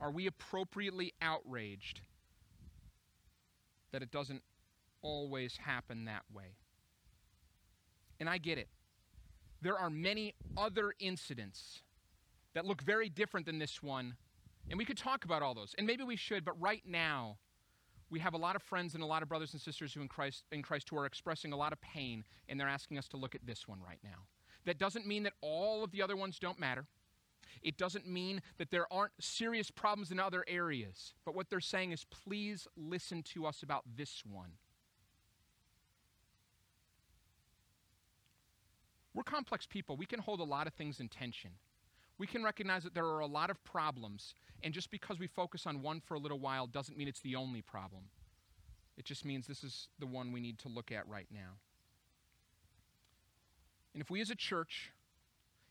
Are 0.00 0.10
we 0.10 0.26
appropriately 0.26 1.12
outraged 1.20 2.00
that 3.92 4.02
it 4.02 4.10
doesn't 4.10 4.42
always 5.02 5.56
happen 5.56 6.04
that 6.06 6.22
way? 6.32 6.56
And 8.20 8.28
I 8.28 8.38
get 8.38 8.58
it. 8.58 8.68
There 9.60 9.78
are 9.78 9.90
many 9.90 10.34
other 10.56 10.94
incidents 10.98 11.82
that 12.54 12.64
look 12.64 12.82
very 12.82 13.08
different 13.08 13.46
than 13.46 13.58
this 13.58 13.82
one, 13.82 14.14
and 14.68 14.78
we 14.78 14.84
could 14.84 14.98
talk 14.98 15.24
about 15.24 15.42
all 15.42 15.54
those, 15.54 15.74
and 15.76 15.86
maybe 15.86 16.04
we 16.04 16.16
should, 16.16 16.44
but 16.44 16.60
right 16.60 16.82
now, 16.86 17.38
we 18.10 18.20
have 18.20 18.34
a 18.34 18.38
lot 18.38 18.54
of 18.54 18.62
friends 18.62 18.94
and 18.94 19.02
a 19.02 19.06
lot 19.06 19.22
of 19.22 19.28
brothers 19.28 19.52
and 19.52 19.60
sisters 19.60 19.92
who 19.92 20.00
in 20.00 20.08
Christ, 20.08 20.44
in 20.52 20.62
Christ 20.62 20.88
who 20.88 20.98
are 20.98 21.06
expressing 21.06 21.52
a 21.52 21.56
lot 21.56 21.72
of 21.72 21.80
pain, 21.80 22.24
and 22.48 22.60
they're 22.60 22.68
asking 22.68 22.98
us 22.98 23.08
to 23.08 23.16
look 23.16 23.34
at 23.34 23.46
this 23.46 23.66
one 23.66 23.80
right 23.80 23.98
now. 24.04 24.26
That 24.66 24.78
doesn't 24.78 25.06
mean 25.06 25.24
that 25.24 25.32
all 25.40 25.82
of 25.82 25.90
the 25.90 26.02
other 26.02 26.16
ones 26.16 26.38
don't 26.38 26.58
matter. 26.58 26.86
It 27.62 27.76
doesn't 27.76 28.06
mean 28.06 28.42
that 28.58 28.70
there 28.70 28.90
aren't 28.92 29.12
serious 29.20 29.70
problems 29.70 30.10
in 30.10 30.20
other 30.20 30.44
areas. 30.46 31.14
But 31.24 31.34
what 31.34 31.50
they're 31.50 31.60
saying 31.60 31.92
is, 31.92 32.04
please 32.04 32.66
listen 32.76 33.22
to 33.34 33.46
us 33.46 33.62
about 33.62 33.84
this 33.96 34.22
one. 34.24 34.52
We're 39.14 39.22
complex 39.22 39.66
people. 39.66 39.96
We 39.96 40.06
can 40.06 40.18
hold 40.18 40.40
a 40.40 40.44
lot 40.44 40.66
of 40.66 40.74
things 40.74 41.00
in 41.00 41.08
tension. 41.08 41.50
We 42.18 42.26
can 42.26 42.44
recognize 42.44 42.84
that 42.84 42.94
there 42.94 43.06
are 43.06 43.20
a 43.20 43.26
lot 43.26 43.50
of 43.50 43.62
problems, 43.64 44.34
and 44.62 44.72
just 44.72 44.90
because 44.90 45.18
we 45.18 45.26
focus 45.26 45.66
on 45.66 45.82
one 45.82 46.00
for 46.00 46.14
a 46.14 46.18
little 46.18 46.38
while 46.38 46.66
doesn't 46.66 46.96
mean 46.96 47.08
it's 47.08 47.20
the 47.20 47.34
only 47.34 47.62
problem. 47.62 48.04
It 48.96 49.04
just 49.04 49.24
means 49.24 49.46
this 49.46 49.64
is 49.64 49.88
the 49.98 50.06
one 50.06 50.32
we 50.32 50.40
need 50.40 50.58
to 50.60 50.68
look 50.68 50.92
at 50.92 51.08
right 51.08 51.26
now. 51.32 51.58
And 53.92 54.02
if 54.02 54.10
we 54.10 54.20
as 54.20 54.30
a 54.30 54.36
church, 54.36 54.92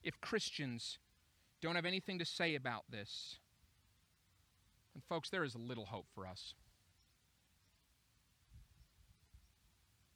if 0.04 0.20
Christians 0.20 1.00
don't 1.62 1.76
have 1.76 1.86
anything 1.86 2.20
to 2.20 2.26
say 2.26 2.56
about 2.56 2.84
this, 2.89 3.38
then 4.94 5.02
folks, 5.08 5.30
there 5.30 5.44
is 5.44 5.56
little 5.56 5.86
hope 5.86 6.08
for 6.14 6.28
us. 6.28 6.54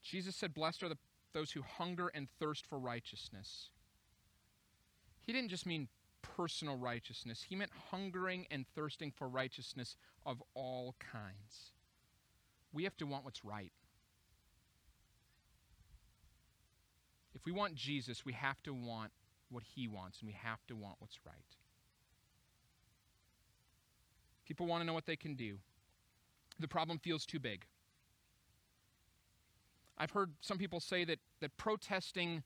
Jesus 0.04 0.36
said, 0.36 0.54
Blessed 0.54 0.84
are 0.84 0.90
the, 0.90 0.98
those 1.38 1.52
who 1.52 1.62
hunger 1.62 2.08
and 2.16 2.28
thirst 2.40 2.66
for 2.66 2.80
righteousness. 2.80 3.70
He 5.22 5.32
didn't 5.32 5.50
just 5.50 5.68
mean 5.68 5.88
personal 6.24 6.76
righteousness. 6.76 7.46
He 7.48 7.56
meant 7.56 7.70
hungering 7.92 8.48
and 8.50 8.66
thirsting 8.74 9.12
for 9.12 9.28
righteousness 9.28 9.98
of 10.26 10.42
all 10.56 10.96
kinds. 11.12 11.74
We 12.74 12.86
have 12.86 12.98
to 12.98 13.06
want 13.06 13.24
what's 13.24 13.46
right. 13.46 13.72
If 17.36 17.46
we 17.46 17.52
want 17.52 17.76
Jesus, 17.76 18.26
we 18.26 18.34
have 18.34 18.64
to 18.64 18.74
want 18.74 19.12
what 19.52 19.64
he 19.76 19.88
wants, 19.88 20.20
and 20.22 20.28
we 20.28 20.34
have 20.34 20.66
to 20.68 20.76
want 20.76 20.96
what's 20.98 21.20
right. 21.24 21.36
People 24.48 24.66
want 24.66 24.82
to 24.82 24.88
know 24.88 24.94
what 24.94 25.06
they 25.06 25.16
can 25.16 25.36
do. 25.36 25.60
The 26.60 26.68
problem 26.68 26.98
feels 26.98 27.28
too 27.28 27.40
big. 27.40 27.66
I've 30.00 30.12
heard 30.12 30.32
some 30.42 30.58
people 30.58 30.80
say 30.80 31.06
that, 31.06 31.20
that 31.42 31.56
protesting 31.58 32.44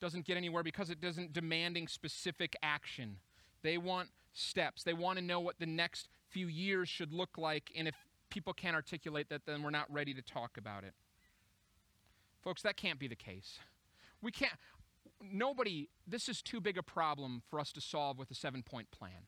doesn't 0.00 0.24
get 0.24 0.36
anywhere 0.36 0.62
because 0.62 0.90
it 0.90 1.00
doesn't 1.00 1.32
demanding 1.32 1.86
specific 1.86 2.56
action. 2.62 3.16
They 3.62 3.78
want 3.78 4.08
steps. 4.32 4.82
They 4.82 4.94
want 4.94 5.18
to 5.18 5.24
know 5.24 5.40
what 5.40 5.58
the 5.58 5.66
next 5.66 6.08
few 6.28 6.46
years 6.46 6.88
should 6.88 7.12
look 7.12 7.36
like 7.36 7.70
and 7.76 7.88
if 7.88 7.94
people 8.30 8.52
can't 8.52 8.76
articulate 8.76 9.28
that 9.28 9.42
then 9.44 9.62
we're 9.62 9.70
not 9.70 9.92
ready 9.92 10.14
to 10.14 10.22
talk 10.22 10.56
about 10.56 10.84
it. 10.84 10.94
Folks, 12.42 12.62
that 12.62 12.76
can't 12.76 12.98
be 12.98 13.08
the 13.08 13.16
case. 13.16 13.58
We 14.22 14.30
can't 14.30 14.52
nobody 15.20 15.88
this 16.06 16.28
is 16.28 16.40
too 16.40 16.60
big 16.60 16.78
a 16.78 16.82
problem 16.82 17.42
for 17.50 17.60
us 17.60 17.72
to 17.72 17.80
solve 17.80 18.18
with 18.18 18.30
a 18.30 18.34
7-point 18.34 18.90
plan. 18.90 19.26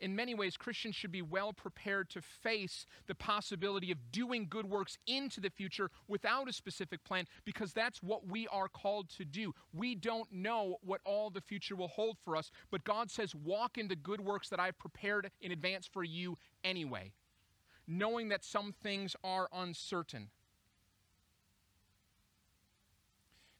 In 0.00 0.14
many 0.14 0.34
ways, 0.34 0.56
Christians 0.56 0.94
should 0.94 1.12
be 1.12 1.22
well 1.22 1.52
prepared 1.52 2.10
to 2.10 2.20
face 2.20 2.86
the 3.06 3.14
possibility 3.14 3.90
of 3.90 3.98
doing 4.12 4.46
good 4.48 4.68
works 4.68 4.98
into 5.06 5.40
the 5.40 5.50
future 5.50 5.90
without 6.08 6.48
a 6.48 6.52
specific 6.52 7.02
plan 7.04 7.26
because 7.44 7.72
that's 7.72 8.02
what 8.02 8.26
we 8.26 8.46
are 8.48 8.68
called 8.68 9.08
to 9.10 9.24
do. 9.24 9.54
We 9.72 9.94
don't 9.94 10.30
know 10.32 10.76
what 10.82 11.00
all 11.04 11.30
the 11.30 11.40
future 11.40 11.76
will 11.76 11.88
hold 11.88 12.18
for 12.18 12.36
us, 12.36 12.50
but 12.70 12.84
God 12.84 13.10
says, 13.10 13.34
walk 13.34 13.78
in 13.78 13.88
the 13.88 13.96
good 13.96 14.20
works 14.20 14.48
that 14.50 14.60
I've 14.60 14.78
prepared 14.78 15.30
in 15.40 15.52
advance 15.52 15.86
for 15.86 16.04
you 16.04 16.36
anyway, 16.62 17.12
knowing 17.86 18.28
that 18.28 18.44
some 18.44 18.72
things 18.72 19.16
are 19.24 19.48
uncertain. 19.52 20.30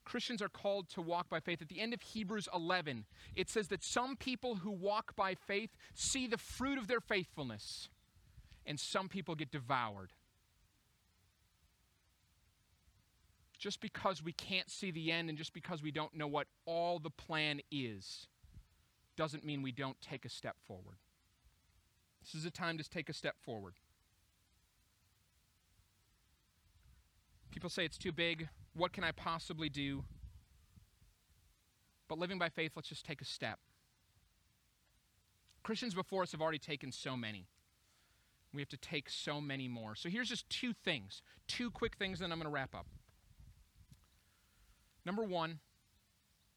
Christians 0.07 0.41
are 0.41 0.47
called 0.47 0.87
to 0.91 1.01
walk 1.01 1.29
by 1.29 1.41
faith. 1.41 1.61
At 1.61 1.67
the 1.67 1.81
end 1.81 1.93
of 1.93 2.01
Hebrews 2.01 2.47
11, 2.55 3.03
it 3.35 3.49
says 3.49 3.67
that 3.67 3.83
some 3.83 4.15
people 4.15 4.55
who 4.55 4.71
walk 4.71 5.17
by 5.17 5.35
faith 5.35 5.71
see 5.93 6.27
the 6.27 6.37
fruit 6.37 6.77
of 6.77 6.87
their 6.87 7.01
faithfulness, 7.01 7.89
and 8.65 8.79
some 8.79 9.09
people 9.09 9.35
get 9.35 9.51
devoured. 9.51 10.13
Just 13.59 13.81
because 13.81 14.23
we 14.23 14.31
can't 14.31 14.71
see 14.71 14.91
the 14.91 15.11
end 15.11 15.27
and 15.27 15.37
just 15.37 15.53
because 15.53 15.83
we 15.83 15.91
don't 15.91 16.15
know 16.15 16.27
what 16.27 16.47
all 16.65 16.99
the 16.99 17.09
plan 17.09 17.59
is, 17.69 18.27
doesn't 19.17 19.43
mean 19.43 19.61
we 19.61 19.73
don't 19.73 19.99
take 19.99 20.23
a 20.23 20.29
step 20.29 20.55
forward. 20.65 20.99
This 22.23 22.33
is 22.33 22.45
a 22.45 22.51
time 22.51 22.77
to 22.77 22.89
take 22.89 23.09
a 23.09 23.13
step 23.13 23.35
forward. 23.41 23.73
People 27.51 27.69
say 27.69 27.83
it's 27.83 27.97
too 27.97 28.13
big. 28.13 28.47
What 28.77 28.93
can 28.93 29.03
I 29.03 29.11
possibly 29.11 29.69
do? 29.69 30.03
But 32.07 32.19
living 32.19 32.37
by 32.37 32.49
faith, 32.49 32.73
let's 32.75 32.87
just 32.87 33.05
take 33.05 33.21
a 33.21 33.25
step. 33.25 33.59
Christians 35.63 35.93
before 35.93 36.21
us 36.23 36.31
have 36.31 36.41
already 36.41 36.59
taken 36.59 36.91
so 36.91 37.17
many. 37.17 37.47
We 38.53 38.61
have 38.61 38.69
to 38.69 38.77
take 38.77 39.09
so 39.09 39.41
many 39.41 39.67
more. 39.67 39.95
So 39.95 40.09
here's 40.09 40.29
just 40.29 40.49
two 40.49 40.73
things, 40.73 41.21
two 41.47 41.69
quick 41.69 41.95
things, 41.97 42.21
and 42.21 42.31
I'm 42.31 42.39
going 42.39 42.49
to 42.49 42.53
wrap 42.53 42.73
up. 42.73 42.85
Number 45.05 45.23
one, 45.23 45.59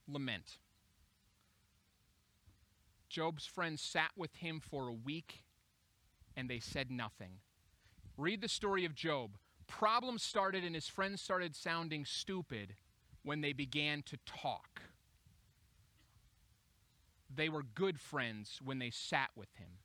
lament. 0.06 0.58
Job's 3.08 3.46
friends 3.46 3.82
sat 3.82 4.10
with 4.16 4.36
him 4.36 4.60
for 4.60 4.88
a 4.88 4.92
week 4.92 5.42
and 6.36 6.48
they 6.48 6.60
said 6.60 6.90
nothing. 6.90 7.40
Read 8.16 8.40
the 8.40 8.48
story 8.48 8.84
of 8.84 8.94
Job 8.94 9.32
problems 9.70 10.22
started 10.22 10.64
and 10.64 10.74
his 10.74 10.88
friends 10.88 11.22
started 11.22 11.54
sounding 11.54 12.04
stupid 12.04 12.74
when 13.22 13.40
they 13.40 13.52
began 13.52 14.02
to 14.02 14.18
talk. 14.26 14.82
They 17.34 17.48
were 17.48 17.62
good 17.62 18.00
friends 18.00 18.60
when 18.62 18.80
they 18.80 18.90
sat 18.90 19.30
with 19.36 19.48
him. 19.54 19.78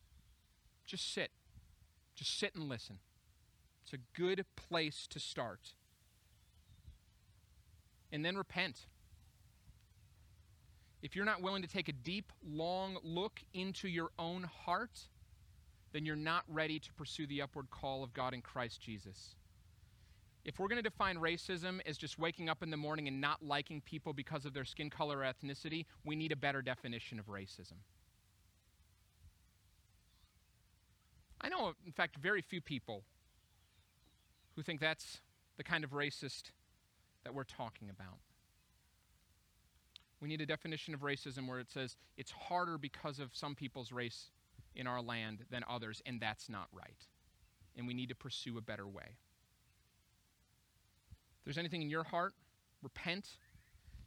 Just 0.84 1.14
sit. 1.14 1.30
Just 2.16 2.38
sit 2.38 2.54
and 2.56 2.68
listen. 2.68 2.98
It's 3.84 3.92
a 3.92 4.18
good 4.20 4.44
place 4.56 5.06
to 5.10 5.20
start. 5.20 5.74
And 8.10 8.24
then 8.24 8.36
repent. 8.36 8.86
If 11.00 11.14
you're 11.14 11.24
not 11.24 11.42
willing 11.42 11.62
to 11.62 11.68
take 11.68 11.88
a 11.88 11.92
deep, 11.92 12.32
long 12.44 12.98
look 13.04 13.40
into 13.54 13.86
your 13.86 14.10
own 14.18 14.42
heart, 14.42 14.98
then 15.92 16.04
you're 16.04 16.16
not 16.16 16.42
ready 16.48 16.80
to 16.80 16.92
pursue 16.94 17.26
the 17.28 17.42
upward 17.42 17.70
call 17.70 18.02
of 18.02 18.12
God 18.12 18.34
in 18.34 18.42
Christ 18.42 18.80
Jesus. 18.80 19.36
If 20.46 20.60
we're 20.60 20.68
going 20.68 20.82
to 20.82 20.88
define 20.88 21.16
racism 21.16 21.80
as 21.86 21.98
just 21.98 22.20
waking 22.20 22.48
up 22.48 22.62
in 22.62 22.70
the 22.70 22.76
morning 22.76 23.08
and 23.08 23.20
not 23.20 23.44
liking 23.44 23.80
people 23.80 24.12
because 24.12 24.44
of 24.44 24.54
their 24.54 24.64
skin 24.64 24.90
color 24.90 25.18
or 25.18 25.22
ethnicity, 25.24 25.86
we 26.04 26.14
need 26.14 26.30
a 26.30 26.36
better 26.36 26.62
definition 26.62 27.18
of 27.18 27.26
racism. 27.26 27.78
I 31.40 31.48
know, 31.48 31.74
in 31.84 31.90
fact, 31.90 32.16
very 32.16 32.42
few 32.42 32.60
people 32.60 33.02
who 34.54 34.62
think 34.62 34.80
that's 34.80 35.18
the 35.56 35.64
kind 35.64 35.82
of 35.82 35.90
racist 35.90 36.52
that 37.24 37.34
we're 37.34 37.42
talking 37.42 37.90
about. 37.90 38.18
We 40.20 40.28
need 40.28 40.40
a 40.40 40.46
definition 40.46 40.94
of 40.94 41.00
racism 41.00 41.48
where 41.48 41.58
it 41.58 41.70
says 41.70 41.96
it's 42.16 42.30
harder 42.30 42.78
because 42.78 43.18
of 43.18 43.30
some 43.34 43.56
people's 43.56 43.90
race 43.90 44.30
in 44.76 44.86
our 44.86 45.02
land 45.02 45.40
than 45.50 45.64
others, 45.68 46.00
and 46.06 46.20
that's 46.20 46.48
not 46.48 46.68
right. 46.72 47.08
And 47.76 47.84
we 47.84 47.94
need 47.94 48.10
to 48.10 48.14
pursue 48.14 48.56
a 48.56 48.62
better 48.62 48.86
way. 48.86 49.16
There's 51.46 51.58
anything 51.58 51.80
in 51.80 51.88
your 51.88 52.02
heart, 52.02 52.34
repent. 52.82 53.38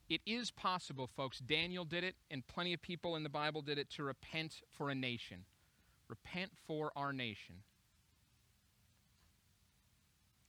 It 0.09 0.19
is 0.25 0.51
possible, 0.51 1.07
folks. 1.07 1.39
Daniel 1.39 1.85
did 1.85 2.03
it, 2.03 2.15
and 2.29 2.45
plenty 2.45 2.73
of 2.73 2.81
people 2.81 3.15
in 3.15 3.23
the 3.23 3.29
Bible 3.29 3.61
did 3.61 3.77
it 3.77 3.89
to 3.91 4.03
repent 4.03 4.61
for 4.77 4.89
a 4.89 4.95
nation. 4.95 5.45
Repent 6.09 6.51
for 6.67 6.91
our 6.97 7.13
nation. 7.13 7.55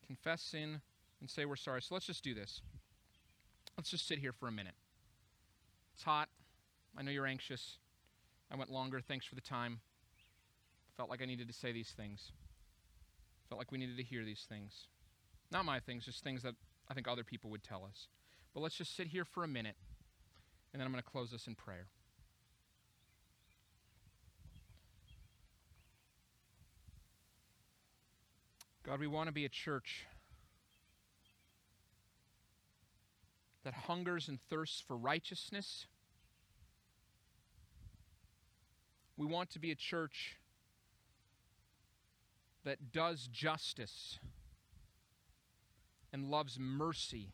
Confess 0.05 0.43
sin 0.43 0.81
and 1.21 1.31
say 1.31 1.45
we're 1.45 1.55
sorry. 1.55 1.81
So 1.81 1.95
let's 1.95 2.07
just 2.07 2.25
do 2.25 2.35
this. 2.35 2.61
Let's 3.77 3.91
just 3.91 4.09
sit 4.09 4.19
here 4.19 4.33
for 4.33 4.49
a 4.49 4.53
minute. 4.53 4.75
It's 5.95 6.03
hot. 6.03 6.29
I 6.99 7.03
know 7.03 7.13
you're 7.13 7.27
anxious. 7.27 7.79
I 8.51 8.57
went 8.57 8.71
longer. 8.71 9.01
Thanks 9.01 9.27
for 9.27 9.37
the 9.37 9.41
time. 9.41 9.79
Felt 10.97 11.09
like 11.09 11.23
I 11.23 11.27
needed 11.27 11.47
to 11.47 11.55
say 11.55 11.71
these 11.71 11.95
things. 11.97 12.33
Felt 13.49 13.61
like 13.61 13.71
we 13.71 13.79
needed 13.79 13.97
to 13.99 14.03
hear 14.03 14.25
these 14.25 14.45
things. 14.49 14.89
Not 15.53 15.65
my 15.65 15.79
things, 15.79 16.05
just 16.05 16.25
things 16.25 16.43
that 16.43 16.55
I 16.91 16.95
think 16.95 17.07
other 17.07 17.23
people 17.23 17.51
would 17.51 17.63
tell 17.63 17.85
us. 17.89 18.09
But 18.53 18.61
let's 18.61 18.75
just 18.75 18.97
sit 18.97 19.07
here 19.07 19.25
for 19.25 19.45
a 19.45 19.49
minute, 19.49 19.77
and 20.73 20.81
then 20.81 20.87
I'm 20.87 20.93
going 20.93 21.03
to 21.03 21.09
close 21.09 21.31
this 21.31 21.47
in 21.47 21.55
prayer. 21.55 21.87
God, 28.85 28.99
we 28.99 29.07
want 29.07 29.29
to 29.29 29.33
be 29.33 29.45
a 29.45 29.49
church 29.49 30.07
that 33.63 33.73
hungers 33.73 34.29
and 34.29 34.41
thirsts 34.49 34.81
for 34.81 34.97
righteousness. 34.97 35.87
We 39.17 39.27
want 39.27 39.51
to 39.51 39.61
be 39.61 39.71
a 39.71 39.77
church 39.77 40.39
that 42.65 42.91
does 42.91 43.29
justice 43.31 44.19
and 46.13 46.31
loves 46.31 46.59
mercy 46.59 47.31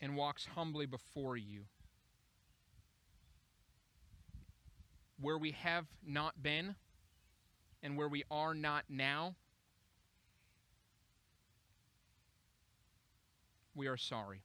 and 0.00 0.16
walks 0.16 0.46
humbly 0.54 0.86
before 0.86 1.36
you. 1.36 1.64
Where 5.20 5.38
we 5.38 5.52
have 5.52 5.86
not 6.06 6.42
been 6.42 6.76
and 7.82 7.96
where 7.96 8.08
we 8.08 8.24
are 8.30 8.54
not 8.54 8.84
now, 8.88 9.34
we 13.74 13.88
are 13.88 13.96
sorry. 13.96 14.42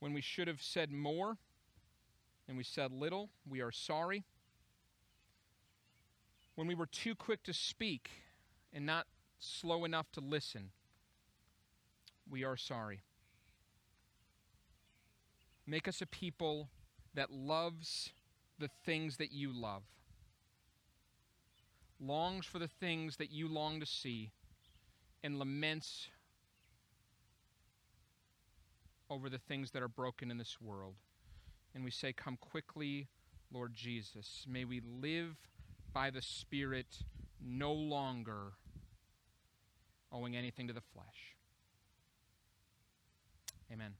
When 0.00 0.12
we 0.12 0.20
should 0.20 0.48
have 0.48 0.62
said 0.62 0.92
more 0.92 1.36
and 2.48 2.56
we 2.56 2.64
said 2.64 2.92
little, 2.92 3.30
we 3.48 3.60
are 3.60 3.72
sorry. 3.72 4.24
When 6.54 6.66
we 6.66 6.74
were 6.74 6.86
too 6.86 7.14
quick 7.14 7.42
to 7.44 7.52
speak 7.52 8.10
and 8.72 8.86
not 8.86 9.06
slow 9.38 9.84
enough 9.84 10.10
to 10.12 10.20
listen, 10.20 10.70
we 12.28 12.44
are 12.44 12.56
sorry. 12.56 13.02
Make 15.66 15.88
us 15.88 16.00
a 16.00 16.06
people 16.06 16.68
that 17.14 17.32
loves 17.32 18.10
the 18.58 18.70
things 18.84 19.16
that 19.16 19.32
you 19.32 19.52
love, 19.52 19.82
longs 22.00 22.46
for 22.46 22.58
the 22.58 22.68
things 22.68 23.16
that 23.16 23.30
you 23.30 23.48
long 23.48 23.80
to 23.80 23.86
see, 23.86 24.30
and 25.24 25.38
laments 25.38 26.08
over 29.10 29.28
the 29.28 29.38
things 29.38 29.70
that 29.72 29.82
are 29.82 29.88
broken 29.88 30.30
in 30.30 30.38
this 30.38 30.60
world. 30.60 30.94
And 31.74 31.84
we 31.84 31.90
say, 31.90 32.12
Come 32.12 32.36
quickly, 32.36 33.08
Lord 33.52 33.74
Jesus. 33.74 34.46
May 34.48 34.64
we 34.64 34.80
live 34.80 35.36
by 35.92 36.10
the 36.10 36.22
Spirit, 36.22 36.98
no 37.40 37.72
longer 37.72 38.52
owing 40.16 40.36
anything 40.36 40.66
to 40.68 40.72
the 40.72 40.80
flesh. 40.80 41.36
Amen. 43.72 43.94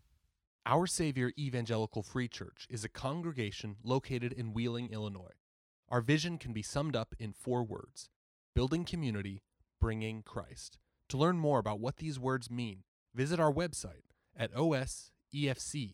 Our 0.65 0.87
Savior 0.87 1.33
Evangelical 1.39 2.03
Free 2.03 2.29
Church 2.29 2.67
is 2.71 2.85
a 2.85 2.89
congregation 2.89 3.77
located 3.85 4.33
in 4.33 4.53
Wheeling, 4.53 4.91
Illinois. 4.91 5.35
Our 5.89 6.01
vision 6.01 6.39
can 6.39 6.53
be 6.53 6.63
summed 6.63 6.97
up 6.97 7.15
in 7.19 7.33
four 7.33 7.63
words 7.63 8.09
building 8.55 8.85
community, 8.85 9.43
bringing 9.81 10.23
Christ. 10.23 10.79
To 11.11 11.19
learn 11.19 11.37
more 11.39 11.59
about 11.59 11.79
what 11.79 11.99
these 11.99 12.19
words 12.19 12.51
mean, 12.51 12.85
visit 13.15 13.39
our 13.39 13.53
website 13.53 14.07
at 14.35 14.53
osefc.org. 14.55 15.93